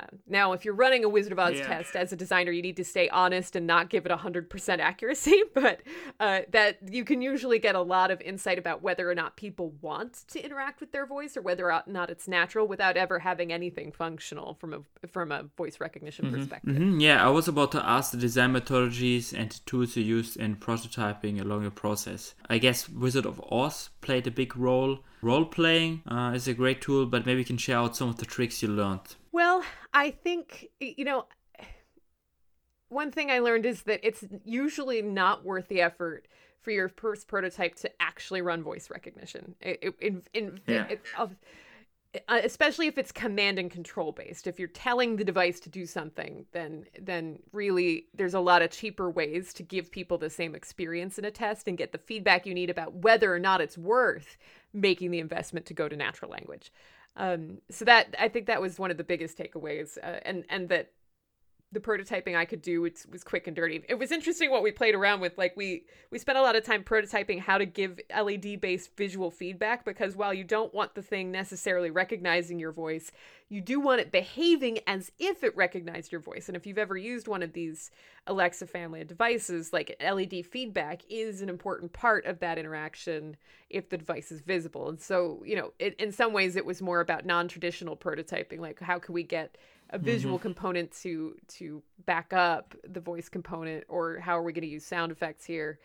um, 0.00 0.18
now, 0.26 0.52
if 0.52 0.64
you're 0.64 0.74
running 0.74 1.04
a 1.04 1.08
Wizard 1.08 1.32
of 1.32 1.38
Oz 1.38 1.56
yeah. 1.56 1.66
test 1.66 1.96
as 1.96 2.12
a 2.12 2.16
designer, 2.16 2.50
you 2.50 2.62
need 2.62 2.76
to 2.76 2.84
stay 2.84 3.08
honest 3.08 3.56
and 3.56 3.66
not 3.66 3.90
give 3.90 4.06
it 4.06 4.12
100% 4.12 4.78
accuracy, 4.78 5.42
but 5.54 5.80
uh, 6.18 6.40
that 6.50 6.78
you 6.90 7.04
can 7.04 7.22
usually 7.22 7.58
get 7.58 7.74
a 7.74 7.80
lot 7.80 8.10
of 8.10 8.20
insight 8.20 8.58
about 8.58 8.82
whether 8.82 9.10
or 9.10 9.14
not 9.14 9.36
people 9.36 9.74
want 9.80 10.24
to 10.28 10.44
interact 10.44 10.80
with 10.80 10.92
their 10.92 11.06
voice 11.06 11.36
or 11.36 11.42
whether 11.42 11.70
or 11.70 11.82
not 11.86 12.10
it's 12.10 12.26
natural 12.26 12.66
without 12.66 12.96
ever 12.96 13.18
having 13.18 13.52
anything 13.52 13.92
functional 13.92 14.54
from 14.54 14.72
a 14.74 15.06
from 15.08 15.32
a 15.32 15.44
voice 15.56 15.80
recognition 15.80 16.26
mm-hmm. 16.26 16.36
perspective. 16.36 16.74
Mm-hmm. 16.74 17.00
Yeah, 17.00 17.24
I 17.24 17.28
was 17.28 17.48
about 17.48 17.72
to 17.72 17.86
ask 17.86 18.12
the 18.12 18.16
design 18.16 18.52
methodologies 18.52 19.32
and 19.32 19.64
tools 19.66 19.96
you 19.96 20.02
used 20.02 20.36
in 20.36 20.56
prototyping 20.56 21.40
along 21.40 21.64
the 21.64 21.70
process. 21.70 22.34
I 22.48 22.58
guess 22.58 22.88
Wizard 22.88 23.26
of 23.26 23.40
Oz 23.50 23.90
played 24.00 24.26
a 24.26 24.30
big 24.30 24.56
role. 24.56 25.00
Role 25.20 25.44
playing 25.44 26.02
uh, 26.06 26.32
is 26.34 26.48
a 26.48 26.54
great 26.54 26.80
tool, 26.80 27.06
but 27.06 27.26
maybe 27.26 27.40
you 27.40 27.44
can 27.44 27.56
share 27.56 27.78
out 27.78 27.96
some 27.96 28.08
of 28.08 28.16
the 28.16 28.26
tricks 28.26 28.62
you 28.62 28.68
learned. 28.68 29.14
Well, 29.32 29.64
I 29.92 30.10
think, 30.10 30.68
you 30.78 31.04
know, 31.04 31.26
one 32.88 33.10
thing 33.10 33.30
I 33.30 33.38
learned 33.38 33.64
is 33.64 33.82
that 33.82 34.00
it's 34.06 34.24
usually 34.44 35.00
not 35.00 35.44
worth 35.44 35.68
the 35.68 35.80
effort 35.80 36.28
for 36.60 36.70
your 36.70 36.88
first 36.88 37.26
prototype 37.26 37.74
to 37.76 37.90
actually 38.00 38.42
run 38.42 38.62
voice 38.62 38.90
recognition. 38.90 39.54
It, 39.60 39.94
in, 40.00 40.22
in, 40.34 40.60
yeah. 40.66 40.86
it, 40.88 41.00
uh, 42.28 42.40
especially 42.44 42.86
if 42.86 42.98
it's 42.98 43.10
command 43.10 43.58
and 43.58 43.70
control 43.70 44.12
based. 44.12 44.46
If 44.46 44.58
you're 44.58 44.68
telling 44.68 45.16
the 45.16 45.24
device 45.24 45.58
to 45.60 45.70
do 45.70 45.86
something, 45.86 46.44
then 46.52 46.84
then 47.00 47.38
really 47.52 48.06
there's 48.14 48.34
a 48.34 48.40
lot 48.40 48.60
of 48.60 48.70
cheaper 48.70 49.08
ways 49.08 49.54
to 49.54 49.62
give 49.62 49.90
people 49.90 50.18
the 50.18 50.28
same 50.28 50.54
experience 50.54 51.18
in 51.18 51.24
a 51.24 51.30
test 51.30 51.68
and 51.68 51.78
get 51.78 51.92
the 51.92 51.98
feedback 51.98 52.44
you 52.44 52.52
need 52.52 52.68
about 52.68 52.92
whether 52.92 53.34
or 53.34 53.38
not 53.38 53.62
it's 53.62 53.78
worth 53.78 54.36
making 54.74 55.10
the 55.10 55.20
investment 55.20 55.64
to 55.66 55.74
go 55.74 55.88
to 55.88 55.96
natural 55.96 56.30
language. 56.30 56.70
Um, 57.16 57.58
so 57.70 57.84
that 57.84 58.14
I 58.18 58.28
think 58.28 58.46
that 58.46 58.60
was 58.60 58.78
one 58.78 58.90
of 58.90 58.96
the 58.96 59.04
biggest 59.04 59.36
takeaways, 59.36 59.98
uh, 60.02 60.20
and 60.24 60.44
and 60.48 60.68
that 60.70 60.92
the 61.72 61.80
prototyping 61.80 62.36
I 62.36 62.44
could 62.44 62.60
do 62.60 62.82
was, 62.82 63.06
was 63.10 63.24
quick 63.24 63.46
and 63.46 63.56
dirty. 63.56 63.82
It 63.88 63.98
was 63.98 64.12
interesting 64.12 64.50
what 64.50 64.62
we 64.62 64.70
played 64.70 64.94
around 64.94 65.20
with. 65.20 65.38
Like 65.38 65.56
we 65.56 65.84
we 66.10 66.18
spent 66.18 66.36
a 66.36 66.42
lot 66.42 66.54
of 66.54 66.64
time 66.64 66.84
prototyping 66.84 67.40
how 67.40 67.58
to 67.58 67.64
give 67.64 67.98
LED 68.14 68.60
based 68.60 68.94
visual 68.96 69.30
feedback 69.30 69.84
because 69.84 70.14
while 70.14 70.34
you 70.34 70.44
don't 70.44 70.72
want 70.74 70.94
the 70.94 71.02
thing 71.02 71.32
necessarily 71.32 71.90
recognizing 71.90 72.58
your 72.58 72.72
voice, 72.72 73.10
you 73.48 73.60
do 73.60 73.80
want 73.80 74.00
it 74.00 74.12
behaving 74.12 74.80
as 74.86 75.10
if 75.18 75.42
it 75.42 75.56
recognized 75.56 76.12
your 76.12 76.20
voice. 76.20 76.48
And 76.48 76.56
if 76.56 76.66
you've 76.66 76.78
ever 76.78 76.96
used 76.96 77.26
one 77.26 77.42
of 77.42 77.52
these 77.54 77.90
Alexa 78.26 78.66
family 78.66 79.00
of 79.00 79.08
devices, 79.08 79.72
like 79.72 79.96
LED 80.00 80.46
feedback 80.46 81.02
is 81.08 81.42
an 81.42 81.48
important 81.48 81.92
part 81.92 82.26
of 82.26 82.38
that 82.40 82.58
interaction 82.58 83.36
if 83.70 83.88
the 83.88 83.96
device 83.96 84.30
is 84.30 84.40
visible. 84.40 84.88
And 84.88 85.00
so, 85.00 85.42
you 85.44 85.56
know, 85.56 85.72
it, 85.78 85.94
in 85.98 86.12
some 86.12 86.32
ways 86.32 86.56
it 86.56 86.66
was 86.66 86.82
more 86.82 87.00
about 87.00 87.24
non-traditional 87.24 87.96
prototyping, 87.96 88.60
like 88.60 88.80
how 88.80 88.98
can 88.98 89.14
we 89.14 89.22
get 89.22 89.56
a 89.92 89.98
visual 89.98 90.36
mm-hmm. 90.36 90.42
component 90.42 90.92
to 91.02 91.36
to 91.46 91.82
back 92.06 92.32
up 92.32 92.74
the 92.88 93.00
voice 93.00 93.28
component 93.28 93.84
or 93.88 94.18
how 94.18 94.36
are 94.36 94.42
we 94.42 94.52
going 94.52 94.62
to 94.62 94.68
use 94.68 94.84
sound 94.84 95.12
effects 95.12 95.44
here 95.44 95.78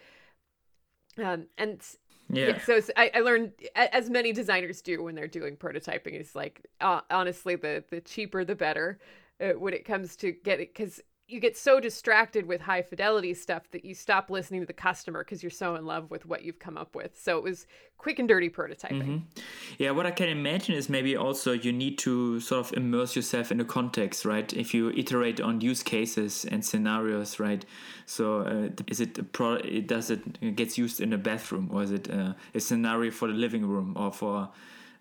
um, 1.24 1.46
and 1.58 1.82
yeah. 2.30 2.48
yeah 2.48 2.60
so 2.60 2.80
I, 2.96 3.12
I, 3.16 3.20
learned 3.20 3.52
as 3.76 4.10
many 4.10 4.34
designers 4.34 4.82
do 4.82 5.04
when 5.04 5.16
they're 5.16 5.28
doing 5.28 5.56
prototyping 5.56 6.20
is 6.20 6.36
like 6.36 6.66
uh, 6.82 7.02
honestly 7.12 7.56
the 7.56 7.84
the 7.90 8.02
cheaper 8.02 8.44
the 8.46 8.56
better 8.56 9.00
uh, 9.42 9.50
when 9.50 9.74
it 9.74 9.86
comes 9.86 10.16
to 10.18 10.32
get 10.32 10.60
it 10.60 10.74
because 10.74 11.02
you 11.30 11.42
get 11.42 11.58
so 11.58 11.82
distracted 11.82 12.48
with 12.48 12.62
high 12.62 12.82
fidelity 12.82 13.34
stuff 13.34 13.70
that 13.72 13.84
you 13.84 13.94
stop 13.94 14.30
listening 14.30 14.62
to 14.62 14.66
the 14.66 14.72
customer 14.72 15.26
because 15.26 15.44
you're 15.44 15.50
so 15.50 15.76
in 15.76 15.86
love 15.86 16.10
with 16.10 16.26
what 16.26 16.44
you've 16.44 16.60
come 16.60 16.78
up 16.78 16.96
with. 16.96 17.20
So 17.20 17.38
it 17.38 17.44
was 17.44 17.68
quick 17.98 18.18
and 18.18 18.30
dirty 18.30 18.50
prototyping. 18.50 19.02
Mm-hmm. 19.02 19.42
Yeah, 19.78 19.92
what 19.92 20.06
I 20.06 20.12
can 20.12 20.30
imagine 20.30 20.76
is 20.76 20.88
maybe 20.88 21.18
also 21.18 21.52
you 21.52 21.74
need 21.74 21.98
to 22.00 22.40
sort 22.40 22.66
of 22.66 22.78
immerse 22.78 23.14
yourself 23.14 23.52
in 23.52 23.58
the 23.58 23.66
context, 23.66 24.24
right? 24.24 24.52
If 24.54 24.74
you 24.74 24.92
iterate 24.92 25.42
on 25.42 25.60
use 25.60 25.84
cases 25.84 26.46
and 26.46 26.64
scenarios, 26.64 27.42
right? 27.42 27.66
So 28.06 28.42
uh, 28.42 28.84
is 28.88 29.02
it 29.02 29.18
a 29.18 29.24
pro? 29.24 29.58
Does 29.58 30.10
it 30.10 30.56
gets 30.56 30.78
used 30.78 31.02
in 31.02 31.12
a 31.12 31.18
bathroom, 31.18 31.70
or 31.74 31.84
is 31.84 31.92
it 31.92 32.10
uh, 32.10 32.34
a 32.56 32.62
scenario 32.62 33.12
for 33.12 33.28
the 33.28 33.34
living 33.34 33.66
room 33.66 33.94
or 33.98 34.14
for 34.14 34.50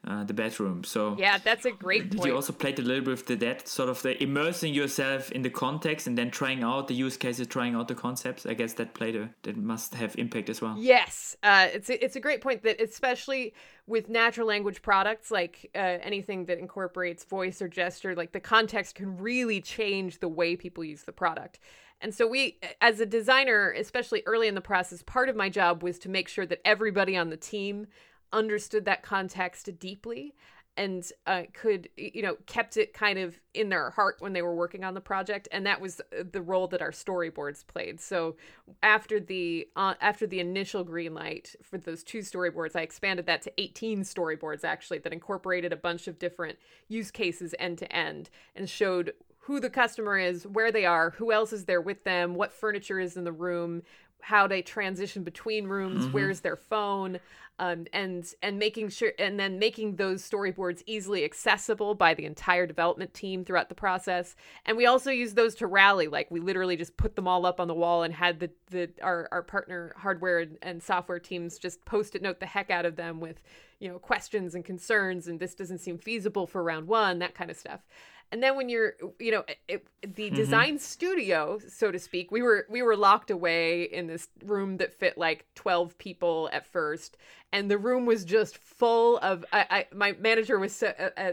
uh, 0.07 0.25
the 0.25 0.35
bedroom. 0.35 0.85
So 0.85 1.17
yeah, 1.19 1.39
that's 1.39 1.65
a 1.65 1.73
great 1.73 2.17
point. 2.17 2.27
You 2.27 2.35
also 2.35 2.53
played 2.53 2.79
a 2.79 2.83
little 2.83 3.05
bit 3.05 3.11
with 3.11 3.27
the 3.27 3.35
that 3.37 3.67
sort 3.67 3.89
of 3.89 4.03
the 4.03 4.23
immersing 4.23 4.73
yourself 4.73 5.33
in 5.33 5.43
the 5.43 5.51
context 5.51 6.07
and 6.07 6.17
then 6.17 6.31
trying 6.31 6.63
out 6.63 6.89
the 6.89 6.95
use 6.95 7.17
cases, 7.17 7.47
trying 7.47 7.75
out 7.75 7.89
the 7.89 7.95
concepts. 7.95 8.47
I 8.47 8.55
guess 8.55 8.75
that 8.75 8.95
played 8.95 9.17
a 9.17 9.31
that 9.43 9.57
must 9.57 9.95
have 9.95 10.15
impact 10.17 10.49
as 10.49 10.61
well. 10.61 10.77
Yes, 10.79 11.37
uh, 11.43 11.69
it's 11.73 11.91
a, 11.91 12.05
it's 12.05 12.17
a 12.17 12.21
great 12.21 12.41
point 12.41 12.63
that 12.63 12.81
especially 12.81 13.55
with 13.87 14.09
natural 14.09 14.47
language 14.47 14.83
products 14.83 15.31
like 15.31 15.71
uh, 15.75 15.79
anything 15.79 16.47
that 16.47 16.59
incorporates 16.59 17.25
voice 17.25 17.61
or 17.63 17.69
gesture, 17.69 18.15
like 18.15 18.33
the 18.33 18.41
context 18.41 18.95
can 18.95 19.17
really 19.17 19.61
change 19.61 20.21
the 20.21 20.29
way 20.29 20.57
people 20.57 20.85
use 20.85 21.03
the 21.03 21.13
product. 21.13 21.59
And 22.01 22.15
so 22.15 22.27
we, 22.27 22.59
as 22.81 23.01
a 23.01 23.07
designer, 23.07 23.73
especially 23.73 24.23
early 24.27 24.49
in 24.49 24.55
the 24.55 24.61
process, 24.61 25.03
part 25.03 25.29
of 25.29 25.37
my 25.37 25.49
job 25.49 25.83
was 25.83 25.99
to 26.01 26.09
make 26.09 26.29
sure 26.29 26.45
that 26.47 26.61
everybody 26.65 27.17
on 27.17 27.31
the 27.31 27.37
team 27.37 27.87
understood 28.33 28.85
that 28.85 29.03
context 29.03 29.79
deeply 29.79 30.35
and 30.77 31.11
uh, 31.27 31.43
could 31.53 31.89
you 31.97 32.23
know 32.23 32.37
kept 32.47 32.77
it 32.77 32.93
kind 32.93 33.19
of 33.19 33.39
in 33.55 33.69
their 33.69 33.91
heart 33.91 34.17
when 34.19 34.33
they 34.33 34.43
were 34.43 34.55
working 34.55 34.85
on 34.85 34.95
the 34.95 35.01
project 35.01 35.49
and 35.51 35.67
that 35.67 35.81
was 35.81 36.01
uh, 36.01 36.23
the 36.31 36.43
role 36.43 36.69
that 36.69 36.83
our 36.83 36.91
storyboards 36.91 37.67
played. 37.67 38.01
So 38.01 38.37
after 38.83 39.19
the 39.19 39.69
uh, 39.77 39.95
after 40.01 40.27
the 40.27 40.41
initial 40.41 40.85
green 40.85 41.15
light 41.15 41.55
for 41.63 41.79
those 41.79 42.03
two 42.03 42.19
storyboards 42.19 42.77
i 42.77 42.81
expanded 42.81 43.27
that 43.27 43.43
to 43.43 43.53
18 43.59 44.03
storyboards 44.03 44.65
actually 44.65 44.99
that 44.99 45.13
incorporated 45.13 45.73
a 45.73 45.77
bunch 45.77 46.09
of 46.09 46.19
different 46.19 46.59
use 46.89 47.11
cases 47.11 47.55
end 47.59 47.79
to 47.79 47.91
end 47.93 48.29
and 48.55 48.69
showed 48.69 49.13
who 49.41 49.61
the 49.61 49.71
customer 49.71 50.19
is 50.19 50.47
where 50.47 50.73
they 50.73 50.85
are 50.85 51.11
who 51.11 51.33
else 51.33 51.53
is 51.53 51.65
there 51.65 51.81
with 51.81 52.03
them 52.05 52.35
what 52.35 52.53
furniture 52.53 52.99
is 52.99 53.17
in 53.17 53.25
the 53.25 53.33
room 53.33 53.83
how 54.21 54.47
they 54.47 54.63
transition 54.63 55.23
between 55.23 55.67
rooms 55.67 56.05
mm-hmm. 56.05 56.13
where's 56.13 56.41
their 56.41 56.57
phone 56.57 57.19
um, 57.59 57.87
and 57.93 58.35
and 58.43 58.59
making 58.59 58.91
sure 58.91 59.13
and 59.19 59.41
then 59.41 59.59
making 59.59 59.97
those 59.97 60.29
storyboards 60.29 60.83
easily 60.87 61.25
accessible 61.25 61.95
by 61.95 62.13
the 62.13 62.27
entire 62.27 62.67
development 62.67 63.15
team 63.15 63.45
throughout 63.45 63.69
the 63.69 63.75
process 63.75 64.37
and 64.67 64.77
we 64.77 64.85
also 64.85 65.11
use 65.11 65.35
those 65.35 65.55
to 65.55 65.67
rally 65.67 66.07
like 66.07 66.31
we 66.31 66.41
literally 66.41 66.77
just 66.77 66.97
put 66.97 67.17
them 67.17 67.27
all 67.27 67.47
up 67.47 67.61
on 67.61 67.69
the 67.69 67.75
wall 67.75 68.03
and 68.03 68.15
had 68.15 68.41
the 68.41 68.51
the 68.71 68.91
our, 69.03 69.29
our 69.33 69.43
partner 69.43 69.95
hardware 69.97 70.41
and, 70.41 70.59
and 70.61 70.83
software 70.83 71.19
teams 71.19 71.59
just 71.59 71.85
post 71.85 72.15
it 72.15 72.23
note 72.23 72.41
the 72.41 72.47
heck 72.47 72.71
out 72.71 72.85
of 72.85 72.97
them 72.97 73.21
with 73.21 73.41
you 73.79 73.89
know 73.89 73.99
questions 73.99 74.55
and 74.55 74.65
concerns 74.65 75.27
and 75.27 75.41
this 75.41 75.55
doesn't 75.55 75.79
seem 75.79 75.99
feasible 75.99 76.47
for 76.47 76.63
round 76.63 76.87
one 76.87 77.19
that 77.21 77.35
kind 77.35 77.51
of 77.51 77.57
stuff 77.57 77.81
and 78.33 78.43
then 78.43 78.57
when 78.57 78.69
you're 78.69 78.95
you 79.19 79.31
know 79.31 79.45
it, 79.69 79.87
the 80.03 80.27
mm-hmm. 80.27 80.35
design 80.35 80.79
studio 80.79 81.59
so 81.69 81.91
to 81.91 81.99
speak 81.99 82.31
we 82.31 82.43
were 82.43 82.67
we 82.69 82.83
were 82.83 82.97
locked 82.97 83.31
away 83.31 83.85
in 83.85 84.07
this 84.07 84.29
room 84.45 84.77
that 84.79 84.93
fit 84.93 85.17
like 85.17 85.45
12 85.55 85.97
people 85.99 86.49
at 86.53 86.67
first 86.67 87.17
and 87.53 87.71
the 87.71 87.79
room 87.79 88.07
was 88.07 88.25
just 88.25 88.59
full 88.59 89.19
of 89.19 89.45
i, 89.53 89.67
I 89.71 89.87
my 89.95 90.13
manager 90.19 90.59
was 90.59 90.83
uh, 90.83 91.11
uh, 91.17 91.33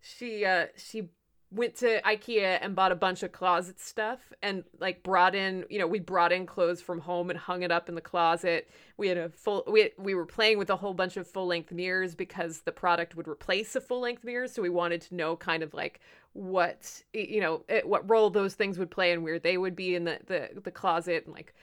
she 0.00 0.44
uh 0.44 0.66
she 0.76 1.10
went 1.52 1.74
to 1.74 2.00
IKEA 2.02 2.58
and 2.60 2.76
bought 2.76 2.92
a 2.92 2.96
bunch 2.96 3.22
of 3.24 3.32
closet 3.32 3.80
stuff 3.80 4.32
and 4.40 4.62
like 4.78 5.02
brought 5.02 5.34
in, 5.34 5.64
you 5.68 5.78
know, 5.80 5.86
we 5.86 5.98
brought 5.98 6.30
in 6.30 6.46
clothes 6.46 6.80
from 6.80 7.00
home 7.00 7.28
and 7.28 7.38
hung 7.38 7.62
it 7.62 7.72
up 7.72 7.88
in 7.88 7.96
the 7.96 8.00
closet. 8.00 8.70
We 8.96 9.08
had 9.08 9.18
a 9.18 9.28
full 9.30 9.64
we 9.66 9.90
we 9.98 10.14
were 10.14 10.26
playing 10.26 10.58
with 10.58 10.70
a 10.70 10.76
whole 10.76 10.94
bunch 10.94 11.16
of 11.16 11.26
full-length 11.26 11.72
mirrors 11.72 12.14
because 12.14 12.60
the 12.60 12.72
product 12.72 13.16
would 13.16 13.26
replace 13.26 13.74
a 13.74 13.80
full-length 13.80 14.22
mirror, 14.22 14.46
so 14.46 14.62
we 14.62 14.68
wanted 14.68 15.00
to 15.02 15.14
know 15.16 15.36
kind 15.36 15.62
of 15.62 15.74
like 15.74 16.00
what 16.34 17.02
you 17.12 17.40
know, 17.40 17.62
eh, 17.68 17.80
what 17.84 18.08
role 18.08 18.30
those 18.30 18.54
things 18.54 18.78
would 18.78 18.90
play 18.90 19.12
and 19.12 19.24
where 19.24 19.40
they 19.40 19.58
would 19.58 19.74
be 19.74 19.96
in 19.96 20.04
the 20.04 20.20
the, 20.26 20.60
the 20.62 20.70
closet 20.70 21.24
and 21.26 21.34
like 21.34 21.54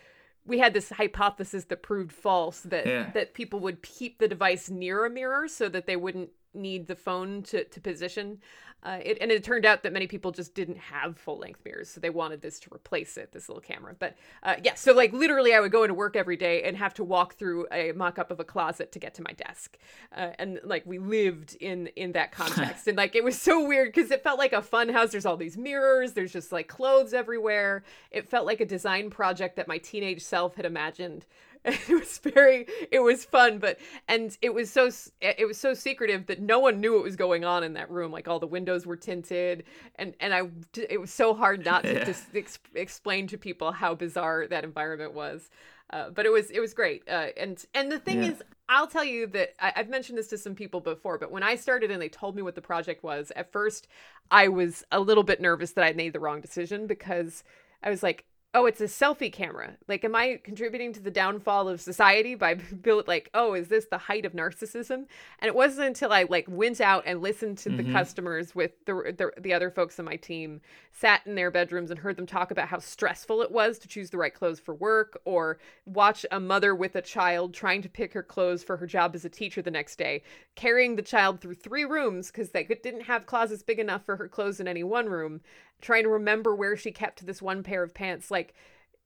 we 0.45 0.59
had 0.59 0.73
this 0.73 0.89
hypothesis 0.89 1.65
that 1.65 1.83
proved 1.83 2.11
false 2.11 2.61
that 2.61 2.85
yeah. 2.85 3.09
that 3.11 3.33
people 3.33 3.59
would 3.61 3.81
keep 3.83 4.17
the 4.17 4.27
device 4.27 4.69
near 4.69 5.05
a 5.05 5.09
mirror 5.09 5.47
so 5.47 5.69
that 5.69 5.85
they 5.85 5.95
wouldn't 5.95 6.29
need 6.57 6.87
the 6.87 6.95
phone 6.95 7.43
to, 7.43 7.63
to 7.63 7.79
position 7.79 8.39
uh, 8.83 8.99
it, 9.03 9.17
and 9.19 9.31
it 9.31 9.43
turned 9.43 9.65
out 9.65 9.81
that 9.81 9.91
many 9.91 10.05
people 10.05 10.31
just 10.31 10.53
didn't 10.53 10.77
have 10.77 11.17
full 11.17 11.37
length 11.39 11.59
mirrors, 11.65 11.89
so 11.89 11.99
they 11.99 12.11
wanted 12.11 12.41
this 12.41 12.59
to 12.59 12.73
replace 12.73 13.17
it, 13.17 13.31
this 13.31 13.49
little 13.49 13.61
camera. 13.61 13.95
But 13.97 14.15
uh, 14.43 14.55
yeah, 14.63 14.75
so 14.75 14.93
like 14.93 15.11
literally, 15.13 15.53
I 15.53 15.59
would 15.59 15.71
go 15.71 15.83
into 15.83 15.95
work 15.95 16.15
every 16.15 16.37
day 16.37 16.61
and 16.63 16.77
have 16.77 16.93
to 16.95 17.03
walk 17.03 17.33
through 17.33 17.65
a 17.71 17.91
mock 17.93 18.19
up 18.19 18.29
of 18.29 18.39
a 18.39 18.43
closet 18.43 18.91
to 18.91 18.99
get 18.99 19.15
to 19.15 19.23
my 19.23 19.31
desk, 19.33 19.77
uh, 20.15 20.29
and 20.37 20.59
like 20.63 20.85
we 20.85 20.99
lived 20.99 21.57
in 21.59 21.87
in 21.95 22.11
that 22.11 22.31
context, 22.31 22.87
and 22.87 22.97
like 22.97 23.15
it 23.15 23.23
was 23.23 23.41
so 23.41 23.67
weird 23.67 23.93
because 23.93 24.11
it 24.11 24.23
felt 24.23 24.37
like 24.37 24.53
a 24.53 24.61
fun 24.61 24.89
house. 24.89 25.11
There's 25.11 25.25
all 25.25 25.37
these 25.37 25.57
mirrors, 25.57 26.13
there's 26.13 26.31
just 26.31 26.51
like 26.51 26.67
clothes 26.67 27.13
everywhere. 27.13 27.83
It 28.11 28.29
felt 28.29 28.45
like 28.45 28.61
a 28.61 28.65
design 28.65 29.09
project 29.09 29.55
that 29.55 29.67
my 29.67 29.79
teenage 29.79 30.21
self 30.21 30.55
had 30.55 30.65
imagined 30.65 31.25
it 31.65 31.89
was 31.89 32.17
very 32.19 32.65
it 32.91 32.99
was 32.99 33.25
fun 33.25 33.59
but 33.59 33.79
and 34.07 34.37
it 34.41 34.53
was 34.53 34.71
so 34.71 34.89
it 35.21 35.47
was 35.47 35.57
so 35.57 35.73
secretive 35.73 36.25
that 36.27 36.41
no 36.41 36.59
one 36.59 36.79
knew 36.79 36.93
what 36.93 37.03
was 37.03 37.15
going 37.15 37.43
on 37.43 37.63
in 37.63 37.73
that 37.73 37.89
room 37.89 38.11
like 38.11 38.27
all 38.27 38.39
the 38.39 38.47
windows 38.47 38.85
were 38.85 38.95
tinted 38.95 39.63
and 39.95 40.13
and 40.19 40.33
i 40.33 40.41
it 40.89 40.99
was 40.99 41.11
so 41.11 41.33
hard 41.33 41.65
not 41.65 41.83
to 41.83 41.93
yeah. 41.95 42.03
just 42.03 42.25
ex- 42.35 42.59
explain 42.75 43.27
to 43.27 43.37
people 43.37 43.71
how 43.71 43.93
bizarre 43.95 44.47
that 44.47 44.63
environment 44.63 45.13
was 45.13 45.49
uh, 45.91 46.09
but 46.09 46.25
it 46.25 46.31
was 46.31 46.51
it 46.51 46.59
was 46.59 46.73
great 46.73 47.03
uh, 47.09 47.27
and 47.37 47.65
and 47.73 47.91
the 47.91 47.99
thing 47.99 48.21
yeah. 48.21 48.31
is 48.31 48.43
I'll 48.69 48.87
tell 48.87 49.03
you 49.03 49.27
that 49.27 49.55
I, 49.59 49.71
have 49.77 49.89
mentioned 49.89 50.17
this 50.17 50.27
to 50.27 50.37
some 50.37 50.53
people 50.53 50.81
before, 50.81 51.17
but 51.17 51.31
when 51.31 51.41
I 51.41 51.55
started 51.55 51.89
and 51.89 52.01
they 52.01 52.09
told 52.09 52.35
me 52.35 52.41
what 52.41 52.55
the 52.55 52.61
project 52.61 53.01
was, 53.01 53.31
at 53.35 53.51
first 53.51 53.87
I 54.29 54.49
was 54.49 54.83
a 54.91 54.99
little 54.99 55.23
bit 55.23 55.39
nervous 55.39 55.71
that 55.71 55.85
I 55.85 55.93
made 55.93 56.11
the 56.11 56.19
wrong 56.19 56.41
decision 56.41 56.85
because 56.85 57.45
I 57.81 57.89
was 57.89 58.03
like, 58.03 58.25
oh, 58.57 58.65
it's 58.65 58.81
a 58.81 58.85
selfie 58.85 59.31
camera. 59.31 59.77
Like, 59.87 60.03
am 60.03 60.15
I 60.15 60.39
contributing 60.43 60.91
to 60.93 60.99
the 60.99 61.11
downfall 61.11 61.69
of 61.69 61.79
society 61.79 62.33
by 62.33 62.55
built 62.81 63.07
like, 63.07 63.29
oh, 63.35 63.53
is 63.53 63.67
this 63.67 63.85
the 63.85 63.99
height 63.99 64.25
of 64.25 64.33
narcissism? 64.33 65.05
And 65.37 65.43
it 65.43 65.53
wasn't 65.53 65.85
until 65.85 66.11
I 66.11 66.23
like 66.23 66.45
went 66.49 66.81
out 66.81 67.03
and 67.05 67.21
listened 67.21 67.59
to 67.59 67.69
mm-hmm. 67.69 67.85
the 67.85 67.93
customers 67.93 68.55
with 68.55 68.71
the, 68.85 69.13
the 69.15 69.31
the 69.39 69.53
other 69.53 69.69
folks 69.69 69.99
on 69.99 70.05
my 70.05 70.15
team, 70.15 70.59
sat 70.91 71.21
in 71.27 71.35
their 71.35 71.51
bedrooms 71.51 71.91
and 71.91 71.99
heard 71.99 72.17
them 72.17 72.25
talk 72.25 72.49
about 72.49 72.67
how 72.67 72.79
stressful 72.79 73.43
it 73.43 73.51
was 73.51 73.77
to 73.77 73.87
choose 73.87 74.09
the 74.09 74.17
right 74.17 74.33
clothes 74.33 74.59
for 74.59 74.73
work, 74.73 75.21
or 75.23 75.59
watch 75.85 76.25
a 76.31 76.39
mother 76.39 76.73
with 76.73 76.95
a 76.95 77.01
child 77.01 77.53
trying 77.53 77.83
to 77.83 77.89
pick 77.89 78.11
her 78.13 78.23
clothes 78.23 78.63
for 78.63 78.77
her 78.77 78.87
job 78.87 79.13
as 79.13 79.23
a 79.23 79.29
teacher 79.29 79.61
the 79.61 79.69
next 79.69 79.97
day, 79.97 80.23
carrying 80.55 80.95
the 80.95 81.03
child 81.03 81.39
through 81.39 81.53
three 81.53 81.85
rooms 81.85 82.31
because 82.31 82.49
they 82.49 82.63
didn't 82.63 83.01
have 83.01 83.27
closets 83.27 83.61
big 83.61 83.77
enough 83.77 84.03
for 84.03 84.15
her 84.15 84.27
clothes 84.27 84.59
in 84.59 84.67
any 84.67 84.83
one 84.83 85.07
room, 85.07 85.41
trying 85.81 86.03
to 86.03 86.09
remember 86.09 86.55
where 86.55 86.75
she 86.75 86.91
kept 86.91 87.25
this 87.25 87.41
one 87.41 87.63
pair 87.63 87.83
of 87.83 87.93
pants 87.93 88.31
like 88.31 88.53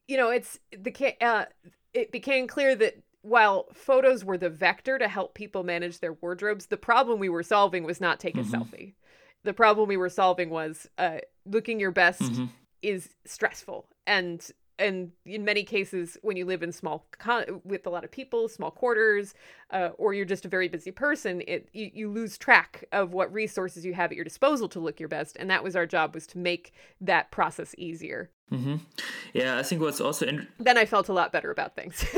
you 0.07 0.17
know 0.17 0.29
it's 0.29 0.59
the 0.71 1.15
uh 1.21 1.45
it 1.93 2.11
became 2.11 2.47
clear 2.47 2.75
that 2.75 2.95
while 3.23 3.67
photos 3.73 4.25
were 4.25 4.37
the 4.37 4.49
vector 4.49 4.97
to 4.97 5.07
help 5.07 5.35
people 5.35 5.63
manage 5.63 5.99
their 5.99 6.13
wardrobes 6.13 6.67
the 6.67 6.77
problem 6.77 7.19
we 7.19 7.29
were 7.29 7.43
solving 7.43 7.83
was 7.83 8.01
not 8.01 8.19
take 8.19 8.35
a 8.35 8.39
mm-hmm. 8.39 8.55
selfie 8.55 8.93
the 9.43 9.53
problem 9.53 9.87
we 9.87 9.97
were 9.97 10.09
solving 10.09 10.49
was 10.49 10.87
uh 10.97 11.17
looking 11.45 11.79
your 11.79 11.91
best 11.91 12.21
mm-hmm. 12.21 12.45
is 12.81 13.09
stressful 13.25 13.87
and 14.07 14.51
and 14.81 15.11
in 15.25 15.45
many 15.45 15.63
cases 15.63 16.17
when 16.21 16.35
you 16.35 16.45
live 16.45 16.63
in 16.63 16.71
small 16.71 17.05
con- 17.19 17.61
with 17.63 17.85
a 17.85 17.89
lot 17.89 18.03
of 18.03 18.11
people 18.11 18.49
small 18.49 18.71
quarters 18.71 19.33
uh, 19.71 19.89
or 19.97 20.13
you're 20.13 20.25
just 20.25 20.45
a 20.45 20.49
very 20.49 20.67
busy 20.67 20.91
person 20.91 21.41
it 21.47 21.69
you, 21.73 21.89
you 21.93 22.09
lose 22.09 22.37
track 22.37 22.83
of 22.91 23.13
what 23.13 23.31
resources 23.31 23.85
you 23.85 23.93
have 23.93 24.11
at 24.11 24.15
your 24.15 24.25
disposal 24.25 24.67
to 24.67 24.79
look 24.79 24.99
your 24.99 25.09
best. 25.09 25.37
And 25.39 25.49
that 25.49 25.63
was 25.63 25.75
our 25.75 25.85
job 25.85 26.13
was 26.13 26.27
to 26.27 26.37
make 26.37 26.73
that 26.99 27.31
process 27.31 27.73
easier. 27.77 28.29
Mm-hmm. 28.51 28.75
yeah 29.33 29.57
i 29.57 29.63
think 29.63 29.79
what's 29.81 30.01
also 30.01 30.25
in- 30.25 30.47
then 30.59 30.77
i 30.77 30.85
felt 30.85 31.07
a 31.07 31.13
lot 31.13 31.31
better 31.31 31.51
about 31.51 31.73
things. 31.75 32.03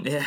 Yeah. 0.00 0.26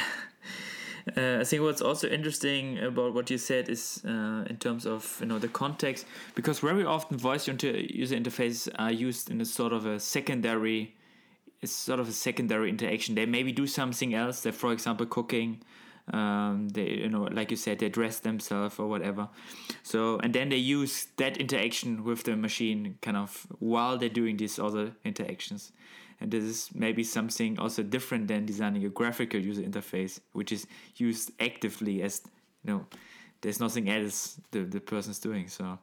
Uh, 1.18 1.38
I 1.40 1.44
think 1.44 1.64
what's 1.64 1.82
also 1.82 2.08
interesting 2.08 2.78
about 2.78 3.14
what 3.14 3.30
you 3.30 3.38
said 3.38 3.70
is 3.70 4.02
uh, 4.06 4.46
in 4.48 4.58
terms 4.60 4.86
of 4.86 5.18
you 5.20 5.26
know 5.26 5.40
the 5.40 5.48
context, 5.48 6.06
because 6.36 6.60
very 6.60 6.86
often 6.86 7.18
voice 7.18 7.48
user 7.48 8.16
interfaces 8.16 8.70
are 8.78 8.92
used 8.92 9.32
in 9.32 9.42
a 9.42 9.46
sort 9.46 9.74
of 9.74 9.86
a 9.86 10.00
secondary 10.00 10.94
it's 11.62 11.72
sort 11.72 12.00
of 12.00 12.10
a 12.10 12.12
secondary 12.12 12.70
interaction. 12.70 13.16
They 13.16 13.26
maybe 13.26 13.52
do 13.52 13.68
something 13.68 14.14
else. 14.14 14.42
They, 14.42 14.52
for 14.52 14.72
example, 14.74 15.06
cooking. 15.06 15.62
um, 16.14 16.70
they 16.70 16.90
you 16.90 17.10
know 17.10 17.24
like 17.24 17.52
you 17.52 17.58
said 17.58 17.80
they 17.80 17.90
dress 17.90 18.20
themselves 18.20 18.80
or 18.80 18.88
whatever 18.88 19.30
so 19.84 20.20
and 20.20 20.34
then 20.34 20.50
they 20.50 20.58
use 20.58 21.08
that 21.18 21.38
interaction 21.38 22.04
with 22.04 22.24
the 22.24 22.36
machine 22.36 22.98
kind 23.02 23.18
of 23.18 23.48
while 23.60 23.98
they're 23.98 24.10
doing 24.10 24.38
these 24.38 24.58
other 24.60 24.94
interactions 25.06 25.72
and 26.20 26.32
this 26.32 26.44
is 26.44 26.70
maybe 26.74 27.04
something 27.04 27.58
also 27.60 27.84
different 27.84 28.28
than 28.28 28.46
designing 28.46 28.86
a 28.86 28.90
graphical 28.90 29.40
user 29.40 29.62
interface 29.62 30.20
which 30.34 30.52
is 30.52 30.68
used 30.96 31.32
actively 31.40 32.02
as 32.02 32.22
you 32.64 32.74
know 32.74 32.86
there's 33.42 33.60
nothing 33.60 33.90
else 33.90 34.40
the, 34.52 34.62
the 34.62 34.80
person's 34.80 35.20
doing 35.20 35.48
so 35.48 35.78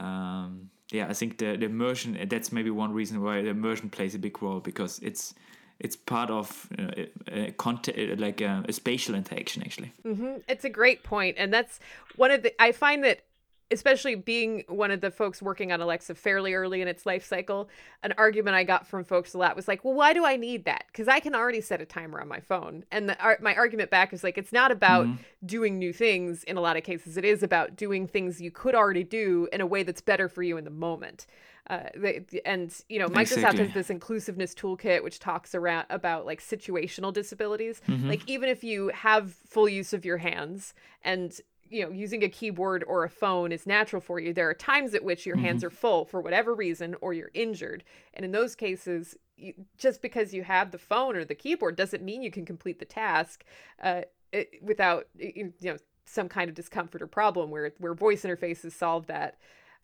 um, 0.00 0.70
yeah 0.90 1.06
i 1.08 1.12
think 1.12 1.38
the, 1.38 1.56
the 1.56 1.66
immersion 1.66 2.18
that's 2.28 2.52
maybe 2.52 2.70
one 2.70 2.92
reason 2.92 3.22
why 3.22 3.42
the 3.42 3.48
immersion 3.48 3.88
plays 3.90 4.14
a 4.14 4.18
big 4.18 4.40
role 4.42 4.60
because 4.60 4.98
it's 5.00 5.34
it's 5.80 5.94
part 5.94 6.28
of 6.28 6.68
uh, 6.78 7.04
a, 7.28 7.54
a 7.94 8.16
like 8.16 8.40
a, 8.40 8.64
a, 8.68 8.72
spatial 8.72 9.14
interaction 9.14 9.62
actually 9.62 9.92
mm-hmm. 10.04 10.36
it's 10.48 10.64
a 10.64 10.70
great 10.70 11.02
point 11.02 11.36
and 11.38 11.52
that's 11.52 11.80
one 12.16 12.30
of 12.30 12.42
the 12.42 12.62
i 12.62 12.72
find 12.72 13.04
that 13.04 13.20
especially 13.70 14.14
being 14.14 14.64
one 14.68 14.90
of 14.90 15.00
the 15.00 15.10
folks 15.10 15.42
working 15.42 15.72
on 15.72 15.80
alexa 15.80 16.14
fairly 16.14 16.54
early 16.54 16.80
in 16.80 16.88
its 16.88 17.06
life 17.06 17.24
cycle 17.24 17.68
an 18.02 18.12
argument 18.16 18.54
i 18.54 18.64
got 18.64 18.86
from 18.86 19.04
folks 19.04 19.34
a 19.34 19.38
lot 19.38 19.56
was 19.56 19.68
like 19.68 19.84
well 19.84 19.94
why 19.94 20.12
do 20.12 20.24
i 20.24 20.36
need 20.36 20.64
that 20.64 20.84
because 20.88 21.08
i 21.08 21.20
can 21.20 21.34
already 21.34 21.60
set 21.60 21.80
a 21.80 21.86
timer 21.86 22.20
on 22.20 22.28
my 22.28 22.40
phone 22.40 22.84
and 22.90 23.08
the, 23.08 23.36
my 23.40 23.54
argument 23.54 23.90
back 23.90 24.12
is 24.12 24.24
like 24.24 24.38
it's 24.38 24.52
not 24.52 24.70
about 24.70 25.06
mm-hmm. 25.06 25.46
doing 25.46 25.78
new 25.78 25.92
things 25.92 26.44
in 26.44 26.56
a 26.56 26.60
lot 26.60 26.76
of 26.76 26.82
cases 26.82 27.16
it 27.16 27.24
is 27.24 27.42
about 27.42 27.76
doing 27.76 28.06
things 28.06 28.40
you 28.40 28.50
could 28.50 28.74
already 28.74 29.04
do 29.04 29.48
in 29.52 29.60
a 29.60 29.66
way 29.66 29.82
that's 29.82 30.00
better 30.00 30.28
for 30.28 30.42
you 30.42 30.56
in 30.56 30.64
the 30.64 30.70
moment 30.70 31.26
uh, 31.70 31.80
they, 31.94 32.24
and 32.46 32.82
you 32.88 32.98
know 32.98 33.08
Microsoft 33.08 33.58
has 33.58 33.72
this 33.74 33.90
inclusiveness 33.90 34.54
toolkit 34.54 35.02
which 35.02 35.18
talks 35.18 35.54
around 35.54 35.86
about 35.90 36.24
like 36.24 36.40
situational 36.40 37.12
disabilities. 37.12 37.82
Mm-hmm. 37.86 38.08
Like 38.08 38.22
even 38.26 38.48
if 38.48 38.64
you 38.64 38.88
have 38.94 39.32
full 39.46 39.68
use 39.68 39.92
of 39.92 40.04
your 40.04 40.16
hands 40.16 40.72
and 41.02 41.38
you 41.70 41.84
know 41.84 41.90
using 41.90 42.22
a 42.22 42.28
keyboard 42.28 42.84
or 42.86 43.04
a 43.04 43.10
phone 43.10 43.52
is 43.52 43.66
natural 43.66 44.00
for 44.00 44.20
you, 44.20 44.32
there 44.32 44.48
are 44.48 44.54
times 44.54 44.94
at 44.94 45.04
which 45.04 45.26
your 45.26 45.36
mm-hmm. 45.36 45.44
hands 45.44 45.64
are 45.64 45.70
full 45.70 46.04
for 46.04 46.20
whatever 46.20 46.54
reason 46.54 46.94
or 47.00 47.12
you're 47.12 47.30
injured, 47.34 47.84
and 48.14 48.24
in 48.24 48.32
those 48.32 48.54
cases. 48.54 49.16
You, 49.40 49.54
just 49.76 50.02
because 50.02 50.34
you 50.34 50.42
have 50.42 50.72
the 50.72 50.78
phone 50.78 51.14
or 51.14 51.24
the 51.24 51.32
keyboard 51.32 51.76
doesn't 51.76 52.02
mean 52.02 52.22
you 52.22 52.30
can 52.32 52.44
complete 52.44 52.80
the 52.80 52.84
task 52.84 53.44
uh, 53.80 54.00
it, 54.32 54.60
without 54.60 55.06
you 55.16 55.52
know 55.62 55.76
some 56.06 56.28
kind 56.28 56.48
of 56.48 56.56
discomfort 56.56 57.02
or 57.02 57.06
problem 57.06 57.50
where 57.50 57.72
where 57.78 57.94
voice 57.94 58.22
interfaces 58.22 58.72
solve 58.72 59.06
that 59.06 59.36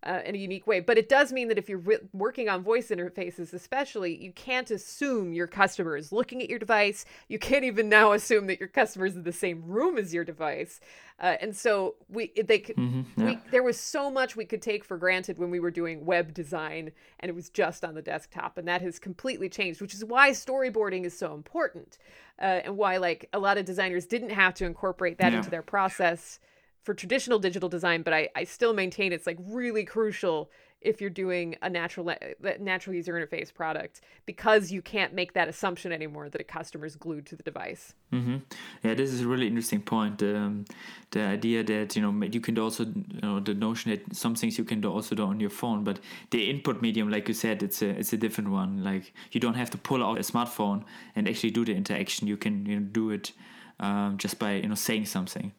uh, 0.05 0.21
in 0.25 0.35
a 0.35 0.39
unique 0.39 0.67
way. 0.67 0.81
But 0.81 0.99
it 0.99 1.09
does 1.09 1.33
mean 1.33 1.49
that 1.49 1.59
if 1.59 1.69
you're 1.69 1.79
re- 1.79 1.99
working 2.13 2.49
on 2.49 2.63
voice 2.63 2.89
interfaces, 2.89 3.53
especially, 3.53 4.15
you 4.23 4.33
can't 4.33 4.71
assume 4.71 5.33
your 5.33 5.47
customer 5.47 5.97
is 5.97 6.13
looking 6.13 6.43
at 6.43 6.51
your 6.51 6.59
device. 6.59 7.05
You 7.29 7.39
can't 7.39 7.65
even 7.65 7.89
now 7.89 8.13
assume 8.13 8.47
that 8.49 8.61
your 8.61 8.69
customer 8.69 9.07
is 9.07 9.17
in 9.17 9.23
the 9.23 9.33
same 9.33 9.65
room 9.65 9.97
as 9.99 10.13
your 10.13 10.25
device. 10.25 10.81
Uh, 11.21 11.37
and 11.41 11.57
so 11.57 11.95
we 12.09 12.33
they 12.45 12.59
could 12.59 12.77
mm-hmm, 12.77 13.03
yeah. 13.21 13.27
we, 13.27 13.39
there 13.53 13.63
was 13.63 13.79
so 13.79 14.11
much 14.11 14.35
we 14.35 14.45
could 14.45 14.61
take 14.61 14.85
for 14.85 14.97
granted 14.97 15.39
when 15.39 15.49
we 15.49 15.61
were 15.61 15.71
doing 15.71 16.05
web 16.05 16.35
design 16.35 16.91
and 17.21 17.29
it 17.29 17.35
was 17.35 17.49
just 17.51 17.85
on 17.85 17.95
the 17.95 18.03
desktop 18.03 18.59
and 18.59 18.67
that 18.67 18.83
has 18.83 18.99
completely 18.99 19.49
changed 19.49 19.81
which 19.81 19.95
is 19.95 20.05
why 20.05 20.31
storyboarding 20.31 21.05
is 21.05 21.17
so 21.17 21.33
important 21.33 21.99
uh, 22.41 22.63
and 22.65 22.77
why 22.77 22.97
like 22.97 23.29
a 23.33 23.39
lot 23.39 23.57
of 23.57 23.65
designers 23.65 24.07
didn't 24.07 24.31
have 24.31 24.55
to 24.55 24.65
incorporate 24.65 25.19
that 25.19 25.31
yeah. 25.31 25.39
into 25.39 25.51
their 25.51 25.63
process 25.63 26.41
for 26.85 26.95
traditional 26.95 27.39
digital 27.39 27.69
design, 27.69 28.03
but 28.03 28.13
I, 28.13 28.29
I 28.37 28.45
still 28.45 28.75
maintain 28.75 29.13
it's 29.13 29.27
like 29.27 29.39
really 29.41 29.85
crucial 29.85 30.51
if 30.85 31.01
you're 31.01 31.09
doing 31.09 31.57
a 31.63 31.71
natural 31.71 32.15
natural 32.61 32.95
user 32.95 33.15
interface 33.15 33.53
product 33.53 34.03
because 34.27 34.71
you 34.71 34.83
can't 34.83 35.15
make 35.15 35.33
that 35.33 35.49
assumption 35.49 35.93
anymore 35.93 36.29
that 36.29 36.41
a 36.43 36.45
customer 36.45 36.85
is 36.85 36.95
glued 36.95 37.25
to 37.25 37.37
the 37.37 37.43
device. 37.43 37.95
Mm-hmm. 38.13 38.37
Yeah, 38.83 38.93
this 38.93 39.11
is 39.11 39.23
a 39.23 39.27
really 39.27 39.47
interesting 39.47 39.81
point. 39.81 40.23
Um, 40.23 40.67
the 41.11 41.23
idea 41.23 41.65
that 41.65 41.97
you 41.97 42.03
know 42.03 42.27
you 42.27 42.41
can 42.41 42.59
also 42.59 42.85
you 42.85 43.21
know 43.23 43.41
the 43.41 43.55
notion 43.55 43.91
that 43.93 44.15
some 44.15 44.35
things 44.35 44.59
you 44.59 44.65
can 44.65 44.83
do 44.83 44.93
also 44.93 45.15
do 45.15 45.25
on 45.25 45.41
your 45.41 45.51
phone, 45.51 45.85
but 45.85 46.01
the 46.31 46.51
input 46.51 46.83
medium, 46.83 47.11
like 47.11 47.29
you 47.29 47.35
said, 47.35 47.63
it's 47.63 47.81
a 47.81 47.89
it's 47.89 48.13
a 48.13 48.19
different 48.19 48.51
one. 48.51 48.85
Like 48.85 49.15
you 49.33 49.41
don't 49.41 49.55
have 49.55 49.71
to 49.71 49.79
pull 49.79 50.05
out 50.05 50.19
a 50.19 50.23
smartphone 50.23 50.85
and 51.17 51.27
actually 51.27 51.51
do 51.51 51.65
the 51.65 51.75
interaction. 51.75 52.29
You 52.29 52.37
can 52.37 52.67
you 52.67 52.79
know 52.79 52.87
do 52.93 53.11
it 53.11 53.33
um, 53.81 54.19
just 54.19 54.39
by 54.39 54.53
you 54.57 54.69
know 54.69 54.75
saying 54.75 55.07
something 55.07 55.53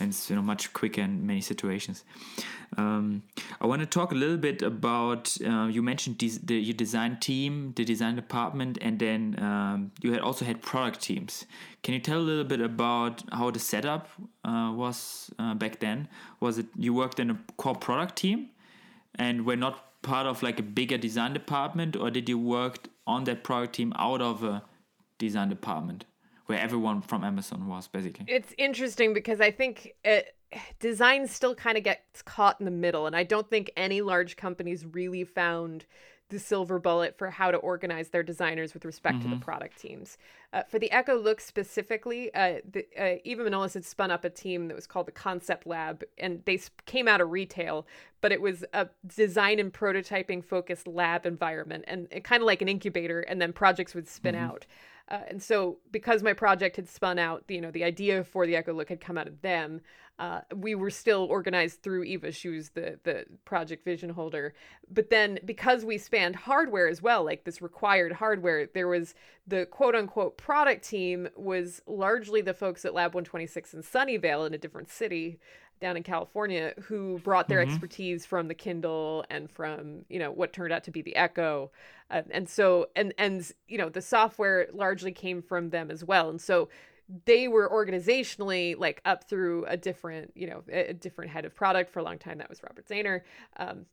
and 0.00 0.10
it's 0.10 0.30
you 0.30 0.36
know 0.36 0.42
much 0.42 0.72
quicker 0.72 1.02
in 1.02 1.26
many 1.26 1.40
situations. 1.40 2.04
Um, 2.76 3.22
I 3.60 3.66
want 3.66 3.80
to 3.80 3.86
talk 3.86 4.12
a 4.12 4.14
little 4.14 4.36
bit 4.36 4.62
about 4.62 5.36
uh, 5.44 5.66
you 5.66 5.82
mentioned 5.82 6.18
des- 6.18 6.40
the 6.42 6.54
your 6.54 6.74
design 6.74 7.18
team, 7.20 7.72
the 7.76 7.84
design 7.84 8.16
department, 8.16 8.78
and 8.80 8.98
then 8.98 9.36
um, 9.42 9.92
you 10.02 10.12
had 10.12 10.20
also 10.20 10.44
had 10.44 10.62
product 10.62 11.00
teams. 11.00 11.44
Can 11.82 11.94
you 11.94 12.00
tell 12.00 12.18
a 12.18 12.26
little 12.30 12.44
bit 12.44 12.60
about 12.60 13.22
how 13.32 13.50
the 13.50 13.58
setup 13.58 14.08
uh, 14.44 14.72
was 14.74 15.30
uh, 15.38 15.54
back 15.54 15.80
then? 15.80 16.08
Was 16.40 16.58
it 16.58 16.66
you 16.76 16.94
worked 16.94 17.20
in 17.20 17.30
a 17.30 17.38
core 17.56 17.76
product 17.76 18.16
team, 18.16 18.48
and 19.14 19.44
were 19.44 19.56
not 19.56 20.02
part 20.02 20.26
of 20.26 20.42
like 20.42 20.58
a 20.58 20.62
bigger 20.62 20.96
design 20.96 21.34
department, 21.34 21.96
or 21.96 22.10
did 22.10 22.28
you 22.28 22.38
work 22.38 22.88
on 23.06 23.24
that 23.24 23.44
product 23.44 23.74
team 23.74 23.92
out 23.96 24.22
of 24.22 24.42
a 24.42 24.62
design 25.18 25.48
department? 25.48 26.04
Where 26.50 26.58
everyone 26.58 27.00
from 27.00 27.22
Amazon 27.22 27.68
was 27.68 27.86
basically. 27.86 28.24
It's 28.28 28.52
interesting 28.58 29.14
because 29.14 29.40
I 29.40 29.52
think 29.52 29.94
it, 30.04 30.34
design 30.80 31.28
still 31.28 31.54
kind 31.54 31.78
of 31.78 31.84
gets 31.84 32.22
caught 32.22 32.56
in 32.58 32.64
the 32.64 32.72
middle, 32.72 33.06
and 33.06 33.14
I 33.14 33.22
don't 33.22 33.48
think 33.48 33.70
any 33.76 34.02
large 34.02 34.36
companies 34.36 34.84
really 34.84 35.22
found 35.22 35.86
the 36.28 36.40
silver 36.40 36.80
bullet 36.80 37.16
for 37.16 37.30
how 37.30 37.52
to 37.52 37.56
organize 37.58 38.08
their 38.08 38.24
designers 38.24 38.74
with 38.74 38.84
respect 38.84 39.18
mm-hmm. 39.18 39.22
to 39.22 39.28
the 39.28 39.34
mm-hmm. 39.36 39.44
product 39.44 39.80
teams. 39.80 40.18
Uh, 40.52 40.62
for 40.68 40.80
the 40.80 40.90
Echo 40.90 41.16
Look 41.16 41.40
specifically, 41.40 42.34
uh, 42.34 42.58
the, 42.68 42.84
uh, 42.98 43.18
Eva 43.22 43.44
Manolis 43.44 43.74
had 43.74 43.84
spun 43.84 44.10
up 44.10 44.24
a 44.24 44.30
team 44.30 44.66
that 44.68 44.74
was 44.74 44.88
called 44.88 45.06
the 45.06 45.12
Concept 45.12 45.68
Lab, 45.68 46.02
and 46.18 46.42
they 46.46 46.58
came 46.84 47.06
out 47.06 47.20
of 47.20 47.30
retail, 47.30 47.86
but 48.20 48.32
it 48.32 48.40
was 48.40 48.64
a 48.72 48.88
design 49.06 49.60
and 49.60 49.72
prototyping 49.72 50.44
focused 50.44 50.88
lab 50.88 51.26
environment, 51.26 51.84
and 51.86 52.08
kind 52.24 52.42
of 52.42 52.46
like 52.46 52.60
an 52.60 52.68
incubator, 52.68 53.20
and 53.20 53.40
then 53.40 53.52
projects 53.52 53.94
would 53.94 54.08
spin 54.08 54.34
mm-hmm. 54.34 54.44
out. 54.44 54.66
Uh, 55.10 55.20
and 55.28 55.42
so, 55.42 55.78
because 55.90 56.22
my 56.22 56.32
project 56.32 56.76
had 56.76 56.88
spun 56.88 57.18
out, 57.18 57.42
you 57.48 57.60
know, 57.60 57.70
the 57.70 57.82
idea 57.82 58.22
for 58.22 58.46
the 58.46 58.54
Echo 58.54 58.72
Look 58.72 58.88
had 58.88 59.00
come 59.00 59.18
out 59.18 59.26
of 59.26 59.42
them. 59.42 59.80
Uh, 60.20 60.42
we 60.54 60.74
were 60.74 60.90
still 60.90 61.26
organized 61.30 61.82
through 61.82 62.04
Eva. 62.04 62.30
She 62.30 62.48
was 62.48 62.68
the 62.70 62.98
the 63.04 63.24
project 63.46 63.84
vision 63.84 64.10
holder. 64.10 64.52
But 64.92 65.08
then, 65.08 65.38
because 65.46 65.84
we 65.84 65.96
spanned 65.96 66.36
hardware 66.36 66.88
as 66.88 67.00
well, 67.00 67.24
like 67.24 67.44
this 67.44 67.62
required 67.62 68.12
hardware, 68.12 68.66
there 68.66 68.86
was 68.86 69.14
the 69.46 69.66
quote 69.66 69.94
unquote 69.94 70.36
product 70.36 70.84
team 70.86 71.28
was 71.36 71.80
largely 71.86 72.42
the 72.42 72.54
folks 72.54 72.84
at 72.84 72.94
Lab 72.94 73.14
126 73.14 73.74
in 73.74 73.82
Sunnyvale 73.82 74.46
in 74.46 74.54
a 74.54 74.58
different 74.58 74.90
city 74.90 75.40
down 75.80 75.96
in 75.96 76.02
California 76.02 76.74
who 76.82 77.18
brought 77.20 77.48
their 77.48 77.60
mm-hmm. 77.60 77.70
expertise 77.70 78.26
from 78.26 78.48
the 78.48 78.54
Kindle 78.54 79.24
and 79.30 79.50
from 79.50 80.04
you 80.08 80.18
know 80.18 80.30
what 80.30 80.52
turned 80.52 80.72
out 80.72 80.84
to 80.84 80.90
be 80.90 81.02
the 81.02 81.16
Echo, 81.16 81.70
uh, 82.10 82.22
and 82.30 82.48
so 82.48 82.88
and 82.94 83.14
and 83.18 83.50
you 83.66 83.78
know 83.78 83.88
the 83.88 84.02
software 84.02 84.68
largely 84.72 85.12
came 85.12 85.42
from 85.42 85.70
them 85.70 85.90
as 85.90 86.04
well, 86.04 86.28
and 86.28 86.40
so 86.40 86.68
they 87.24 87.48
were 87.48 87.68
organizationally 87.68 88.78
like 88.78 89.00
up 89.04 89.28
through 89.28 89.64
a 89.66 89.76
different 89.76 90.32
you 90.34 90.46
know 90.46 90.62
a, 90.70 90.92
different 90.92 91.30
head 91.30 91.44
of 91.44 91.54
product 91.54 91.90
for 91.90 92.00
a 92.00 92.04
long 92.04 92.18
time 92.18 92.38
that 92.38 92.48
was 92.48 92.62
Robert 92.62 92.86
Zahner, 92.86 93.22
um, 93.56 93.86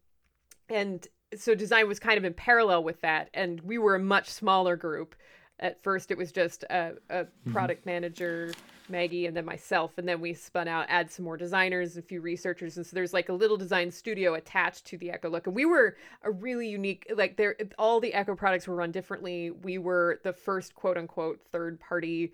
and 0.69 1.07
so 1.35 1.55
design 1.55 1.88
was 1.88 1.99
kind 1.99 2.17
of 2.17 2.25
in 2.25 2.33
parallel 2.33 2.83
with 2.83 3.01
that, 3.01 3.29
and 3.33 3.61
we 3.61 3.77
were 3.77 3.95
a 3.95 3.99
much 3.99 4.29
smaller 4.29 4.75
group. 4.75 5.15
At 5.59 5.81
first, 5.81 6.11
it 6.11 6.17
was 6.17 6.31
just 6.31 6.63
a, 6.63 6.93
a 7.09 7.23
mm-hmm. 7.23 7.51
product 7.51 7.85
manager 7.85 8.53
Maggie 8.89 9.25
and 9.25 9.35
then 9.35 9.45
myself, 9.45 9.97
and 9.97 10.07
then 10.07 10.21
we 10.21 10.33
spun 10.33 10.67
out, 10.67 10.85
add 10.89 11.11
some 11.11 11.25
more 11.25 11.37
designers, 11.37 11.95
and 11.95 12.03
a 12.03 12.07
few 12.07 12.21
researchers, 12.21 12.77
and 12.77 12.85
so 12.85 12.95
there's 12.95 13.13
like 13.13 13.29
a 13.29 13.33
little 13.33 13.57
design 13.57 13.91
studio 13.91 14.35
attached 14.35 14.85
to 14.85 14.97
the 14.97 15.11
Echo 15.11 15.29
Look, 15.29 15.47
and 15.47 15.55
we 15.55 15.65
were 15.65 15.97
a 16.23 16.31
really 16.31 16.67
unique, 16.67 17.11
like 17.15 17.37
there, 17.37 17.55
all 17.77 17.99
the 17.99 18.13
Echo 18.13 18.35
products 18.35 18.67
were 18.67 18.75
run 18.75 18.91
differently. 18.91 19.51
We 19.51 19.77
were 19.77 20.19
the 20.23 20.33
first 20.33 20.75
quote 20.75 20.97
unquote 20.97 21.41
third 21.51 21.79
party 21.79 22.33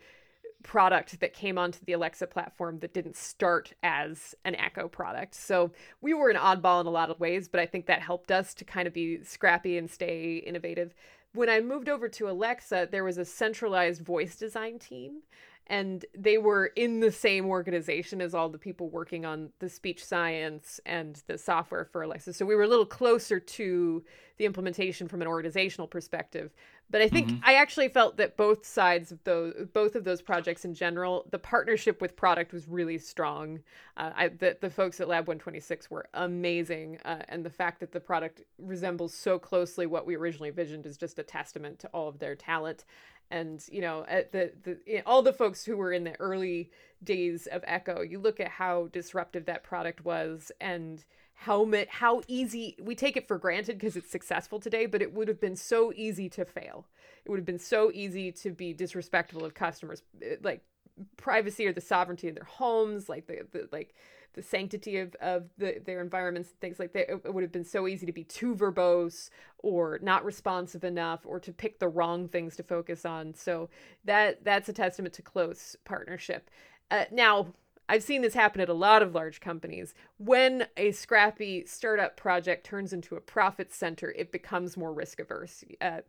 product 0.64 1.20
that 1.20 1.34
came 1.34 1.58
onto 1.58 1.84
the 1.86 1.92
Alexa 1.92 2.26
platform 2.28 2.80
that 2.80 2.94
didn't 2.94 3.18
start 3.18 3.74
as 3.84 4.34
an 4.46 4.56
Echo 4.56 4.88
product. 4.88 5.36
So 5.36 5.72
we 6.02 6.14
were 6.14 6.30
an 6.30 6.38
oddball 6.38 6.80
in 6.80 6.88
a 6.88 6.92
lot 6.92 7.10
of 7.10 7.20
ways, 7.20 7.50
but 7.50 7.60
I 7.60 7.66
think 7.66 7.86
that 7.88 8.02
helped 8.02 8.32
us 8.32 8.54
to 8.56 8.66
kind 8.66 8.88
of 8.88 8.94
be 8.94 9.22
scrappy 9.24 9.78
and 9.78 9.92
stay 9.92 10.38
innovative. 10.38 10.94
When 11.34 11.50
I 11.50 11.62
moved 11.62 11.90
over 11.90 12.08
to 12.10 12.30
Alexa, 12.30 12.90
there 12.92 13.04
was 13.04 13.18
a 13.18 13.26
centralized 13.26 14.02
voice 14.02 14.36
design 14.36 14.78
team 14.78 15.22
and 15.68 16.06
they 16.16 16.38
were 16.38 16.68
in 16.76 17.00
the 17.00 17.12
same 17.12 17.46
organization 17.46 18.22
as 18.22 18.36
all 18.36 18.50
the 18.50 18.58
people 18.58 18.90
working 18.90 19.26
on 19.26 19.50
the 19.60 19.70
speech 19.70 20.04
science 20.04 20.80
and 20.86 21.24
the 21.28 21.38
software 21.38 21.86
for 21.86 22.04
Alexa. 22.04 22.34
So 22.34 22.46
we 22.46 22.56
were 22.56 22.64
a 22.64 22.68
little 22.68 22.86
closer 22.86 23.40
to 23.40 24.04
the 24.38 24.46
implementation 24.46 25.08
from 25.08 25.22
an 25.22 25.28
organizational 25.28 25.88
perspective. 25.88 26.52
But 26.90 27.02
I 27.02 27.10
think 27.10 27.30
mm-hmm. 27.30 27.40
I 27.44 27.56
actually 27.56 27.88
felt 27.88 28.18
that 28.18 28.38
both 28.38 28.66
sides 28.66 29.12
of 29.12 29.24
those, 29.24 29.54
both 29.74 29.96
of 29.96 30.04
those 30.04 30.22
projects 30.22 30.64
in 30.64 30.76
general, 30.76 31.26
the 31.32 31.40
partnership 31.40 32.02
with 32.02 32.16
product 32.16 32.54
was 32.54 32.68
really 32.68 33.00
strong. 33.00 33.62
Uh, 33.98 34.12
I, 34.16 34.28
the, 34.28 34.58
the 34.62 34.70
folks 34.70 35.00
at 35.00 35.08
Lab 35.08 35.28
126 35.28 35.90
were 35.90 36.08
amazing. 36.14 37.00
Uh, 37.04 37.24
and 37.30 37.44
the 37.44 37.50
fact 37.50 37.80
that 37.80 37.92
the 37.92 38.00
product 38.00 38.44
resembles 38.60 39.14
so 39.14 39.40
closely 39.40 39.88
what 39.88 40.06
we 40.06 40.16
originally 40.16 40.50
envisioned 40.50 40.86
is 40.86 40.96
just 40.98 41.18
a 41.18 41.24
testament 41.24 41.80
to 41.80 41.88
all 41.88 42.08
of 42.08 42.20
their 42.20 42.36
talent 42.36 42.86
and 43.32 43.66
you 43.72 43.82
know 43.82 44.06
the 44.32 44.52
the 44.64 45.02
all 45.06 45.22
the 45.22 45.34
folks 45.34 45.64
who 45.64 45.78
were 45.78 45.94
in 45.94 46.04
the 46.04 46.20
early 46.20 46.70
days 47.04 47.48
of 47.48 47.64
Echo, 47.68 48.02
you 48.02 48.20
look 48.20 48.40
at 48.40 48.48
how 48.48 48.88
disruptive 48.92 49.46
that 49.46 49.64
product 49.64 50.06
was 50.06 50.52
and 50.62 51.04
how 51.44 51.70
how 51.90 52.22
easy 52.28 52.78
we 52.82 52.96
take 52.96 53.18
it 53.18 53.28
for 53.28 53.38
granted 53.38 53.78
because 53.78 53.96
it's 53.96 54.10
successful 54.10 54.60
today, 54.60 54.86
but 54.86 55.02
it 55.02 55.14
would 55.14 55.28
have 55.28 55.42
been 55.42 55.56
so 55.56 55.92
easy 55.96 56.30
to 56.30 56.46
fail. 56.46 56.86
It 57.26 57.30
would 57.30 57.40
have 57.40 57.46
been 57.46 57.60
so 57.60 57.92
easy 57.94 58.32
to 58.32 58.52
be 58.52 58.74
disrespectful 58.74 59.44
of 59.44 59.54
customers, 59.54 60.04
eh, 60.22 60.36
like 60.42 60.62
privacy 61.18 61.66
or 61.68 61.74
the 61.74 61.82
sovereignty 61.82 62.30
of 62.30 62.36
their 62.36 62.46
homes, 62.46 63.10
like 63.10 63.28
the, 63.28 63.46
the 63.52 63.68
like 63.72 63.94
the 64.36 64.42
sanctity 64.42 64.98
of, 64.98 65.16
of 65.22 65.44
the, 65.58 65.82
their 65.86 66.02
environments 66.02 66.50
and 66.50 66.60
things 66.60 66.80
like 66.80 66.94
that. 66.94 67.12
It 67.12 67.34
would 67.34 67.44
have 67.44 67.52
been 67.52 67.66
so 67.66 67.88
easy 67.88 68.06
to 68.06 68.12
be 68.12 68.24
too 68.24 68.56
verbose 68.56 69.30
or 69.60 70.00
not 70.02 70.26
responsive 70.26 70.84
enough 70.84 71.26
or 71.26 71.40
to 71.42 71.52
pick 71.52 71.80
the 71.80 71.88
wrong 71.88 72.28
things 72.28 72.56
to 72.56 72.64
focus 72.64 73.06
on. 73.06 73.34
So 73.34 73.70
that 74.06 74.44
that's 74.44 74.70
a 74.70 74.74
testament 74.74 75.14
to 75.16 75.22
close 75.22 75.76
partnership. 75.84 76.50
Uh, 76.90 77.06
now, 77.12 77.48
I've 77.90 78.04
seen 78.04 78.22
this 78.22 78.34
happen 78.34 78.62
at 78.62 78.70
a 78.70 78.74
lot 78.74 79.02
of 79.02 79.14
large 79.14 79.42
companies. 79.42 79.94
When 80.18 80.68
a 80.78 80.92
scrappy 80.92 81.66
startup 81.66 82.16
project 82.16 82.66
turns 82.66 82.94
into 82.94 83.16
a 83.16 83.22
profit 83.22 83.74
center, 83.74 84.12
it 84.12 84.32
becomes 84.32 84.78
more 84.78 84.94
risk 84.94 85.20
averse. 85.20 85.64
Uh, 85.82 86.02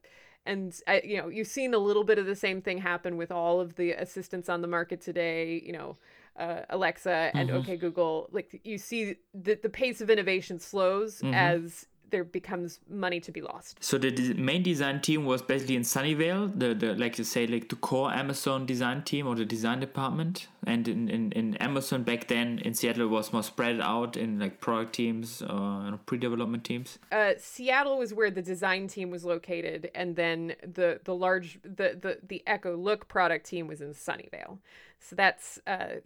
and 0.47 0.79
I, 0.87 1.03
you 1.05 1.17
know, 1.17 1.29
you've 1.29 1.49
seen 1.49 1.75
a 1.75 1.79
little 1.79 2.05
bit 2.05 2.19
of 2.19 2.27
the 2.27 2.37
same 2.37 2.61
thing 2.61 2.79
happen 2.79 3.17
with 3.17 3.33
all 3.33 3.61
of 3.61 3.77
the 3.77 3.93
assistants 3.93 4.49
on 4.49 4.61
the 4.61 4.69
market 4.69 5.01
today. 5.01 5.63
You 5.65 5.73
know, 5.73 5.97
uh, 6.39 6.61
Alexa 6.69 7.31
and 7.35 7.49
mm-hmm. 7.49 7.59
OK 7.59 7.77
Google. 7.77 8.29
Like 8.31 8.61
you 8.65 8.79
see, 8.79 9.17
the 9.33 9.55
the 9.55 9.71
pace 9.71 10.01
of 10.01 10.11
innovation 10.11 10.59
slows 10.59 11.23
mm-hmm. 11.23 11.35
as 11.35 11.87
there 12.15 12.23
becomes 12.23 12.79
money 12.89 13.19
to 13.19 13.33
be 13.33 13.41
lost. 13.41 13.83
So 13.83 13.99
the 13.99 14.35
main 14.35 14.63
design 14.63 15.01
team 15.01 15.25
was 15.25 15.43
basically 15.43 15.75
in 15.75 15.83
Sunnyvale, 15.83 16.57
the, 16.57 16.73
the 16.73 16.95
like 16.95 17.19
you 17.19 17.25
say 17.25 17.45
like 17.49 17.69
the 17.69 17.75
core 17.75 18.13
Amazon 18.13 18.67
design 18.67 19.03
team 19.03 19.27
or 19.27 19.35
the 19.35 19.45
design 19.45 19.81
department. 19.81 20.47
And 20.65 20.87
in, 20.87 21.09
in, 21.09 21.33
in 21.33 21.57
Amazon 21.57 22.05
back 22.05 22.29
then 22.29 22.61
in 22.61 22.73
Seattle 22.75 23.09
was 23.09 23.33
more 23.33 23.43
spread 23.43 23.81
out 23.81 24.17
in 24.17 24.39
like 24.39 24.61
product 24.61 24.95
teams 24.95 25.43
or 25.43 25.99
pre-development 26.07 26.63
teams. 26.63 27.01
Uh, 27.11 27.33
Seattle 27.37 27.99
was 27.99 28.15
where 28.15 28.31
the 28.31 28.43
design 28.43 28.87
team 28.87 29.11
was 29.11 29.25
located, 29.25 29.91
and 29.95 30.15
then 30.15 30.55
the 30.63 31.01
the 31.03 31.15
large 31.15 31.59
the 31.63 31.99
the 32.05 32.19
the 32.31 32.45
Echo 32.47 32.77
Look 32.77 33.09
product 33.09 33.45
team 33.45 33.67
was 33.67 33.81
in 33.81 33.93
Sunnyvale. 33.93 34.59
So 35.01 35.17
that's 35.17 35.61
uh, 35.67 35.97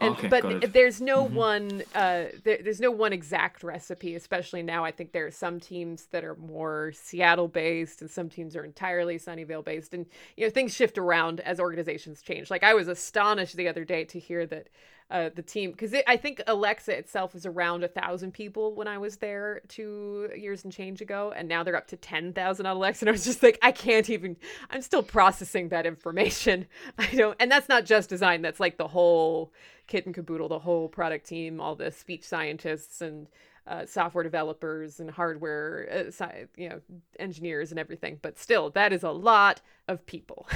and, 0.00 0.16
okay, 0.16 0.28
but 0.28 0.72
there's 0.72 1.00
no 1.00 1.24
mm-hmm. 1.24 1.34
one 1.34 1.82
uh, 1.94 2.24
there, 2.42 2.58
there's 2.62 2.80
no 2.80 2.90
one 2.90 3.12
exact 3.12 3.62
recipe 3.62 4.16
especially 4.16 4.62
now. 4.62 4.84
I 4.84 4.90
think 4.90 5.12
there 5.12 5.26
are 5.26 5.30
some 5.30 5.60
teams 5.60 6.06
that 6.06 6.24
are 6.24 6.34
more 6.34 6.92
seattle 6.94 7.48
based 7.48 8.00
and 8.00 8.10
some 8.10 8.28
teams 8.28 8.56
are 8.56 8.64
entirely 8.64 9.18
sunnyvale 9.18 9.64
based 9.64 9.94
and 9.94 10.06
you 10.36 10.44
know 10.44 10.50
things 10.50 10.74
shift 10.74 10.98
around 10.98 11.40
as 11.40 11.60
organizations 11.60 12.22
change. 12.22 12.50
Like 12.50 12.64
i 12.64 12.74
was 12.74 12.88
astonished 12.88 13.56
the 13.56 13.68
other 13.68 13.84
day 13.84 14.04
to 14.04 14.18
hear 14.18 14.46
that 14.46 14.68
uh, 15.10 15.30
the 15.34 15.42
team 15.42 15.70
because 15.70 15.94
I 16.06 16.16
think 16.16 16.42
Alexa 16.46 16.96
itself 16.96 17.34
was 17.34 17.44
around 17.44 17.84
a 17.84 17.88
thousand 17.88 18.32
people 18.32 18.74
when 18.74 18.88
I 18.88 18.98
was 18.98 19.16
there 19.18 19.60
two 19.68 20.30
years 20.34 20.64
and 20.64 20.72
change 20.72 21.00
ago, 21.00 21.32
and 21.36 21.48
now 21.48 21.62
they're 21.62 21.76
up 21.76 21.88
to 21.88 21.96
ten 21.96 22.32
thousand 22.32 22.66
on 22.66 22.76
Alexa. 22.76 23.04
And 23.04 23.10
I 23.10 23.12
was 23.12 23.24
just 23.24 23.42
like, 23.42 23.58
I 23.62 23.70
can't 23.70 24.08
even. 24.08 24.36
I'm 24.70 24.82
still 24.82 25.02
processing 25.02 25.68
that 25.68 25.86
information. 25.86 26.66
I 26.98 27.06
don't, 27.14 27.36
and 27.38 27.50
that's 27.50 27.68
not 27.68 27.84
just 27.84 28.08
design. 28.08 28.42
That's 28.42 28.60
like 28.60 28.78
the 28.78 28.88
whole 28.88 29.52
kit 29.86 30.06
and 30.06 30.14
caboodle, 30.14 30.48
the 30.48 30.58
whole 30.58 30.88
product 30.88 31.26
team, 31.26 31.60
all 31.60 31.74
the 31.74 31.90
speech 31.90 32.24
scientists 32.24 33.00
and 33.00 33.28
uh, 33.66 33.86
software 33.86 34.24
developers 34.24 35.00
and 35.00 35.10
hardware, 35.10 36.10
uh, 36.20 36.26
you 36.56 36.68
know, 36.68 36.80
engineers 37.18 37.70
and 37.70 37.80
everything. 37.80 38.18
But 38.20 38.38
still, 38.38 38.70
that 38.70 38.92
is 38.92 39.02
a 39.02 39.10
lot 39.10 39.60
of 39.88 40.04
people. 40.06 40.46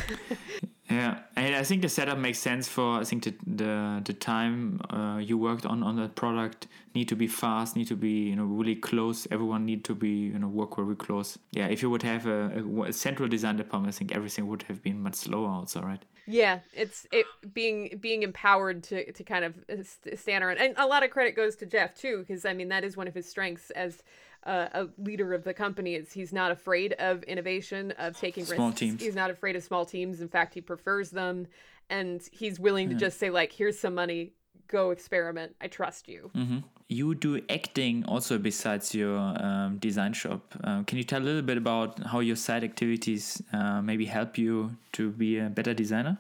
yeah, 0.91 1.21
and 1.37 1.55
I 1.55 1.65
think 1.65 1.83
the 1.83 1.89
setup 1.89 2.19
makes 2.19 2.39
sense 2.39 2.69
for 2.69 3.01
I 3.01 3.05
think 3.05 3.25
the 3.25 3.35
the, 3.47 4.03
the 4.05 4.13
time 4.13 4.81
uh, 4.91 5.19
you 5.19 5.39
worked 5.39 5.65
on 5.65 5.83
on 5.83 5.97
that 5.97 6.17
product 6.17 6.67
need 6.95 7.09
to 7.09 7.17
be 7.17 7.27
fast, 7.27 7.77
need 7.77 7.89
to 7.89 7.97
be 7.97 8.29
you 8.29 8.37
know 8.37 8.45
really 8.45 8.77
close. 8.77 9.27
Everyone 9.31 9.65
need 9.65 9.85
to 9.85 9.95
be 9.95 10.11
you 10.33 10.39
know 10.39 10.49
work 10.49 10.77
very 10.77 10.97
close. 10.97 11.39
Yeah, 11.53 11.67
if 11.67 11.83
you 11.83 11.91
would 11.91 12.03
have 12.03 12.27
a, 12.27 12.63
a, 12.63 12.83
a 12.83 12.93
central 12.93 13.29
design 13.29 13.57
department, 13.57 13.95
I 13.95 13.97
think 13.97 14.15
everything 14.15 14.47
would 14.49 14.65
have 14.65 14.83
been 14.83 15.03
much 15.03 15.15
slower. 15.15 15.49
Also, 15.49 15.81
right? 15.81 16.05
Yeah, 16.31 16.61
it's 16.75 17.07
it 17.11 17.27
being 17.55 17.99
being 18.01 18.23
empowered 18.23 18.83
to 18.85 19.11
to 19.13 19.25
kind 19.25 19.45
of 19.45 19.55
uh, 19.71 19.83
stand 20.15 20.45
around, 20.45 20.59
and 20.59 20.75
a 20.77 20.87
lot 20.87 21.03
of 21.03 21.11
credit 21.11 21.35
goes 21.35 21.57
to 21.57 21.67
Jeff 21.67 21.95
too, 21.95 22.19
because 22.19 22.45
I 22.45 22.53
mean 22.53 22.69
that 22.69 22.85
is 22.85 22.97
one 22.97 23.09
of 23.09 23.15
his 23.15 23.27
strengths 23.27 23.71
as 23.71 24.03
uh, 24.45 24.69
a 24.73 24.89
leader 24.99 25.33
of 25.33 25.45
the 25.45 25.55
company. 25.55 25.95
Is 25.95 26.13
he's 26.13 26.33
not 26.33 26.51
afraid 26.51 26.93
of 26.95 27.23
innovation, 27.23 27.93
of 27.93 28.19
taking 28.19 28.45
small 28.45 28.69
risks. 28.69 28.81
Teams. 28.81 29.03
He's 29.03 29.15
not 29.15 29.31
afraid 29.31 29.57
of 29.57 29.63
small 29.63 29.87
teams. 29.87 30.21
In 30.21 30.29
fact, 30.29 30.53
he 30.53 30.61
prefers 30.61 31.11
them, 31.11 31.47
and 31.89 32.21
he's 32.31 32.61
willing 32.61 32.91
to 32.91 32.95
just 32.95 33.19
say 33.19 33.31
like, 33.31 33.51
"Here's 33.53 33.79
some 33.79 33.95
money, 33.95 34.33
go 34.67 34.91
experiment. 34.91 35.57
I 35.63 35.69
trust 35.69 36.09
you." 36.09 36.31
Mm-hmm. 36.37 36.59
You 36.91 37.15
do 37.15 37.41
acting 37.51 38.05
also 38.07 38.39
besides 38.39 38.95
your 38.95 39.19
um, 39.19 39.77
design 39.77 40.15
shop. 40.15 40.55
Uh, 40.65 40.83
can 40.85 40.97
you 40.97 41.05
tell 41.05 41.21
a 41.21 41.23
little 41.23 41.43
bit 41.43 41.59
about 41.59 42.03
how 42.07 42.21
your 42.21 42.37
side 42.37 42.65
activities 42.65 43.43
uh, 43.53 43.83
maybe 43.83 44.07
help 44.07 44.39
you 44.39 44.77
to 44.93 45.11
be 45.11 45.39
a 45.39 45.51
better 45.51 45.75
designer? 45.75 46.19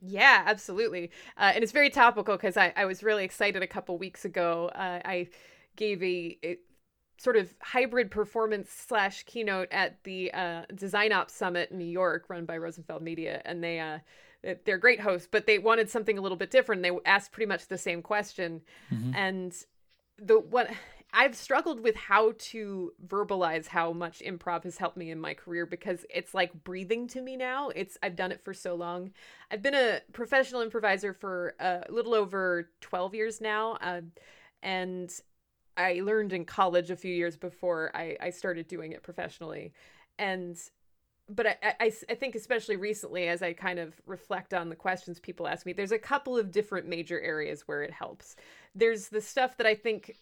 Yeah, 0.00 0.44
absolutely. 0.46 1.10
Uh, 1.36 1.52
and 1.54 1.64
it's 1.64 1.72
very 1.72 1.90
topical 1.90 2.36
because 2.36 2.56
I, 2.56 2.72
I 2.76 2.84
was 2.84 3.02
really 3.02 3.24
excited 3.24 3.62
a 3.62 3.66
couple 3.66 3.98
weeks 3.98 4.24
ago. 4.24 4.70
Uh, 4.74 5.00
I 5.04 5.28
gave 5.76 6.02
a, 6.02 6.38
a, 6.44 6.58
sort 7.16 7.36
of 7.36 7.54
hybrid 7.60 8.10
performance 8.10 8.70
slash 8.70 9.22
keynote 9.22 9.68
at 9.72 10.02
the 10.04 10.32
uh, 10.32 10.62
Design 10.74 11.12
Ops 11.12 11.32
Summit 11.32 11.70
in 11.70 11.78
New 11.78 11.84
York, 11.84 12.26
run 12.28 12.44
by 12.44 12.58
Rosenfeld 12.58 13.02
Media, 13.02 13.40
and 13.44 13.64
they 13.64 13.80
uh, 13.80 13.98
they're 14.64 14.78
great 14.78 15.00
hosts, 15.00 15.28
but 15.30 15.46
they 15.46 15.58
wanted 15.58 15.88
something 15.88 16.18
a 16.18 16.20
little 16.20 16.36
bit 16.36 16.50
different. 16.50 16.82
They 16.82 16.90
asked 17.06 17.32
pretty 17.32 17.48
much 17.48 17.68
the 17.68 17.78
same 17.78 18.02
question, 18.02 18.60
mm-hmm. 18.92 19.14
and 19.14 19.54
the 20.18 20.38
what 20.38 20.70
I've 21.16 21.36
struggled 21.36 21.80
with 21.80 21.94
how 21.94 22.32
to 22.38 22.92
verbalize 23.06 23.68
how 23.68 23.92
much 23.92 24.18
improv 24.18 24.64
has 24.64 24.78
helped 24.78 24.96
me 24.96 25.12
in 25.12 25.20
my 25.20 25.32
career 25.32 25.64
because 25.64 26.04
it's 26.12 26.34
like 26.34 26.64
breathing 26.64 27.06
to 27.08 27.22
me 27.22 27.36
now. 27.36 27.68
It's 27.68 27.96
I've 28.02 28.16
done 28.16 28.32
it 28.32 28.44
for 28.44 28.52
so 28.52 28.74
long. 28.74 29.12
I've 29.50 29.62
been 29.62 29.76
a 29.76 30.00
professional 30.12 30.60
improviser 30.60 31.12
for 31.12 31.54
a 31.60 31.84
little 31.88 32.14
over 32.14 32.70
12 32.80 33.14
years 33.14 33.40
now. 33.40 33.78
Uh, 33.80 34.00
and 34.60 35.08
I 35.76 36.00
learned 36.02 36.32
in 36.32 36.44
college 36.44 36.90
a 36.90 36.96
few 36.96 37.14
years 37.14 37.36
before 37.36 37.92
I, 37.94 38.16
I 38.20 38.30
started 38.30 38.66
doing 38.66 38.90
it 38.90 39.04
professionally. 39.04 39.72
And 40.18 40.56
but 41.28 41.46
I, 41.46 41.56
I, 41.62 41.92
I 42.08 42.14
think 42.14 42.34
especially 42.34 42.76
recently 42.76 43.28
as 43.28 43.42
i 43.42 43.52
kind 43.52 43.78
of 43.78 43.94
reflect 44.06 44.52
on 44.52 44.68
the 44.68 44.76
questions 44.76 45.18
people 45.18 45.46
ask 45.48 45.64
me 45.64 45.72
there's 45.72 45.92
a 45.92 45.98
couple 45.98 46.36
of 46.36 46.50
different 46.50 46.86
major 46.86 47.20
areas 47.20 47.62
where 47.66 47.82
it 47.82 47.90
helps. 47.90 48.36
There's 48.74 49.08
the 49.08 49.20
stuff 49.20 49.56
that 49.58 49.66
i 49.66 49.74
think 49.74 50.16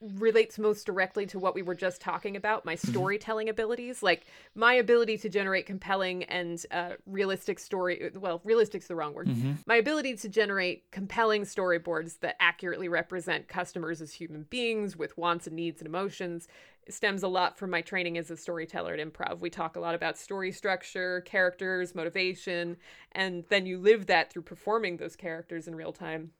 relates 0.00 0.58
most 0.58 0.84
directly 0.84 1.24
to 1.26 1.38
what 1.38 1.54
we 1.54 1.62
were 1.62 1.74
just 1.74 2.00
talking 2.00 2.36
about 2.36 2.64
my 2.64 2.74
mm-hmm. 2.74 2.90
storytelling 2.90 3.48
abilities 3.48 4.02
like 4.02 4.26
my 4.54 4.74
ability 4.74 5.16
to 5.16 5.28
generate 5.28 5.64
compelling 5.64 6.24
and 6.24 6.66
uh, 6.70 6.90
realistic 7.06 7.58
story 7.58 8.10
well 8.14 8.40
realistic's 8.44 8.86
the 8.88 8.94
wrong 8.94 9.14
word 9.14 9.26
mm-hmm. 9.26 9.52
my 9.66 9.76
ability 9.76 10.14
to 10.14 10.28
generate 10.28 10.90
compelling 10.90 11.42
storyboards 11.42 12.20
that 12.20 12.36
accurately 12.40 12.88
represent 12.88 13.48
customers 13.48 14.02
as 14.02 14.12
human 14.12 14.42
beings 14.50 14.96
with 14.96 15.16
wants 15.16 15.46
and 15.46 15.56
needs 15.56 15.80
and 15.80 15.86
emotions 15.86 16.46
stems 16.88 17.22
a 17.22 17.28
lot 17.28 17.58
from 17.58 17.70
my 17.70 17.80
training 17.80 18.18
as 18.18 18.30
a 18.30 18.36
storyteller 18.36 18.92
at 18.92 19.00
improv 19.00 19.40
we 19.40 19.48
talk 19.48 19.76
a 19.76 19.80
lot 19.80 19.94
about 19.94 20.18
story 20.18 20.52
structure 20.52 21.22
characters 21.22 21.94
motivation 21.94 22.76
and 23.12 23.44
then 23.48 23.64
you 23.64 23.78
live 23.78 24.06
that 24.06 24.30
through 24.30 24.42
performing 24.42 24.98
those 24.98 25.16
characters 25.16 25.66
in 25.66 25.74
real 25.74 25.92
time 25.92 26.30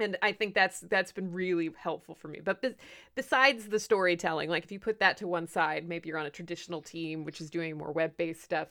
and 0.00 0.16
i 0.22 0.32
think 0.32 0.54
that's 0.54 0.80
that's 0.80 1.12
been 1.12 1.32
really 1.32 1.70
helpful 1.76 2.14
for 2.14 2.28
me. 2.28 2.40
But 2.42 2.62
be- 2.62 2.74
besides 3.14 3.68
the 3.68 3.78
storytelling 3.78 4.48
like 4.48 4.64
if 4.64 4.72
you 4.72 4.78
put 4.78 5.00
that 5.00 5.16
to 5.18 5.28
one 5.28 5.46
side 5.46 5.88
maybe 5.88 6.08
you're 6.08 6.18
on 6.18 6.26
a 6.26 6.30
traditional 6.30 6.80
team 6.80 7.24
which 7.24 7.40
is 7.40 7.50
doing 7.50 7.76
more 7.76 7.92
web-based 7.92 8.42
stuff 8.42 8.68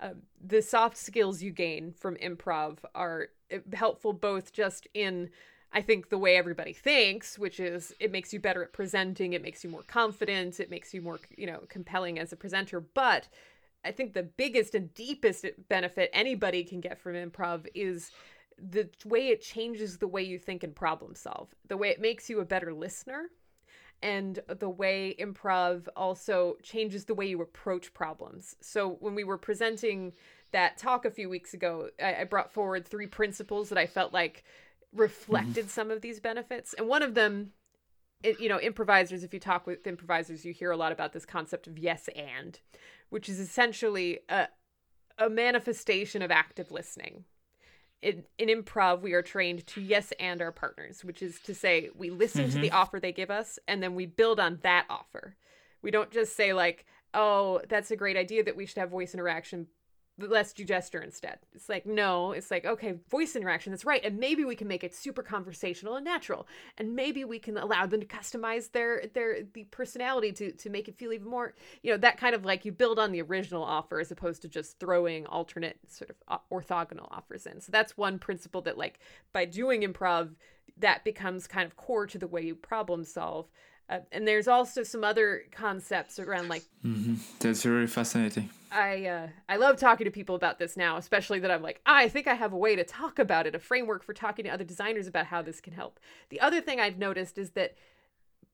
uh, 0.00 0.10
the 0.42 0.62
soft 0.62 0.96
skills 0.96 1.42
you 1.42 1.50
gain 1.50 1.92
from 1.92 2.16
improv 2.16 2.78
are 2.94 3.28
eh, 3.50 3.58
helpful 3.74 4.12
both 4.12 4.52
just 4.52 4.86
in 4.94 5.30
i 5.72 5.80
think 5.80 6.08
the 6.08 6.18
way 6.18 6.36
everybody 6.36 6.72
thinks 6.72 7.38
which 7.38 7.60
is 7.60 7.94
it 8.00 8.10
makes 8.10 8.32
you 8.32 8.40
better 8.40 8.62
at 8.62 8.72
presenting 8.72 9.32
it 9.34 9.42
makes 9.42 9.62
you 9.62 9.70
more 9.70 9.82
confident 9.82 10.58
it 10.58 10.70
makes 10.70 10.94
you 10.94 11.02
more 11.02 11.20
you 11.36 11.46
know 11.46 11.60
compelling 11.68 12.18
as 12.18 12.32
a 12.32 12.36
presenter. 12.36 12.80
But 12.80 13.28
i 13.84 13.92
think 13.92 14.14
the 14.14 14.22
biggest 14.22 14.74
and 14.74 14.92
deepest 14.94 15.46
benefit 15.68 16.10
anybody 16.12 16.64
can 16.64 16.80
get 16.80 16.98
from 16.98 17.14
improv 17.14 17.66
is 17.74 18.10
the 18.68 18.88
way 19.04 19.28
it 19.28 19.40
changes 19.40 19.98
the 19.98 20.08
way 20.08 20.22
you 20.22 20.38
think 20.38 20.62
and 20.62 20.74
problem 20.74 21.14
solve, 21.14 21.48
the 21.68 21.76
way 21.76 21.88
it 21.88 22.00
makes 22.00 22.28
you 22.28 22.40
a 22.40 22.44
better 22.44 22.74
listener, 22.74 23.30
and 24.02 24.40
the 24.48 24.68
way 24.68 25.14
improv 25.18 25.88
also 25.96 26.56
changes 26.62 27.04
the 27.04 27.14
way 27.14 27.26
you 27.26 27.40
approach 27.42 27.94
problems. 27.94 28.56
So 28.60 28.96
when 29.00 29.14
we 29.14 29.24
were 29.24 29.38
presenting 29.38 30.12
that 30.52 30.78
talk 30.78 31.04
a 31.04 31.10
few 31.10 31.28
weeks 31.28 31.54
ago, 31.54 31.90
I, 32.02 32.16
I 32.20 32.24
brought 32.24 32.52
forward 32.52 32.86
three 32.86 33.06
principles 33.06 33.68
that 33.68 33.78
I 33.78 33.86
felt 33.86 34.12
like 34.12 34.44
reflected 34.94 35.66
mm-hmm. 35.66 35.68
some 35.68 35.90
of 35.90 36.00
these 36.00 36.20
benefits, 36.20 36.74
and 36.74 36.88
one 36.88 37.02
of 37.02 37.14
them. 37.14 37.52
It, 38.22 38.38
you 38.38 38.50
know, 38.50 38.60
improvisers, 38.60 39.24
if 39.24 39.32
you 39.32 39.40
talk 39.40 39.66
with 39.66 39.86
improvisers, 39.86 40.44
you 40.44 40.52
hear 40.52 40.70
a 40.70 40.76
lot 40.76 40.92
about 40.92 41.14
this 41.14 41.24
concept 41.24 41.66
of 41.66 41.78
yes 41.78 42.06
and, 42.14 42.60
which 43.08 43.30
is 43.30 43.40
essentially 43.40 44.18
a, 44.28 44.48
a 45.16 45.30
manifestation 45.30 46.20
of 46.20 46.30
active 46.30 46.70
listening. 46.70 47.24
In, 48.02 48.24
in 48.38 48.48
improv, 48.48 49.02
we 49.02 49.12
are 49.12 49.22
trained 49.22 49.66
to 49.68 49.80
yes 49.80 50.12
and 50.18 50.40
our 50.40 50.52
partners, 50.52 51.04
which 51.04 51.20
is 51.20 51.38
to 51.40 51.54
say, 51.54 51.90
we 51.94 52.10
listen 52.10 52.44
mm-hmm. 52.44 52.52
to 52.52 52.58
the 52.58 52.68
mm-hmm. 52.68 52.76
offer 52.76 52.98
they 52.98 53.12
give 53.12 53.30
us 53.30 53.58
and 53.68 53.82
then 53.82 53.94
we 53.94 54.06
build 54.06 54.40
on 54.40 54.58
that 54.62 54.86
offer. 54.88 55.36
We 55.82 55.90
don't 55.90 56.10
just 56.10 56.34
say, 56.36 56.52
like, 56.52 56.86
oh, 57.14 57.60
that's 57.68 57.90
a 57.90 57.96
great 57.96 58.16
idea 58.16 58.44
that 58.44 58.56
we 58.56 58.66
should 58.66 58.78
have 58.78 58.90
voice 58.90 59.14
interaction, 59.14 59.66
let's 60.28 60.52
do 60.52 60.64
gesture 60.64 61.02
instead. 61.02 61.38
It's 61.54 61.68
like, 61.68 61.86
no, 61.86 62.32
it's 62.32 62.50
like, 62.50 62.64
okay, 62.64 62.94
voice 63.08 63.36
interaction, 63.36 63.72
that's 63.72 63.84
right. 63.84 64.04
And 64.04 64.18
maybe 64.18 64.44
we 64.44 64.56
can 64.56 64.68
make 64.68 64.84
it 64.84 64.94
super 64.94 65.22
conversational 65.22 65.96
and 65.96 66.04
natural. 66.04 66.46
And 66.78 66.94
maybe 66.94 67.24
we 67.24 67.38
can 67.38 67.56
allow 67.56 67.86
them 67.86 68.00
to 68.00 68.06
customize 68.06 68.72
their 68.72 69.04
their 69.14 69.42
the 69.52 69.64
personality 69.64 70.32
to 70.32 70.52
to 70.52 70.70
make 70.70 70.88
it 70.88 70.98
feel 70.98 71.12
even 71.12 71.28
more, 71.28 71.54
you 71.82 71.90
know, 71.90 71.98
that 71.98 72.18
kind 72.18 72.34
of 72.34 72.44
like 72.44 72.64
you 72.64 72.72
build 72.72 72.98
on 72.98 73.12
the 73.12 73.22
original 73.22 73.62
offer 73.62 74.00
as 74.00 74.10
opposed 74.10 74.42
to 74.42 74.48
just 74.48 74.78
throwing 74.78 75.26
alternate 75.26 75.78
sort 75.88 76.10
of 76.10 76.16
uh, 76.28 76.38
orthogonal 76.52 77.08
offers 77.10 77.46
in. 77.46 77.60
So 77.60 77.72
that's 77.72 77.96
one 77.96 78.18
principle 78.18 78.62
that 78.62 78.78
like 78.78 78.98
by 79.32 79.44
doing 79.44 79.82
improv, 79.82 80.30
that 80.78 81.04
becomes 81.04 81.46
kind 81.46 81.66
of 81.66 81.76
core 81.76 82.06
to 82.06 82.18
the 82.18 82.26
way 82.26 82.42
you 82.42 82.54
problem 82.54 83.04
solve. 83.04 83.48
Uh, 83.90 83.98
and 84.12 84.26
there's 84.26 84.46
also 84.46 84.84
some 84.84 85.02
other 85.02 85.42
concepts 85.50 86.20
around 86.20 86.48
like 86.48 86.62
mm-hmm. 86.84 87.14
that's 87.40 87.66
really 87.66 87.88
fascinating 87.88 88.48
i 88.70 89.04
uh, 89.04 89.26
i 89.48 89.56
love 89.56 89.76
talking 89.76 90.04
to 90.04 90.12
people 90.12 90.36
about 90.36 90.60
this 90.60 90.76
now 90.76 90.96
especially 90.96 91.40
that 91.40 91.50
i'm 91.50 91.62
like 91.62 91.80
ah, 91.86 91.96
i 91.96 92.08
think 92.08 92.28
i 92.28 92.34
have 92.34 92.52
a 92.52 92.56
way 92.56 92.76
to 92.76 92.84
talk 92.84 93.18
about 93.18 93.48
it 93.48 93.54
a 93.56 93.58
framework 93.58 94.04
for 94.04 94.12
talking 94.12 94.44
to 94.44 94.48
other 94.48 94.62
designers 94.62 95.08
about 95.08 95.26
how 95.26 95.42
this 95.42 95.60
can 95.60 95.72
help 95.72 95.98
the 96.28 96.38
other 96.38 96.60
thing 96.60 96.78
i've 96.78 96.98
noticed 96.98 97.36
is 97.36 97.50
that 97.50 97.74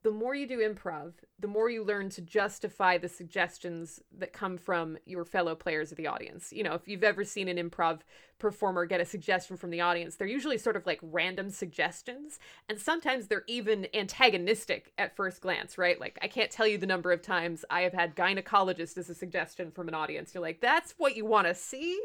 the 0.06 0.12
more 0.12 0.36
you 0.36 0.46
do 0.46 0.58
improv, 0.58 1.14
the 1.40 1.48
more 1.48 1.68
you 1.68 1.82
learn 1.82 2.08
to 2.10 2.22
justify 2.22 2.96
the 2.96 3.08
suggestions 3.08 4.00
that 4.16 4.32
come 4.32 4.56
from 4.56 4.96
your 5.04 5.24
fellow 5.24 5.56
players 5.56 5.90
of 5.90 5.96
the 5.96 6.06
audience. 6.06 6.52
You 6.52 6.62
know, 6.62 6.74
if 6.74 6.86
you've 6.86 7.02
ever 7.02 7.24
seen 7.24 7.48
an 7.48 7.56
improv 7.56 8.02
performer 8.38 8.86
get 8.86 9.00
a 9.00 9.04
suggestion 9.04 9.56
from 9.56 9.70
the 9.70 9.80
audience, 9.80 10.14
they're 10.14 10.28
usually 10.28 10.58
sort 10.58 10.76
of 10.76 10.86
like 10.86 11.00
random 11.02 11.50
suggestions. 11.50 12.38
And 12.68 12.78
sometimes 12.78 13.26
they're 13.26 13.42
even 13.48 13.88
antagonistic 13.94 14.92
at 14.96 15.16
first 15.16 15.40
glance, 15.40 15.76
right? 15.76 16.00
Like, 16.00 16.20
I 16.22 16.28
can't 16.28 16.52
tell 16.52 16.68
you 16.68 16.78
the 16.78 16.86
number 16.86 17.10
of 17.10 17.20
times 17.20 17.64
I 17.68 17.80
have 17.80 17.92
had 17.92 18.14
gynecologist 18.14 18.96
as 18.98 19.10
a 19.10 19.14
suggestion 19.14 19.72
from 19.72 19.88
an 19.88 19.94
audience. 19.94 20.32
You're 20.32 20.40
like, 20.40 20.60
that's 20.60 20.94
what 20.98 21.16
you 21.16 21.24
want 21.24 21.48
to 21.48 21.54
see? 21.56 22.00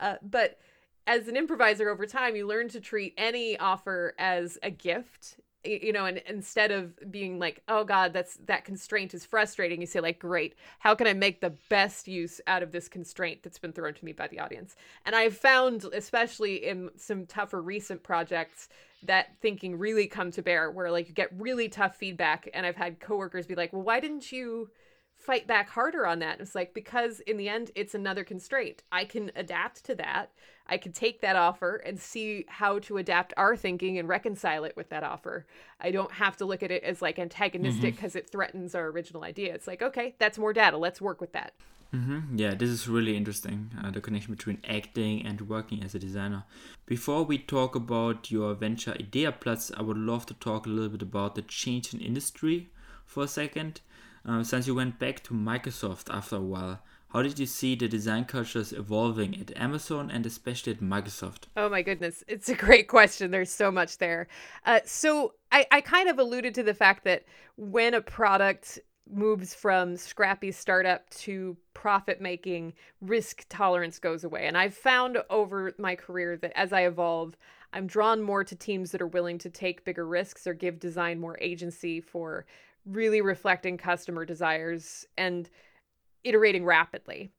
Uh, 0.00 0.16
but 0.20 0.58
as 1.06 1.28
an 1.28 1.36
improviser 1.36 1.88
over 1.90 2.06
time, 2.06 2.34
you 2.34 2.44
learn 2.44 2.68
to 2.70 2.80
treat 2.80 3.14
any 3.16 3.56
offer 3.56 4.14
as 4.18 4.58
a 4.64 4.70
gift 4.72 5.36
you 5.66 5.92
know 5.92 6.06
and 6.06 6.22
instead 6.28 6.70
of 6.70 7.10
being 7.10 7.38
like 7.38 7.62
oh 7.68 7.84
god 7.84 8.12
that's 8.12 8.36
that 8.46 8.64
constraint 8.64 9.14
is 9.14 9.24
frustrating 9.24 9.80
you 9.80 9.86
say 9.86 10.00
like 10.00 10.18
great. 10.18 10.54
How 10.78 10.94
can 10.94 11.06
i 11.06 11.12
make 11.12 11.40
the 11.40 11.54
best 11.68 12.08
use 12.08 12.40
out 12.46 12.62
of 12.62 12.72
this 12.72 12.88
constraint 12.88 13.42
that's 13.42 13.58
been 13.58 13.72
thrown 13.72 13.94
to 13.94 14.04
me 14.04 14.12
by 14.12 14.28
the 14.28 14.40
audience? 14.40 14.76
And 15.04 15.14
i've 15.14 15.36
found 15.36 15.84
especially 15.92 16.66
in 16.66 16.90
some 16.96 17.26
tougher 17.26 17.60
recent 17.60 18.02
projects 18.02 18.68
that 19.02 19.28
thinking 19.40 19.78
really 19.78 20.06
come 20.06 20.30
to 20.32 20.42
bear 20.42 20.70
where 20.70 20.90
like 20.90 21.08
you 21.08 21.14
get 21.14 21.30
really 21.38 21.68
tough 21.68 21.96
feedback 21.96 22.48
and 22.54 22.64
i've 22.64 22.76
had 22.76 22.98
coworkers 22.98 23.46
be 23.46 23.54
like 23.54 23.72
well 23.72 23.82
why 23.82 24.00
didn't 24.00 24.32
you 24.32 24.70
fight 25.26 25.46
back 25.48 25.68
harder 25.68 26.06
on 26.06 26.20
that. 26.20 26.40
It's 26.40 26.54
like, 26.54 26.72
because 26.72 27.18
in 27.20 27.36
the 27.36 27.48
end, 27.48 27.72
it's 27.74 27.96
another 27.96 28.22
constraint. 28.22 28.84
I 28.92 29.04
can 29.04 29.32
adapt 29.34 29.84
to 29.86 29.94
that. 29.96 30.30
I 30.68 30.78
can 30.78 30.92
take 30.92 31.20
that 31.20 31.34
offer 31.34 31.76
and 31.76 31.98
see 31.98 32.44
how 32.48 32.78
to 32.80 32.98
adapt 32.98 33.34
our 33.36 33.56
thinking 33.56 33.98
and 33.98 34.08
reconcile 34.08 34.64
it 34.64 34.76
with 34.76 34.88
that 34.90 35.02
offer. 35.02 35.44
I 35.80 35.90
don't 35.90 36.12
have 36.12 36.36
to 36.38 36.44
look 36.44 36.62
at 36.62 36.70
it 36.70 36.84
as 36.84 37.02
like 37.02 37.18
antagonistic 37.18 37.96
because 37.96 38.12
mm-hmm. 38.12 38.18
it 38.18 38.30
threatens 38.30 38.74
our 38.76 38.86
original 38.86 39.24
idea. 39.24 39.52
It's 39.52 39.66
like, 39.66 39.82
okay, 39.82 40.14
that's 40.18 40.38
more 40.38 40.52
data. 40.52 40.76
Let's 40.76 41.00
work 41.00 41.20
with 41.20 41.32
that. 41.32 41.54
Mm-hmm. 41.94 42.36
Yeah, 42.38 42.54
this 42.54 42.70
is 42.70 42.88
really 42.88 43.16
interesting 43.16 43.70
uh, 43.82 43.90
the 43.90 44.00
connection 44.00 44.34
between 44.34 44.58
acting 44.68 45.24
and 45.24 45.40
working 45.48 45.82
as 45.82 45.94
a 45.94 45.98
designer. 45.98 46.44
Before 46.84 47.22
we 47.24 47.38
talk 47.38 47.74
about 47.74 48.30
your 48.30 48.54
venture 48.54 48.92
Ideaplatz, 48.92 49.72
I 49.76 49.82
would 49.82 49.96
love 49.98 50.26
to 50.26 50.34
talk 50.34 50.66
a 50.66 50.68
little 50.68 50.90
bit 50.90 51.02
about 51.02 51.34
the 51.34 51.42
change 51.42 51.94
in 51.94 52.00
industry 52.00 52.70
for 53.04 53.24
a 53.24 53.28
second. 53.28 53.80
Uh, 54.26 54.42
since 54.42 54.66
you 54.66 54.74
went 54.74 54.98
back 54.98 55.22
to 55.22 55.34
Microsoft 55.34 56.12
after 56.12 56.36
a 56.36 56.40
while, 56.40 56.80
how 57.10 57.22
did 57.22 57.38
you 57.38 57.46
see 57.46 57.76
the 57.76 57.86
design 57.86 58.24
cultures 58.24 58.72
evolving 58.72 59.40
at 59.40 59.56
Amazon 59.56 60.10
and 60.10 60.26
especially 60.26 60.72
at 60.72 60.80
Microsoft? 60.80 61.44
Oh 61.56 61.68
my 61.68 61.80
goodness, 61.82 62.24
it's 62.26 62.48
a 62.48 62.54
great 62.54 62.88
question. 62.88 63.30
There's 63.30 63.52
so 63.52 63.70
much 63.70 63.98
there. 63.98 64.26
Uh, 64.64 64.80
so 64.84 65.34
I, 65.52 65.66
I 65.70 65.80
kind 65.80 66.08
of 66.08 66.18
alluded 66.18 66.54
to 66.56 66.64
the 66.64 66.74
fact 66.74 67.04
that 67.04 67.24
when 67.56 67.94
a 67.94 68.00
product 68.00 68.80
moves 69.08 69.54
from 69.54 69.96
scrappy 69.96 70.50
startup 70.50 71.08
to 71.10 71.56
profit 71.74 72.20
making, 72.20 72.72
risk 73.00 73.46
tolerance 73.48 74.00
goes 74.00 74.24
away. 74.24 74.46
And 74.46 74.58
I've 74.58 74.74
found 74.74 75.18
over 75.30 75.72
my 75.78 75.94
career 75.94 76.36
that 76.38 76.52
as 76.56 76.72
I 76.72 76.86
evolve, 76.86 77.36
I'm 77.72 77.86
drawn 77.86 78.22
more 78.22 78.42
to 78.42 78.56
teams 78.56 78.90
that 78.90 79.00
are 79.02 79.06
willing 79.06 79.38
to 79.38 79.50
take 79.50 79.84
bigger 79.84 80.06
risks 80.06 80.46
or 80.46 80.54
give 80.54 80.80
design 80.80 81.20
more 81.20 81.38
agency 81.40 82.00
for 82.00 82.46
really 82.86 83.20
reflecting 83.20 83.76
customer 83.76 84.24
desires 84.24 85.04
and 85.18 85.50
iterating 86.24 86.64
rapidly. 86.64 87.30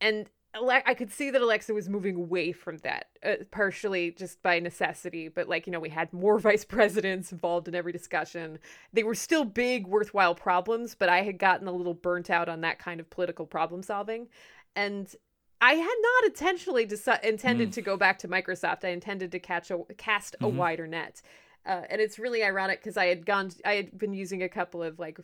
And 0.00 0.28
I 0.58 0.94
could 0.94 1.12
see 1.12 1.30
that 1.30 1.42
Alexa 1.42 1.74
was 1.74 1.88
moving 1.88 2.16
away 2.16 2.52
from 2.52 2.78
that, 2.78 3.08
uh, 3.22 3.44
partially 3.50 4.12
just 4.12 4.42
by 4.42 4.58
necessity. 4.58 5.28
But 5.28 5.48
like 5.48 5.66
you 5.66 5.72
know, 5.72 5.80
we 5.80 5.90
had 5.90 6.12
more 6.12 6.38
vice 6.50 6.64
presidents 6.64 7.32
involved 7.32 7.68
in 7.68 7.74
every 7.74 7.92
discussion. 7.92 8.58
They 8.92 9.04
were 9.04 9.14
still 9.14 9.44
big, 9.44 9.86
worthwhile 9.86 10.34
problems, 10.34 10.94
but 10.94 11.08
I 11.08 11.22
had 11.22 11.38
gotten 11.38 11.68
a 11.68 11.72
little 11.72 11.94
burnt 11.94 12.30
out 12.30 12.48
on 12.48 12.62
that 12.62 12.78
kind 12.78 13.00
of 13.00 13.10
political 13.10 13.46
problem 13.46 13.82
solving, 13.82 14.28
and 14.74 15.14
I 15.60 15.74
had 15.74 15.96
not 16.02 16.24
intentionally 16.26 16.86
deci- 16.86 17.24
intended 17.24 17.70
mm. 17.70 17.74
to 17.74 17.82
go 17.82 17.96
back 17.96 18.18
to 18.20 18.28
Microsoft. 18.28 18.84
I 18.84 18.88
intended 18.88 19.32
to 19.32 19.38
catch 19.38 19.70
a 19.70 19.78
cast 19.96 20.36
a 20.36 20.44
mm-hmm. 20.44 20.56
wider 20.56 20.86
net, 20.86 21.22
uh, 21.66 21.82
and 21.90 22.00
it's 22.00 22.18
really 22.18 22.44
ironic 22.44 22.80
because 22.80 22.96
I 22.96 23.06
had 23.06 23.26
gone, 23.26 23.50
I 23.64 23.74
had 23.74 23.98
been 23.98 24.14
using 24.14 24.42
a 24.42 24.48
couple 24.48 24.82
of 24.82 24.98
like 24.98 25.18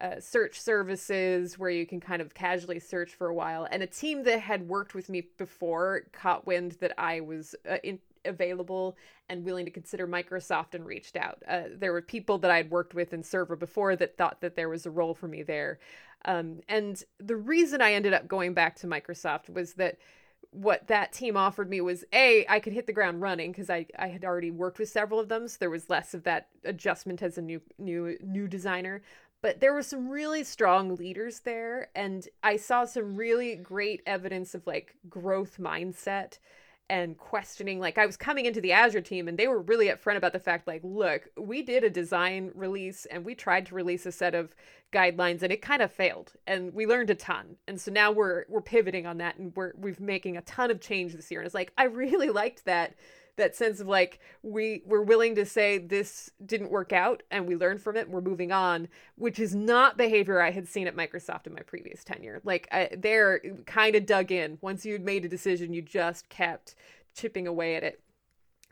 uh, 0.00 0.20
search 0.20 0.60
services 0.60 1.58
where 1.58 1.70
you 1.70 1.86
can 1.86 2.00
kind 2.00 2.20
of 2.20 2.34
casually 2.34 2.78
search 2.78 3.14
for 3.14 3.28
a 3.28 3.34
while. 3.34 3.66
And 3.70 3.82
a 3.82 3.86
team 3.86 4.24
that 4.24 4.40
had 4.40 4.68
worked 4.68 4.94
with 4.94 5.08
me 5.08 5.28
before 5.38 6.02
caught 6.12 6.46
wind 6.46 6.76
that 6.80 6.92
I 6.98 7.20
was 7.20 7.54
uh, 7.68 7.78
in, 7.82 7.98
available 8.26 8.96
and 9.28 9.44
willing 9.44 9.64
to 9.64 9.70
consider 9.70 10.06
Microsoft 10.06 10.74
and 10.74 10.84
reached 10.84 11.16
out. 11.16 11.42
Uh, 11.48 11.62
there 11.74 11.92
were 11.92 12.02
people 12.02 12.38
that 12.38 12.50
I'd 12.50 12.70
worked 12.70 12.94
with 12.94 13.12
in 13.12 13.22
server 13.22 13.56
before 13.56 13.96
that 13.96 14.18
thought 14.18 14.40
that 14.42 14.54
there 14.54 14.68
was 14.68 14.84
a 14.84 14.90
role 14.90 15.14
for 15.14 15.28
me 15.28 15.42
there. 15.42 15.78
Um, 16.26 16.60
and 16.68 17.02
the 17.18 17.36
reason 17.36 17.80
I 17.80 17.92
ended 17.92 18.12
up 18.12 18.28
going 18.28 18.52
back 18.52 18.76
to 18.76 18.86
Microsoft 18.86 19.48
was 19.48 19.74
that 19.74 19.96
what 20.56 20.86
that 20.86 21.12
team 21.12 21.36
offered 21.36 21.68
me 21.68 21.80
was 21.80 22.04
a 22.12 22.46
I 22.48 22.60
could 22.60 22.72
hit 22.72 22.86
the 22.86 22.92
ground 22.92 23.20
running 23.20 23.52
because 23.52 23.68
I, 23.68 23.86
I 23.98 24.08
had 24.08 24.24
already 24.24 24.50
worked 24.50 24.78
with 24.78 24.88
several 24.88 25.20
of 25.20 25.28
them, 25.28 25.48
so 25.48 25.56
there 25.60 25.70
was 25.70 25.90
less 25.90 26.14
of 26.14 26.22
that 26.24 26.48
adjustment 26.64 27.22
as 27.22 27.36
a 27.36 27.42
new 27.42 27.60
new 27.78 28.16
new 28.22 28.48
designer. 28.48 29.02
But 29.42 29.60
there 29.60 29.74
were 29.74 29.82
some 29.82 30.08
really 30.08 30.42
strong 30.44 30.96
leaders 30.96 31.40
there, 31.40 31.90
and 31.94 32.26
I 32.42 32.56
saw 32.56 32.84
some 32.84 33.16
really 33.16 33.54
great 33.56 34.02
evidence 34.06 34.54
of 34.54 34.66
like 34.66 34.96
growth 35.10 35.58
mindset 35.60 36.38
and 36.88 37.18
questioning 37.18 37.80
like 37.80 37.98
i 37.98 38.06
was 38.06 38.16
coming 38.16 38.46
into 38.46 38.60
the 38.60 38.72
azure 38.72 39.00
team 39.00 39.26
and 39.28 39.38
they 39.38 39.48
were 39.48 39.60
really 39.62 39.88
upfront 39.88 40.16
about 40.16 40.32
the 40.32 40.38
fact 40.38 40.66
like 40.66 40.80
look 40.84 41.28
we 41.36 41.62
did 41.62 41.82
a 41.82 41.90
design 41.90 42.50
release 42.54 43.06
and 43.06 43.24
we 43.24 43.34
tried 43.34 43.66
to 43.66 43.74
release 43.74 44.06
a 44.06 44.12
set 44.12 44.34
of 44.34 44.54
guidelines 44.92 45.42
and 45.42 45.52
it 45.52 45.62
kind 45.62 45.82
of 45.82 45.92
failed 45.92 46.32
and 46.46 46.72
we 46.72 46.86
learned 46.86 47.10
a 47.10 47.14
ton. 47.14 47.56
And 47.66 47.80
so 47.80 47.90
now 47.90 48.12
we're 48.12 48.44
we're 48.48 48.60
pivoting 48.60 49.06
on 49.06 49.18
that 49.18 49.36
and 49.38 49.54
we're 49.56 49.72
we've 49.76 50.00
making 50.00 50.36
a 50.36 50.42
ton 50.42 50.70
of 50.70 50.80
change 50.80 51.14
this 51.14 51.30
year. 51.30 51.40
And 51.40 51.46
it's 51.46 51.54
like 51.54 51.72
i 51.76 51.84
really 51.84 52.30
liked 52.30 52.64
that 52.64 52.94
that 53.36 53.54
sense 53.54 53.80
of 53.80 53.86
like 53.86 54.20
we 54.42 54.82
we're 54.86 55.02
willing 55.02 55.34
to 55.34 55.44
say 55.44 55.78
this 55.78 56.30
didn't 56.44 56.70
work 56.70 56.92
out 56.92 57.22
and 57.30 57.46
we 57.46 57.56
learned 57.56 57.80
from 57.80 57.96
it 57.96 58.06
and 58.06 58.12
we're 58.12 58.20
moving 58.20 58.52
on 58.52 58.88
which 59.16 59.38
is 59.38 59.54
not 59.54 59.96
behavior 59.96 60.40
i 60.40 60.50
had 60.50 60.66
seen 60.66 60.86
at 60.86 60.96
microsoft 60.96 61.46
in 61.46 61.54
my 61.54 61.60
previous 61.60 62.04
tenure. 62.04 62.40
Like 62.44 62.68
I, 62.72 62.90
they're 62.96 63.40
kind 63.66 63.94
of 63.94 64.06
dug 64.06 64.32
in. 64.32 64.58
Once 64.60 64.84
you'd 64.84 65.04
made 65.04 65.24
a 65.24 65.28
decision 65.28 65.72
you 65.72 65.82
just 65.82 66.28
kept 66.28 66.74
chipping 67.14 67.46
away 67.46 67.76
at 67.76 67.82
it 67.82 68.00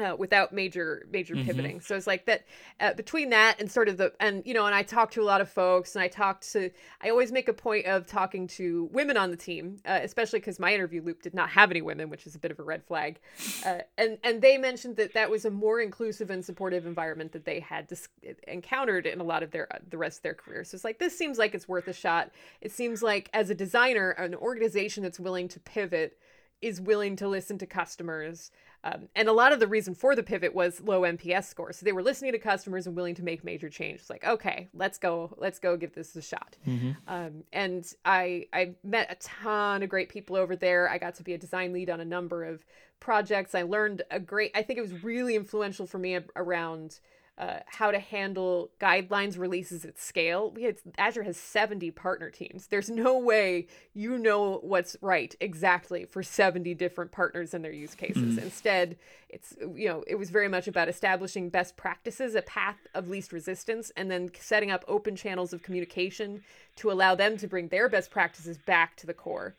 uh, 0.00 0.16
without 0.18 0.52
major 0.52 1.06
major 1.10 1.34
mm-hmm. 1.34 1.46
pivoting. 1.46 1.80
So 1.80 1.94
it's 1.94 2.06
like 2.06 2.26
that 2.26 2.44
uh, 2.80 2.94
between 2.94 3.30
that 3.30 3.60
and 3.60 3.70
sort 3.70 3.88
of 3.88 3.96
the 3.96 4.12
and 4.18 4.42
you 4.44 4.52
know 4.52 4.66
and 4.66 4.74
I 4.74 4.82
talk 4.82 5.12
to 5.12 5.22
a 5.22 5.24
lot 5.24 5.40
of 5.40 5.48
folks 5.48 5.94
and 5.94 6.02
I 6.02 6.08
talk 6.08 6.40
to 6.52 6.70
I 7.00 7.10
always 7.10 7.30
make 7.30 7.48
a 7.48 7.52
point 7.52 7.86
of 7.86 8.06
talking 8.06 8.46
to 8.48 8.88
women 8.92 9.16
on 9.16 9.30
the 9.30 9.36
team, 9.36 9.78
uh, 9.86 10.00
especially 10.02 10.40
because 10.40 10.58
my 10.58 10.74
interview 10.74 11.02
loop 11.02 11.22
did 11.22 11.34
not 11.34 11.50
have 11.50 11.70
any 11.70 11.80
women, 11.80 12.10
which 12.10 12.26
is 12.26 12.34
a 12.34 12.38
bit 12.38 12.50
of 12.50 12.58
a 12.58 12.64
red 12.64 12.84
flag. 12.84 13.20
Uh, 13.64 13.78
and 13.96 14.18
and 14.24 14.42
they 14.42 14.58
mentioned 14.58 14.96
that 14.96 15.14
that 15.14 15.30
was 15.30 15.44
a 15.44 15.50
more 15.50 15.80
inclusive 15.80 16.30
and 16.30 16.44
supportive 16.44 16.86
environment 16.86 17.32
that 17.32 17.44
they 17.44 17.60
had 17.60 17.86
dis- 17.86 18.08
encountered 18.48 19.06
in 19.06 19.20
a 19.20 19.24
lot 19.24 19.42
of 19.44 19.52
their 19.52 19.72
uh, 19.72 19.78
the 19.88 19.98
rest 19.98 20.18
of 20.18 20.22
their 20.22 20.34
career. 20.34 20.64
So 20.64 20.74
it's 20.74 20.84
like 20.84 20.98
this 20.98 21.16
seems 21.16 21.38
like 21.38 21.54
it's 21.54 21.68
worth 21.68 21.86
a 21.86 21.92
shot. 21.92 22.32
It 22.60 22.72
seems 22.72 23.00
like 23.02 23.30
as 23.32 23.48
a 23.48 23.54
designer, 23.54 24.10
an 24.10 24.34
organization 24.34 25.04
that's 25.04 25.20
willing 25.20 25.46
to 25.48 25.60
pivot 25.60 26.18
is 26.60 26.80
willing 26.80 27.14
to 27.16 27.28
listen 27.28 27.58
to 27.58 27.66
customers 27.66 28.50
Um, 28.84 29.08
and 29.16 29.28
a 29.28 29.32
lot 29.32 29.52
of 29.52 29.60
the 29.60 29.66
reason 29.66 29.94
for 29.94 30.14
the 30.14 30.22
pivot 30.22 30.54
was 30.54 30.80
low 30.82 31.00
NPS 31.00 31.44
score. 31.44 31.72
So 31.72 31.86
they 31.86 31.92
were 31.92 32.02
listening 32.02 32.32
to 32.32 32.38
customers 32.38 32.86
and 32.86 32.94
willing 32.94 33.14
to 33.14 33.24
make 33.24 33.42
major 33.42 33.70
changes. 33.70 34.10
Like, 34.10 34.24
okay, 34.24 34.68
let's 34.74 34.98
go, 34.98 35.34
let's 35.38 35.58
go 35.58 35.78
give 35.78 35.94
this 35.94 36.14
a 36.16 36.22
shot. 36.22 36.56
Mm-hmm. 36.68 36.90
Um, 37.08 37.44
and 37.52 37.90
I 38.04 38.46
I 38.52 38.74
met 38.84 39.10
a 39.10 39.14
ton 39.16 39.82
of 39.82 39.88
great 39.88 40.10
people 40.10 40.36
over 40.36 40.54
there. 40.54 40.88
I 40.90 40.98
got 40.98 41.14
to 41.14 41.22
be 41.22 41.32
a 41.32 41.38
design 41.38 41.72
lead 41.72 41.88
on 41.88 42.00
a 42.00 42.04
number 42.04 42.44
of 42.44 42.62
projects. 43.00 43.54
I 43.54 43.62
learned 43.62 44.02
a 44.10 44.20
great. 44.20 44.50
I 44.54 44.62
think 44.62 44.78
it 44.78 44.82
was 44.82 45.02
really 45.02 45.34
influential 45.34 45.86
for 45.86 45.98
me 45.98 46.18
around 46.36 47.00
uh, 47.36 47.58
how 47.66 47.90
to 47.90 47.98
handle 47.98 48.70
guidelines 48.80 49.36
releases 49.36 49.84
at 49.84 49.98
scale. 49.98 50.52
We 50.52 50.62
had 50.62 50.76
Azure 50.96 51.24
has 51.24 51.36
70 51.36 51.90
partner 51.90 52.30
teams. 52.30 52.68
There's 52.68 52.88
no 52.88 53.18
way 53.18 53.66
you 53.92 54.18
know 54.18 54.60
what's 54.62 54.96
right 55.00 55.34
exactly 55.40 56.04
for 56.04 56.22
70 56.22 56.74
different 56.74 57.10
partners 57.10 57.52
and 57.52 57.64
their 57.64 57.72
use 57.72 57.96
cases. 57.96 58.36
Mm-hmm. 58.36 58.44
Instead, 58.44 58.96
it's 59.28 59.56
you 59.74 59.88
know, 59.88 60.04
it 60.06 60.14
was 60.14 60.30
very 60.30 60.48
much 60.48 60.68
about 60.68 60.88
establishing 60.88 61.48
best 61.48 61.76
practices, 61.76 62.36
a 62.36 62.42
path 62.42 62.78
of 62.94 63.08
least 63.08 63.32
resistance, 63.32 63.90
and 63.96 64.10
then 64.10 64.30
setting 64.38 64.70
up 64.70 64.84
open 64.86 65.16
channels 65.16 65.52
of 65.52 65.62
communication 65.62 66.40
to 66.76 66.92
allow 66.92 67.16
them 67.16 67.36
to 67.38 67.48
bring 67.48 67.66
their 67.68 67.88
best 67.88 68.12
practices 68.12 68.58
back 68.58 68.96
to 68.96 69.06
the 69.06 69.14
core 69.14 69.56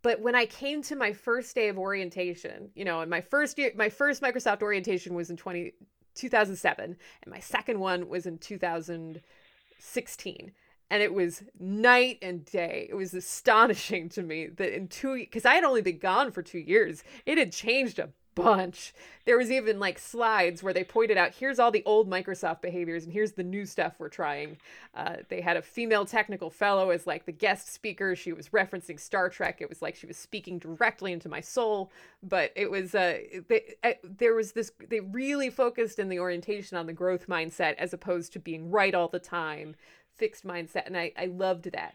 but 0.00 0.20
when 0.20 0.34
I 0.34 0.46
came 0.46 0.80
to 0.82 0.96
my 0.96 1.12
first 1.12 1.54
day 1.54 1.68
of 1.68 1.78
orientation, 1.78 2.70
you 2.74 2.84
know, 2.84 3.00
and 3.00 3.10
my 3.10 3.20
first 3.20 3.58
year, 3.58 3.72
my 3.74 3.88
first 3.88 4.22
Microsoft 4.22 4.62
orientation 4.62 5.12
was 5.12 5.28
in 5.28 5.36
20, 5.36 5.72
2007 6.18 6.96
and 7.22 7.32
my 7.32 7.40
second 7.40 7.80
one 7.80 8.08
was 8.08 8.26
in 8.26 8.38
2016 8.38 10.52
and 10.90 11.02
it 11.02 11.12
was 11.12 11.42
night 11.58 12.18
and 12.22 12.44
day. 12.44 12.86
It 12.88 12.94
was 12.94 13.14
astonishing 13.14 14.08
to 14.10 14.22
me 14.22 14.46
that 14.46 14.74
in 14.74 14.88
two 14.88 15.14
because 15.14 15.44
I 15.44 15.54
had 15.54 15.64
only 15.64 15.82
been 15.82 15.98
gone 15.98 16.32
for 16.32 16.42
two 16.42 16.58
years, 16.58 17.04
it 17.26 17.38
had 17.38 17.52
changed 17.52 17.98
a 17.98 18.10
bunch. 18.42 18.94
There 19.24 19.36
was 19.36 19.50
even 19.50 19.78
like 19.78 19.98
slides 19.98 20.62
where 20.62 20.72
they 20.72 20.84
pointed 20.84 21.18
out 21.18 21.34
here's 21.34 21.58
all 21.58 21.70
the 21.70 21.82
old 21.84 22.08
Microsoft 22.08 22.62
behaviors 22.62 23.04
and 23.04 23.12
here's 23.12 23.32
the 23.32 23.42
new 23.42 23.66
stuff 23.66 23.94
we're 23.98 24.08
trying. 24.08 24.56
Uh, 24.94 25.16
they 25.28 25.40
had 25.40 25.56
a 25.56 25.62
female 25.62 26.06
technical 26.06 26.48
fellow 26.48 26.90
as 26.90 27.06
like 27.06 27.26
the 27.26 27.32
guest 27.32 27.72
speaker. 27.72 28.16
She 28.16 28.32
was 28.32 28.48
referencing 28.50 28.98
Star 28.98 29.28
Trek. 29.28 29.60
It 29.60 29.68
was 29.68 29.82
like 29.82 29.96
she 29.96 30.06
was 30.06 30.16
speaking 30.16 30.58
directly 30.58 31.12
into 31.12 31.28
my 31.28 31.40
soul. 31.40 31.90
But 32.22 32.52
it 32.56 32.70
was 32.70 32.94
uh, 32.94 33.18
they, 33.48 33.74
uh, 33.84 33.92
there 34.02 34.34
was 34.34 34.52
this. 34.52 34.72
They 34.88 35.00
really 35.00 35.50
focused 35.50 35.98
in 35.98 36.08
the 36.08 36.18
orientation 36.18 36.76
on 36.76 36.86
the 36.86 36.92
growth 36.92 37.26
mindset 37.26 37.74
as 37.74 37.92
opposed 37.92 38.32
to 38.32 38.38
being 38.38 38.70
right 38.70 38.94
all 38.94 39.08
the 39.08 39.18
time, 39.18 39.76
fixed 40.16 40.46
mindset, 40.46 40.86
and 40.86 40.96
I 40.96 41.12
I 41.16 41.26
loved 41.26 41.70
that 41.72 41.94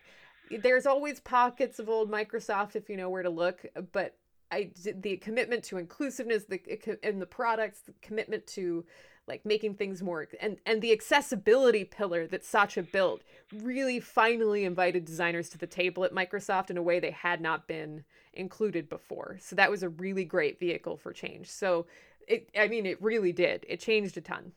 there's 0.61 0.85
always 0.85 1.19
pockets 1.19 1.79
of 1.79 1.89
old 1.89 2.11
Microsoft 2.11 2.75
if 2.75 2.89
you 2.89 2.97
know 2.97 3.09
where 3.09 3.23
to 3.23 3.29
look, 3.29 3.65
but 3.91 4.15
I 4.53 4.69
did 4.83 5.01
the 5.01 5.17
commitment 5.17 5.63
to 5.65 5.77
inclusiveness, 5.77 6.45
the 6.45 6.61
in 7.01 7.19
the 7.19 7.25
products, 7.25 7.79
the 7.81 7.93
commitment 8.01 8.45
to 8.47 8.85
like 9.27 9.45
making 9.45 9.73
things 9.75 10.03
more 10.03 10.27
and 10.41 10.57
and 10.65 10.81
the 10.81 10.91
accessibility 10.91 11.85
pillar 11.85 12.27
that 12.27 12.43
Satya 12.43 12.83
built 12.83 13.21
really 13.53 13.99
finally 13.99 14.65
invited 14.65 15.05
designers 15.05 15.49
to 15.49 15.57
the 15.57 15.67
table 15.67 16.03
at 16.03 16.13
Microsoft 16.13 16.69
in 16.69 16.77
a 16.77 16.83
way 16.83 16.99
they 16.99 17.11
had 17.11 17.41
not 17.41 17.67
been 17.67 18.03
included 18.33 18.89
before. 18.89 19.37
So 19.39 19.55
that 19.55 19.71
was 19.71 19.81
a 19.81 19.89
really 19.89 20.25
great 20.25 20.59
vehicle 20.59 20.97
for 20.97 21.13
change. 21.13 21.49
So 21.49 21.87
it 22.27 22.49
I 22.57 22.67
mean 22.67 22.85
it 22.85 23.01
really 23.01 23.31
did. 23.31 23.65
It 23.67 23.79
changed 23.79 24.17
a 24.17 24.21
ton. 24.21 24.51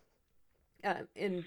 Uh, 0.84 1.04
and 1.16 1.46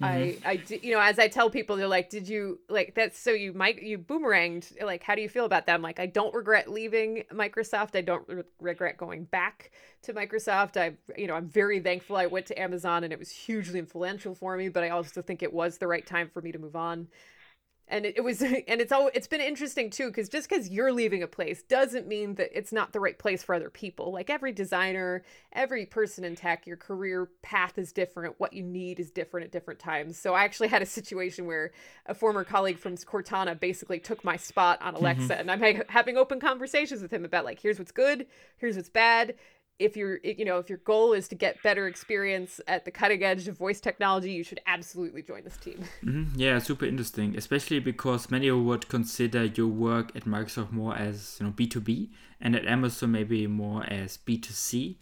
Mm-hmm. 0.00 0.46
I, 0.46 0.50
I, 0.50 0.62
you 0.82 0.92
know, 0.92 1.00
as 1.00 1.18
I 1.18 1.28
tell 1.28 1.50
people, 1.50 1.76
they're 1.76 1.86
like, 1.86 2.08
"Did 2.08 2.26
you 2.26 2.60
like 2.70 2.94
that's 2.94 3.18
so 3.18 3.32
you 3.32 3.52
might 3.52 3.82
you 3.82 3.98
boomeranged? 3.98 4.82
Like, 4.82 5.02
how 5.02 5.14
do 5.14 5.20
you 5.20 5.28
feel 5.28 5.44
about 5.44 5.66
that?" 5.66 5.74
I'm 5.74 5.82
like, 5.82 6.00
I 6.00 6.06
don't 6.06 6.34
regret 6.34 6.70
leaving 6.70 7.24
Microsoft. 7.32 7.94
I 7.94 8.00
don't 8.00 8.26
re- 8.26 8.42
regret 8.60 8.96
going 8.96 9.24
back 9.24 9.72
to 10.02 10.14
Microsoft. 10.14 10.78
I, 10.78 10.94
you 11.18 11.26
know, 11.26 11.34
I'm 11.34 11.48
very 11.48 11.80
thankful 11.80 12.16
I 12.16 12.26
went 12.26 12.46
to 12.46 12.58
Amazon 12.58 13.04
and 13.04 13.12
it 13.12 13.18
was 13.18 13.30
hugely 13.30 13.78
influential 13.78 14.34
for 14.34 14.56
me. 14.56 14.70
But 14.70 14.84
I 14.84 14.88
also 14.88 15.20
think 15.20 15.42
it 15.42 15.52
was 15.52 15.76
the 15.76 15.86
right 15.86 16.06
time 16.06 16.30
for 16.32 16.40
me 16.40 16.52
to 16.52 16.58
move 16.58 16.76
on 16.76 17.08
and 17.90 18.06
it, 18.06 18.14
it 18.16 18.20
was 18.22 18.40
and 18.42 18.62
it's 18.66 18.92
all 18.92 19.10
it's 19.12 19.26
been 19.26 19.40
interesting 19.40 19.90
too 19.90 20.06
because 20.06 20.28
just 20.28 20.48
because 20.48 20.70
you're 20.70 20.92
leaving 20.92 21.22
a 21.22 21.26
place 21.26 21.62
doesn't 21.62 22.06
mean 22.06 22.36
that 22.36 22.56
it's 22.56 22.72
not 22.72 22.92
the 22.92 23.00
right 23.00 23.18
place 23.18 23.42
for 23.42 23.54
other 23.54 23.70
people. 23.70 24.12
Like 24.12 24.30
every 24.30 24.52
designer 24.52 25.22
every 25.52 25.84
person 25.84 26.24
in 26.24 26.36
tech 26.36 26.66
your 26.66 26.76
career 26.76 27.28
path 27.42 27.76
is 27.76 27.92
different. 27.92 28.36
What 28.38 28.52
you 28.52 28.62
need 28.62 28.98
is 29.00 29.10
different 29.10 29.46
at 29.46 29.52
different 29.52 29.80
times. 29.80 30.18
So 30.18 30.34
i 30.34 30.44
actually 30.44 30.68
had 30.68 30.82
a 30.82 30.86
situation 30.86 31.46
where 31.46 31.72
a 32.06 32.14
former 32.14 32.44
colleague 32.44 32.78
from 32.78 32.96
cortana 32.96 33.58
basically 33.58 33.98
took 33.98 34.24
my 34.24 34.36
spot 34.36 34.80
on 34.82 34.94
alexa 34.94 35.34
mm-hmm. 35.34 35.48
and 35.48 35.50
i'm 35.50 35.82
having 35.88 36.16
open 36.16 36.40
conversations 36.40 37.02
with 37.02 37.12
him 37.12 37.24
about 37.24 37.44
like 37.44 37.60
here's 37.60 37.78
what's 37.78 37.92
good 37.92 38.26
here's 38.58 38.76
what's 38.76 38.88
bad 38.88 39.34
if 39.80 39.96
you're 39.96 40.20
you 40.22 40.44
know 40.44 40.58
if 40.58 40.68
your 40.68 40.78
goal 40.78 41.12
is 41.14 41.26
to 41.26 41.34
get 41.34 41.60
better 41.62 41.88
experience 41.88 42.60
at 42.68 42.84
the 42.84 42.90
cutting 42.90 43.24
edge 43.24 43.48
of 43.48 43.56
voice 43.56 43.80
technology 43.80 44.30
you 44.30 44.44
should 44.44 44.60
absolutely 44.66 45.22
join 45.22 45.42
this 45.42 45.56
team. 45.56 45.80
Mm-hmm. 46.04 46.38
yeah 46.40 46.58
super 46.58 46.86
interesting 46.86 47.36
especially 47.36 47.78
because 47.78 48.30
many 48.30 48.50
would 48.50 48.88
consider 48.88 49.44
your 49.44 49.66
work 49.66 50.12
at 50.14 50.24
microsoft 50.24 50.72
more 50.72 50.94
as 50.96 51.36
you 51.38 51.46
know 51.46 51.52
b2b 51.52 52.08
and 52.40 52.56
at 52.56 52.66
amazon 52.66 53.12
maybe 53.12 53.46
more 53.46 53.84
as 53.84 54.18
b2c 54.18 54.96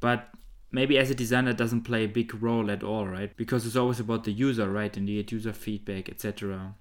but 0.00 0.30
maybe 0.70 0.98
as 0.98 1.10
a 1.10 1.14
designer 1.14 1.52
doesn't 1.52 1.82
play 1.82 2.04
a 2.04 2.08
big 2.08 2.42
role 2.42 2.70
at 2.70 2.82
all 2.82 3.06
right? 3.06 3.34
Because 3.36 3.66
it's 3.66 3.76
always 3.76 4.00
about 4.00 4.24
the 4.24 4.32
user 4.32 4.68
right? 4.70 4.94
And 4.96 5.06
get 5.06 5.32
user 5.32 5.52
feedback 5.52 6.08
etc 6.08 6.74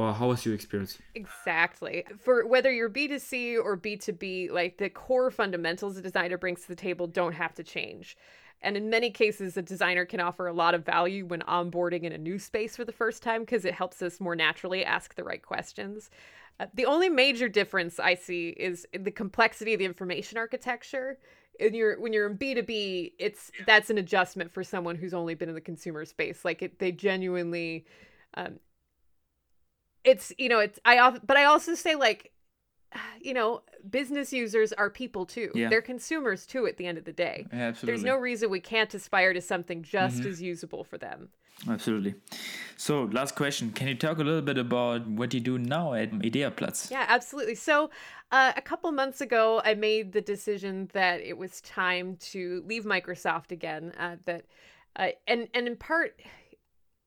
or 0.00 0.14
how 0.14 0.28
was 0.28 0.44
your 0.46 0.54
experience? 0.54 0.98
Exactly. 1.14 2.04
For 2.18 2.46
whether 2.46 2.72
you're 2.72 2.90
B2C 2.90 3.56
or 3.62 3.76
B2B, 3.76 4.50
like 4.50 4.78
the 4.78 4.88
core 4.88 5.30
fundamentals 5.30 5.96
a 5.96 6.02
designer 6.02 6.38
brings 6.38 6.62
to 6.62 6.68
the 6.68 6.76
table 6.76 7.06
don't 7.06 7.34
have 7.34 7.54
to 7.54 7.62
change. 7.62 8.16
And 8.62 8.76
in 8.76 8.90
many 8.90 9.10
cases, 9.10 9.56
a 9.56 9.62
designer 9.62 10.04
can 10.04 10.20
offer 10.20 10.46
a 10.46 10.52
lot 10.52 10.74
of 10.74 10.84
value 10.84 11.24
when 11.26 11.40
onboarding 11.42 12.02
in 12.02 12.12
a 12.12 12.18
new 12.18 12.38
space 12.38 12.76
for 12.76 12.84
the 12.84 12.92
first 12.92 13.22
time 13.22 13.42
because 13.42 13.64
it 13.64 13.74
helps 13.74 14.02
us 14.02 14.20
more 14.20 14.36
naturally 14.36 14.84
ask 14.84 15.14
the 15.14 15.24
right 15.24 15.40
questions. 15.42 16.10
Uh, 16.58 16.66
the 16.74 16.84
only 16.84 17.08
major 17.08 17.48
difference 17.48 17.98
I 17.98 18.14
see 18.14 18.50
is 18.50 18.86
the 18.92 19.10
complexity 19.10 19.72
of 19.72 19.78
the 19.78 19.86
information 19.86 20.36
architecture. 20.36 21.18
And 21.58 21.74
you're 21.74 21.98
when 21.98 22.12
you're 22.12 22.28
in 22.28 22.36
B2B, 22.36 23.12
it's 23.18 23.50
that's 23.66 23.90
an 23.90 23.98
adjustment 23.98 24.52
for 24.52 24.62
someone 24.62 24.96
who's 24.96 25.14
only 25.14 25.34
been 25.34 25.48
in 25.48 25.54
the 25.54 25.60
consumer 25.60 26.04
space. 26.04 26.44
Like 26.44 26.62
it, 26.62 26.78
they 26.78 26.92
genuinely 26.92 27.86
um, 28.34 28.58
it's 30.04 30.32
you 30.38 30.48
know 30.48 30.58
it's 30.58 30.78
i 30.84 31.18
but 31.24 31.36
i 31.36 31.44
also 31.44 31.74
say 31.74 31.94
like 31.94 32.32
you 33.20 33.34
know 33.34 33.62
business 33.88 34.32
users 34.32 34.72
are 34.72 34.90
people 34.90 35.24
too. 35.24 35.50
Yeah. 35.54 35.68
they're 35.68 35.82
consumers 35.82 36.46
too 36.46 36.66
at 36.66 36.76
the 36.76 36.86
end 36.86 36.98
of 36.98 37.04
the 37.04 37.12
day. 37.12 37.46
Absolutely. 37.52 37.86
there's 37.86 38.04
no 38.04 38.16
reason 38.16 38.50
we 38.50 38.60
can't 38.60 38.92
aspire 38.94 39.32
to 39.32 39.40
something 39.40 39.82
just 39.82 40.18
mm-hmm. 40.18 40.28
as 40.28 40.42
usable 40.42 40.84
for 40.84 40.98
them. 40.98 41.28
Absolutely. 41.68 42.14
So 42.76 43.04
last 43.04 43.36
question. 43.36 43.70
Can 43.72 43.86
you 43.88 43.94
talk 43.94 44.18
a 44.18 44.22
little 44.22 44.40
bit 44.40 44.56
about 44.56 45.06
what 45.06 45.34
you 45.34 45.40
do 45.40 45.58
now 45.58 45.92
at 45.94 46.10
ideaplatz 46.10 46.90
yeah 46.90 47.06
absolutely. 47.08 47.54
So 47.54 47.90
uh, 48.32 48.52
a 48.56 48.62
couple 48.62 48.90
months 48.92 49.20
ago 49.20 49.60
i 49.64 49.74
made 49.74 50.12
the 50.12 50.20
decision 50.20 50.88
that 50.92 51.20
it 51.20 51.36
was 51.36 51.60
time 51.62 52.16
to 52.16 52.62
leave 52.66 52.84
microsoft 52.84 53.50
again 53.50 53.92
uh, 53.98 54.16
that 54.24 54.44
uh, 54.96 55.08
and 55.26 55.48
and 55.54 55.66
in 55.66 55.76
part 55.76 56.20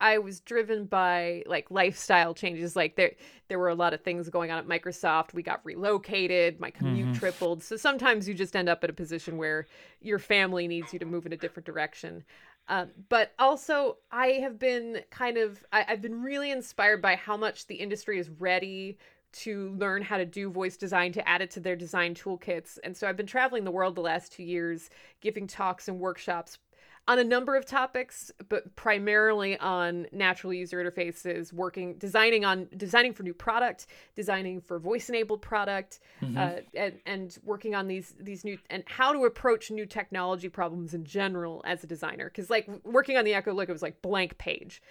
I 0.04 0.18
was 0.18 0.42
driven 0.42 0.84
by 0.84 1.44
like 1.46 1.72
lifestyle 1.72 2.34
changes. 2.34 2.76
Like 2.76 2.98
there 2.98 3.14
there 3.48 3.58
were 3.58 3.70
a 3.70 3.76
lot 3.76 3.94
of 3.94 4.02
things 4.02 4.30
going 4.30 4.52
on 4.52 4.58
at 4.58 4.68
Microsoft. 4.68 5.34
We 5.34 5.44
got 5.44 5.62
relocated, 5.64 6.60
my 6.60 6.72
commute 6.72 7.08
mm-hmm. 7.08 7.20
tripled. 7.20 7.64
So 7.64 7.78
sometimes 7.78 8.28
you 8.28 8.34
just 8.34 8.54
end 8.54 8.68
up 8.68 8.84
at 8.84 8.90
a 8.90 8.94
position 8.94 9.38
where 9.38 9.66
your 10.02 10.20
family 10.20 10.68
needs 10.68 10.92
you 10.92 11.00
to 11.00 11.06
move 11.06 11.26
in 11.26 11.32
a 11.32 11.38
different 11.38 11.66
direction. 11.66 12.26
Um, 12.68 12.90
but 13.08 13.32
also, 13.40 13.98
I 14.12 14.28
have 14.42 14.60
been 14.60 15.00
kind 15.10 15.38
of 15.38 15.64
I, 15.72 15.86
I've 15.88 16.02
been 16.02 16.22
really 16.22 16.52
inspired 16.52 17.02
by 17.02 17.16
how 17.16 17.38
much 17.38 17.68
the 17.68 17.76
industry 17.76 18.20
is 18.20 18.30
ready 18.30 18.98
to 19.34 19.70
learn 19.72 20.02
how 20.02 20.18
to 20.18 20.26
do 20.26 20.50
voice 20.50 20.76
design 20.76 21.14
to 21.14 21.28
add 21.28 21.42
it 21.42 21.50
to 21.52 21.62
their 21.62 21.78
design 21.78 22.14
toolkits. 22.14 22.78
And 22.84 22.96
so 22.96 23.08
I've 23.08 23.18
been 23.18 23.26
traveling 23.26 23.64
the 23.64 23.72
world 23.72 23.96
the 23.96 24.02
last 24.02 24.34
two 24.34 24.44
years, 24.44 24.90
giving 25.22 25.48
talks 25.48 25.88
and 25.88 25.98
workshops 25.98 26.60
on 27.08 27.20
a 27.20 27.24
number 27.24 27.56
of 27.56 27.66
topics, 27.66 28.32
but 28.48 28.76
primarily 28.76 29.58
on 29.58 30.08
natural 30.14 30.54
user 30.54 30.84
interfaces, 30.84 31.52
working, 31.52 31.96
designing 31.98 32.46
on 32.46 32.70
designing 32.78 33.14
for 33.14 33.24
new 33.24 33.34
product, 33.34 33.88
designing 34.16 34.62
for 34.62 34.80
voice 34.80 35.10
enabled 35.10 35.42
product, 35.42 36.00
mm-hmm. 36.22 36.38
uh, 36.38 36.62
and 36.74 37.00
and 37.06 37.38
working 37.44 37.76
on 37.76 37.88
these 37.88 38.14
these 38.20 38.46
new 38.46 38.58
and 38.70 38.84
how 38.88 39.12
to 39.12 39.26
approach 39.26 39.70
new 39.70 39.86
technology 39.86 40.48
problems 40.48 40.94
in 40.94 41.04
general 41.04 41.62
as 41.66 41.84
a 41.84 41.88
designer. 41.88 42.26
Because 42.26 42.50
like 42.50 42.70
working 42.86 43.18
on 43.18 43.26
the 43.26 43.34
Echo 43.34 43.54
Look, 43.54 43.68
it 43.68 43.74
was 43.74 43.82
like 43.82 44.02
blank 44.02 44.38
page. 44.38 44.82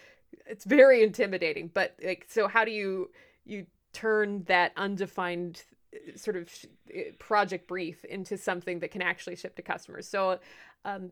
It's 0.46 0.64
very 0.64 1.02
intimidating, 1.02 1.70
but 1.72 1.96
like 2.04 2.26
so, 2.28 2.46
how 2.46 2.64
do 2.64 2.72
you 2.72 3.10
you 3.46 3.66
turn 3.94 4.42
that 4.44 4.72
undefined 4.76 5.64
uh, 5.94 6.16
sort 6.16 6.36
of 6.36 6.50
uh, 6.94 7.00
project 7.18 7.66
brief 7.66 8.04
into 8.04 8.36
something 8.36 8.80
that 8.80 8.90
can 8.90 9.02
actually 9.02 9.36
ship 9.36 9.56
to 9.56 9.62
customers. 9.62 10.08
So 10.08 10.38
um, 10.84 11.10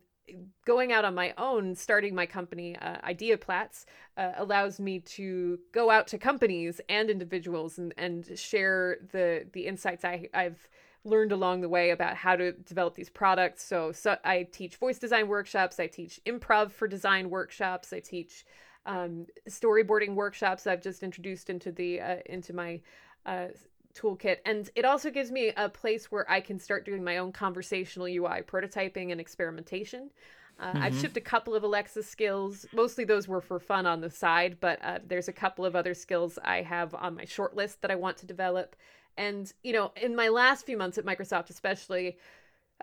going 0.64 0.92
out 0.92 1.04
on 1.04 1.14
my 1.14 1.32
own, 1.38 1.74
starting 1.74 2.14
my 2.14 2.26
company, 2.26 2.76
uh, 2.76 2.96
Ideaplatz, 3.06 3.84
uh, 4.16 4.32
allows 4.36 4.80
me 4.80 5.00
to 5.00 5.58
go 5.72 5.90
out 5.90 6.06
to 6.08 6.18
companies 6.18 6.80
and 6.88 7.10
individuals 7.10 7.78
and, 7.78 7.94
and 7.96 8.38
share 8.38 8.98
the 9.12 9.46
the 9.52 9.66
insights 9.66 10.04
I, 10.04 10.28
I've 10.34 10.68
learned 11.04 11.32
along 11.32 11.62
the 11.62 11.68
way 11.68 11.90
about 11.90 12.14
how 12.14 12.36
to 12.36 12.52
develop 12.52 12.94
these 12.94 13.08
products. 13.08 13.64
So, 13.64 13.90
so 13.90 14.16
I 14.24 14.46
teach 14.52 14.76
voice 14.76 14.98
design 14.98 15.28
workshops, 15.28 15.80
I 15.80 15.86
teach 15.86 16.20
improv 16.26 16.72
for 16.72 16.86
design 16.86 17.30
workshops, 17.30 17.92
I 17.92 18.00
teach 18.00 18.44
um, 18.86 19.26
storyboarding 19.48 20.14
workshops 20.14 20.66
I've 20.66 20.82
just 20.82 21.02
introduced 21.02 21.50
into 21.50 21.70
the 21.72 22.00
uh, 22.00 22.16
into 22.26 22.52
my 22.52 22.80
uh, 23.26 23.48
toolkit, 23.94 24.38
and 24.44 24.70
it 24.74 24.84
also 24.84 25.10
gives 25.10 25.30
me 25.30 25.52
a 25.56 25.68
place 25.68 26.10
where 26.10 26.30
I 26.30 26.40
can 26.40 26.58
start 26.58 26.84
doing 26.84 27.02
my 27.02 27.18
own 27.18 27.32
conversational 27.32 28.06
UI 28.06 28.42
prototyping 28.42 29.12
and 29.12 29.20
experimentation. 29.20 30.10
Uh, 30.58 30.72
mm-hmm. 30.72 30.82
I've 30.82 30.98
shipped 30.98 31.16
a 31.16 31.22
couple 31.22 31.54
of 31.54 31.62
Alexa 31.62 32.02
skills. 32.02 32.66
Mostly 32.72 33.04
those 33.04 33.26
were 33.26 33.40
for 33.40 33.58
fun 33.58 33.86
on 33.86 34.00
the 34.00 34.10
side, 34.10 34.58
but 34.60 34.78
uh, 34.82 34.98
there's 35.06 35.28
a 35.28 35.32
couple 35.32 35.64
of 35.64 35.74
other 35.74 35.94
skills 35.94 36.38
I 36.44 36.62
have 36.62 36.94
on 36.94 37.14
my 37.14 37.24
short 37.24 37.56
list 37.56 37.80
that 37.82 37.90
I 37.90 37.94
want 37.94 38.18
to 38.18 38.26
develop. 38.26 38.76
And, 39.16 39.52
you 39.62 39.72
know, 39.72 39.92
in 39.96 40.14
my 40.14 40.28
last 40.28 40.66
few 40.66 40.76
months 40.76 40.98
at 40.98 41.04
Microsoft, 41.04 41.50
especially, 41.50 42.18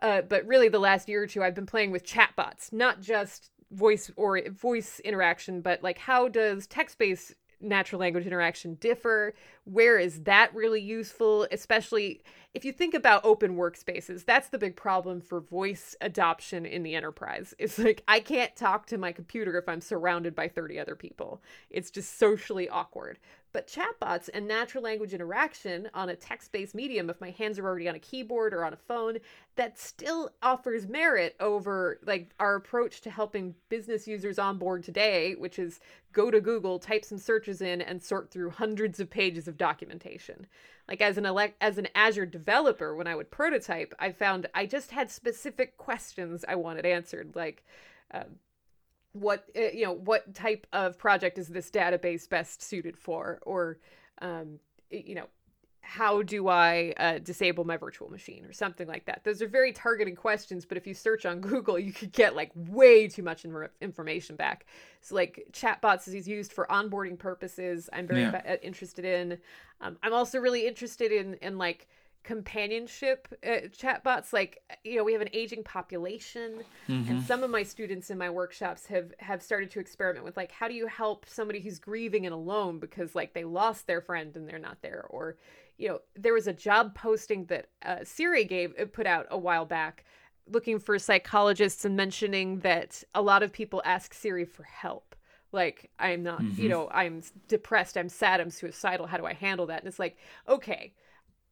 uh, 0.02 0.22
but 0.22 0.46
really 0.46 0.70
the 0.70 0.80
last 0.80 1.08
year 1.08 1.24
or 1.24 1.28
two, 1.28 1.44
I've 1.44 1.56
been 1.56 1.66
playing 1.66 1.92
with 1.92 2.06
chatbots, 2.06 2.74
not 2.74 3.02
just 3.02 3.52
voice 3.72 4.10
or 4.16 4.42
voice 4.50 5.00
interaction, 5.02 5.62
but 5.62 5.84
like 5.84 5.98
how 5.98 6.28
does 6.28 6.68
text 6.68 6.98
based 6.98 7.36
natural 7.60 8.00
language 8.00 8.26
interaction 8.26 8.76
differ? 8.76 9.34
Where 9.66 9.98
is 9.98 10.24
that 10.24 10.54
really 10.56 10.82
useful? 10.82 11.48
Especially 11.52 12.22
if 12.54 12.66
you 12.66 12.72
think 12.72 12.94
about 12.94 13.24
open 13.24 13.56
workspaces, 13.56 14.26
that's 14.26 14.50
the 14.50 14.58
big 14.58 14.76
problem 14.76 15.22
for 15.22 15.42
voice 15.42 15.96
adoption 16.02 16.66
in 16.66 16.84
the 16.84 16.96
enterprise. 16.96 17.54
It's 17.60 17.78
like 17.78 18.04
I 18.08 18.20
can't 18.20 18.56
talk 18.56 18.88
to 18.88 18.98
my 18.98 19.12
computer 19.12 19.58
if 19.58 19.68
I'm 19.70 19.82
surrounded 19.82 20.36
by 20.36 20.48
30 20.48 20.80
other 20.80 20.96
people. 20.96 21.42
It's 21.70 21.92
just 21.92 22.18
socially 22.18 22.68
awkward. 22.70 23.20
But 23.54 23.68
chatbots 23.68 24.30
and 24.34 24.48
natural 24.48 24.84
language 24.84 25.14
interaction 25.14 25.90
on 25.94 26.10
a 26.10 26.16
text 26.16 26.52
based 26.52 26.76
medium, 26.76 27.10
if 27.10 27.22
my 27.22 27.32
hands 27.32 27.58
are 27.58 27.66
already 27.66 27.88
on 27.88 27.96
a 27.96 28.00
keyboard 28.00 28.54
or 28.54 28.66
on 28.66 28.74
a 28.74 28.78
phone, 28.78 29.18
that 29.56 29.80
still 29.80 30.32
offers 30.42 30.88
merit 30.88 31.36
over 31.40 32.00
like 32.06 32.34
our 32.40 32.56
approach 32.56 33.02
to 33.02 33.10
helping 33.10 33.56
business 33.70 34.08
users 34.08 34.38
on 34.38 34.58
board 34.58 34.84
today, 34.84 35.34
which 35.36 35.60
is 35.60 35.80
go 36.12 36.30
to 36.30 36.42
Google, 36.42 36.78
type 36.78 37.06
some 37.06 37.18
searches 37.18 37.62
in, 37.62 37.82
and 37.82 38.04
sort 38.04 38.32
through 38.32 38.50
hundreds 38.50 39.00
of 39.00 39.10
pages 39.10 39.48
of 39.48 39.58
documentation. 39.58 40.46
Like 40.88 41.02
as 41.02 41.18
an 41.18 41.26
elect 41.26 41.56
as 41.62 41.78
an 41.78 41.88
Azure 41.96 42.26
developer, 42.26 42.96
when 42.96 43.08
I 43.08 43.16
would 43.16 43.32
prototype, 43.32 43.94
I 43.98 44.12
found 44.12 44.48
I 44.54 44.66
just 44.66 44.92
had 44.92 45.10
specific 45.10 45.78
questions 45.78 46.44
I 46.48 46.56
wanted 46.56 46.86
answered, 46.86 47.36
like. 47.36 47.64
Uh, 48.14 48.24
what 49.20 49.46
uh, 49.56 49.62
you 49.74 49.86
know 49.86 49.94
what 49.94 50.34
type 50.34 50.68
of 50.74 50.98
project 50.98 51.38
is 51.38 51.48
this 51.48 51.70
database 51.72 52.28
best 52.30 52.62
suited 52.62 52.98
for? 52.98 53.40
Or 53.44 53.80
um, 54.22 54.60
you 54.90 55.16
know 55.16 55.28
how 55.82 56.22
do 56.22 56.50
i 56.50 56.94
uh, 56.98 57.18
disable 57.20 57.64
my 57.64 57.78
virtual 57.78 58.10
machine 58.10 58.44
or 58.44 58.52
something 58.52 58.88
like 58.88 59.06
that? 59.06 59.24
Those 59.24 59.42
are 59.42 59.48
very 59.48 59.72
targeted 59.72 60.18
questions 60.18 60.66
but 60.66 60.78
if 60.78 60.86
you 60.86 60.94
search 60.94 61.26
on 61.26 61.40
google 61.52 61.80
you 61.80 61.94
could 61.94 62.12
get 62.12 62.36
like 62.36 62.52
way 62.56 63.08
too 63.08 63.24
much 63.24 63.46
information 63.82 64.36
back. 64.36 64.66
So 65.02 65.16
like 65.16 65.48
chatbots 65.52 66.08
is 66.14 66.28
used 66.28 66.52
for 66.52 66.68
onboarding 66.70 67.18
purposes 67.18 67.90
i'm 67.94 68.08
very 68.08 68.22
yeah. 68.22 68.42
Uh, 68.46 68.58
interested 68.62 69.06
in. 69.06 69.38
Um, 69.82 69.98
i'm 70.04 70.14
also 70.14 70.40
really 70.40 70.68
interested 70.68 71.12
in 71.12 71.36
in 71.36 71.58
like 71.58 71.88
companionship 72.24 73.28
uh, 73.46 73.68
chatbots 73.70 74.34
like 74.34 74.62
you 74.84 74.98
know 74.98 75.04
we 75.04 75.14
have 75.14 75.22
an 75.22 75.30
aging 75.32 75.64
population 75.64 76.62
mm-hmm. 76.88 77.10
and 77.10 77.24
some 77.24 77.42
of 77.42 77.50
my 77.50 77.64
students 77.64 78.10
in 78.10 78.18
my 78.18 78.30
workshops 78.30 78.86
have 78.86 79.14
have 79.20 79.42
started 79.42 79.72
to 79.72 79.80
experiment 79.80 80.26
with 80.26 80.36
like 80.36 80.52
how 80.52 80.68
do 80.68 80.74
you 80.74 80.88
help 80.88 81.26
somebody 81.26 81.62
who's 81.62 81.80
grieving 81.80 82.26
and 82.26 82.34
alone 82.34 82.80
because 82.80 83.16
like 83.16 83.34
they 83.34 83.46
lost 83.46 83.88
their 83.88 84.02
friend 84.02 84.36
and 84.36 84.48
they're 84.48 84.60
not 84.60 84.82
there 84.82 85.06
or 85.10 85.38
you 85.78 85.88
know 85.88 86.02
there 86.18 86.34
was 86.34 86.48
a 86.48 86.54
job 86.54 86.94
posting 86.94 87.46
that 87.46 87.68
uh, 87.86 88.00
siri 88.04 88.44
gave 88.44 88.74
uh, 88.78 88.86
put 88.86 89.06
out 89.06 89.26
a 89.32 89.38
while 89.38 89.66
back 89.66 90.04
looking 90.50 90.80
for 90.80 91.00
psychologists 91.00 91.86
and 91.86 91.96
mentioning 91.96 92.60
that 92.60 93.04
a 93.16 93.22
lot 93.22 93.42
of 93.42 93.54
people 93.54 93.82
ask 93.86 94.14
siri 94.14 94.44
for 94.44 94.64
help 94.64 95.16
like 95.54 95.90
i'm 95.98 96.24
not 96.24 96.42
mm-hmm. 96.42 96.62
you 96.62 96.68
know 96.68 96.90
i'm 96.92 97.22
depressed 97.48 97.98
i'm 97.98 98.10
sad 98.10 98.42
i'm 98.42 98.50
suicidal 98.50 99.08
how 99.08 99.16
do 99.16 99.26
i 99.26 99.34
handle 99.34 99.68
that 99.68 99.80
and 99.80 99.88
it's 99.88 100.00
like 100.00 100.18
okay 100.50 100.92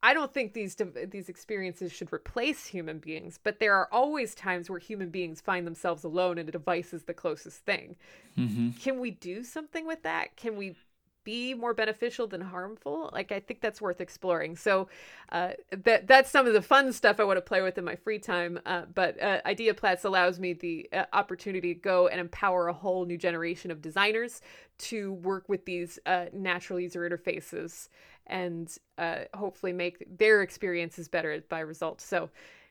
I 0.05 0.13
don't 0.13 0.31
think 0.31 0.53
these 0.53 0.77
these 1.09 1.29
experiences 1.29 1.91
should 1.91 2.13
replace 2.13 2.67
human 2.67 2.99
beings, 2.99 3.39
but 3.43 3.59
there 3.59 3.73
are 3.73 3.89
always 3.91 4.35
times 4.35 4.69
where 4.69 4.77
human 4.77 5.09
beings 5.09 5.41
find 5.41 5.65
themselves 5.65 6.03
alone 6.03 6.37
and 6.37 6.47
a 6.47 6.51
device 6.51 6.93
is 6.93 7.05
the 7.05 7.13
closest 7.15 7.65
thing. 7.65 7.95
Mm-hmm. 8.37 8.69
Can 8.79 8.99
we 8.99 9.09
do 9.09 9.43
something 9.43 9.87
with 9.87 10.03
that? 10.03 10.35
Can 10.35 10.57
we 10.57 10.75
be 11.23 11.55
more 11.55 11.73
beneficial 11.73 12.27
than 12.27 12.39
harmful? 12.39 13.09
Like 13.13 13.31
I 13.31 13.39
think 13.39 13.61
that's 13.61 13.81
worth 13.81 13.99
exploring. 13.99 14.57
So 14.57 14.89
uh, 15.31 15.53
that 15.71 16.05
that's 16.05 16.29
some 16.29 16.45
of 16.45 16.53
the 16.53 16.61
fun 16.61 16.93
stuff 16.93 17.19
I 17.19 17.23
want 17.23 17.37
to 17.37 17.41
play 17.41 17.63
with 17.63 17.79
in 17.79 17.83
my 17.83 17.95
free 17.95 18.19
time. 18.19 18.59
Uh, 18.63 18.83
but 18.93 19.19
uh, 19.19 19.41
IdeaPlatz 19.43 20.05
allows 20.05 20.39
me 20.39 20.53
the 20.53 20.87
uh, 20.93 21.05
opportunity 21.13 21.73
to 21.73 21.79
go 21.79 22.09
and 22.09 22.19
empower 22.19 22.67
a 22.67 22.73
whole 22.73 23.05
new 23.05 23.17
generation 23.17 23.71
of 23.71 23.81
designers 23.81 24.43
to 24.77 25.13
work 25.13 25.49
with 25.49 25.65
these 25.65 25.97
uh, 26.05 26.25
natural 26.31 26.79
user 26.79 27.09
interfaces 27.09 27.89
and 28.27 28.77
uh, 28.97 29.19
hopefully 29.33 29.73
make 29.73 30.05
their 30.17 30.41
experiences 30.41 31.07
better 31.07 31.43
by 31.49 31.59
result. 31.59 32.01
So 32.01 32.29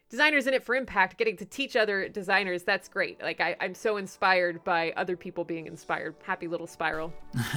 designers 0.08 0.46
in 0.46 0.54
it 0.54 0.62
for 0.62 0.74
impact 0.74 1.18
getting 1.18 1.36
to 1.36 1.44
teach 1.44 1.76
other 1.76 2.08
designers 2.08 2.62
that's 2.62 2.88
great. 2.88 3.22
Like 3.22 3.40
I, 3.40 3.56
i'm 3.60 3.74
so 3.74 3.96
inspired 3.96 4.62
by 4.64 4.92
other 4.96 5.16
people 5.16 5.44
being 5.44 5.66
inspired. 5.66 6.14
Happy 6.22 6.48
little 6.48 6.66
spiral. 6.66 7.12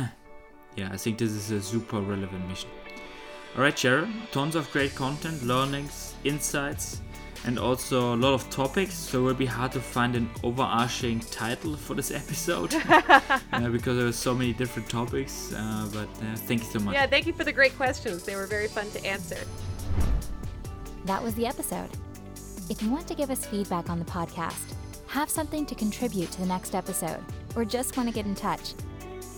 Yeah 0.76 0.90
i 0.92 0.98
think 0.98 1.18
this 1.18 1.32
is 1.32 1.50
a 1.50 1.62
super 1.62 2.00
relevant 2.02 2.48
mission. 2.48 2.70
All 3.56 3.64
right 3.64 3.76
cheryl 3.76 4.12
tons 4.32 4.56
of 4.56 4.72
great 4.72 4.94
content 4.96 5.44
learnings 5.44 6.14
insights 6.24 7.02
and 7.46 7.60
also 7.60 8.14
a 8.14 8.18
lot 8.18 8.34
of 8.34 8.50
topics, 8.50 8.94
so 8.94 9.20
it 9.20 9.24
will 9.24 9.34
be 9.34 9.46
hard 9.46 9.72
to 9.74 9.80
find 9.80 10.16
an 10.16 10.30
overarching 10.44 11.20
title 11.20 11.76
for 11.76 11.94
this 11.94 12.12
episode 12.12 12.74
uh, 12.90 13.70
because 13.70 13.98
there 13.98 14.08
are 14.08 14.12
so 14.12 14.34
many 14.34 14.54
different 14.54 14.90
topics. 14.90 15.54
Uh, 15.54 15.88
but 15.94 16.10
uh, 16.24 16.36
thank 16.36 16.64
you 16.64 16.70
so 16.70 16.80
much. 16.80 16.94
Yeah, 16.94 17.08
thank 17.08 17.28
you 17.28 17.34
for 17.34 17.44
the 17.44 17.52
great 17.52 17.76
questions. 17.76 18.24
They 18.24 18.36
were 18.36 18.48
very 18.48 18.68
fun 18.68 18.90
to 18.92 19.06
answer. 19.06 19.40
That 21.06 21.22
was 21.24 21.36
the 21.36 21.46
episode. 21.46 21.90
If 22.70 22.82
you 22.82 22.92
want 22.92 23.08
to 23.08 23.16
give 23.16 23.30
us 23.32 23.46
feedback 23.46 23.90
on 23.90 24.00
the 24.00 24.06
podcast, 24.06 24.74
have 25.08 25.30
something 25.30 25.66
to 25.66 25.76
contribute 25.76 26.30
to 26.32 26.42
the 26.42 26.48
next 26.48 26.76
episode, 26.76 27.24
or 27.56 27.64
just 27.64 27.96
want 27.96 28.10
to 28.10 28.14
get 28.14 28.26
in 28.26 28.36
touch, 28.36 28.74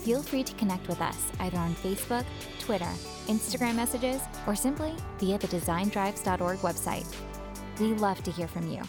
feel 0.03 0.23
free 0.23 0.43
to 0.43 0.53
connect 0.55 0.87
with 0.87 0.99
us 0.99 1.31
either 1.39 1.57
on 1.57 1.75
Facebook, 1.75 2.25
Twitter, 2.59 2.89
Instagram 3.27 3.75
messages, 3.75 4.21
or 4.47 4.55
simply 4.55 4.95
via 5.19 5.37
the 5.37 5.47
designdrives.org 5.47 6.57
website. 6.59 7.05
We 7.79 7.93
love 7.93 8.21
to 8.23 8.31
hear 8.31 8.47
from 8.47 8.69
you. 8.69 8.81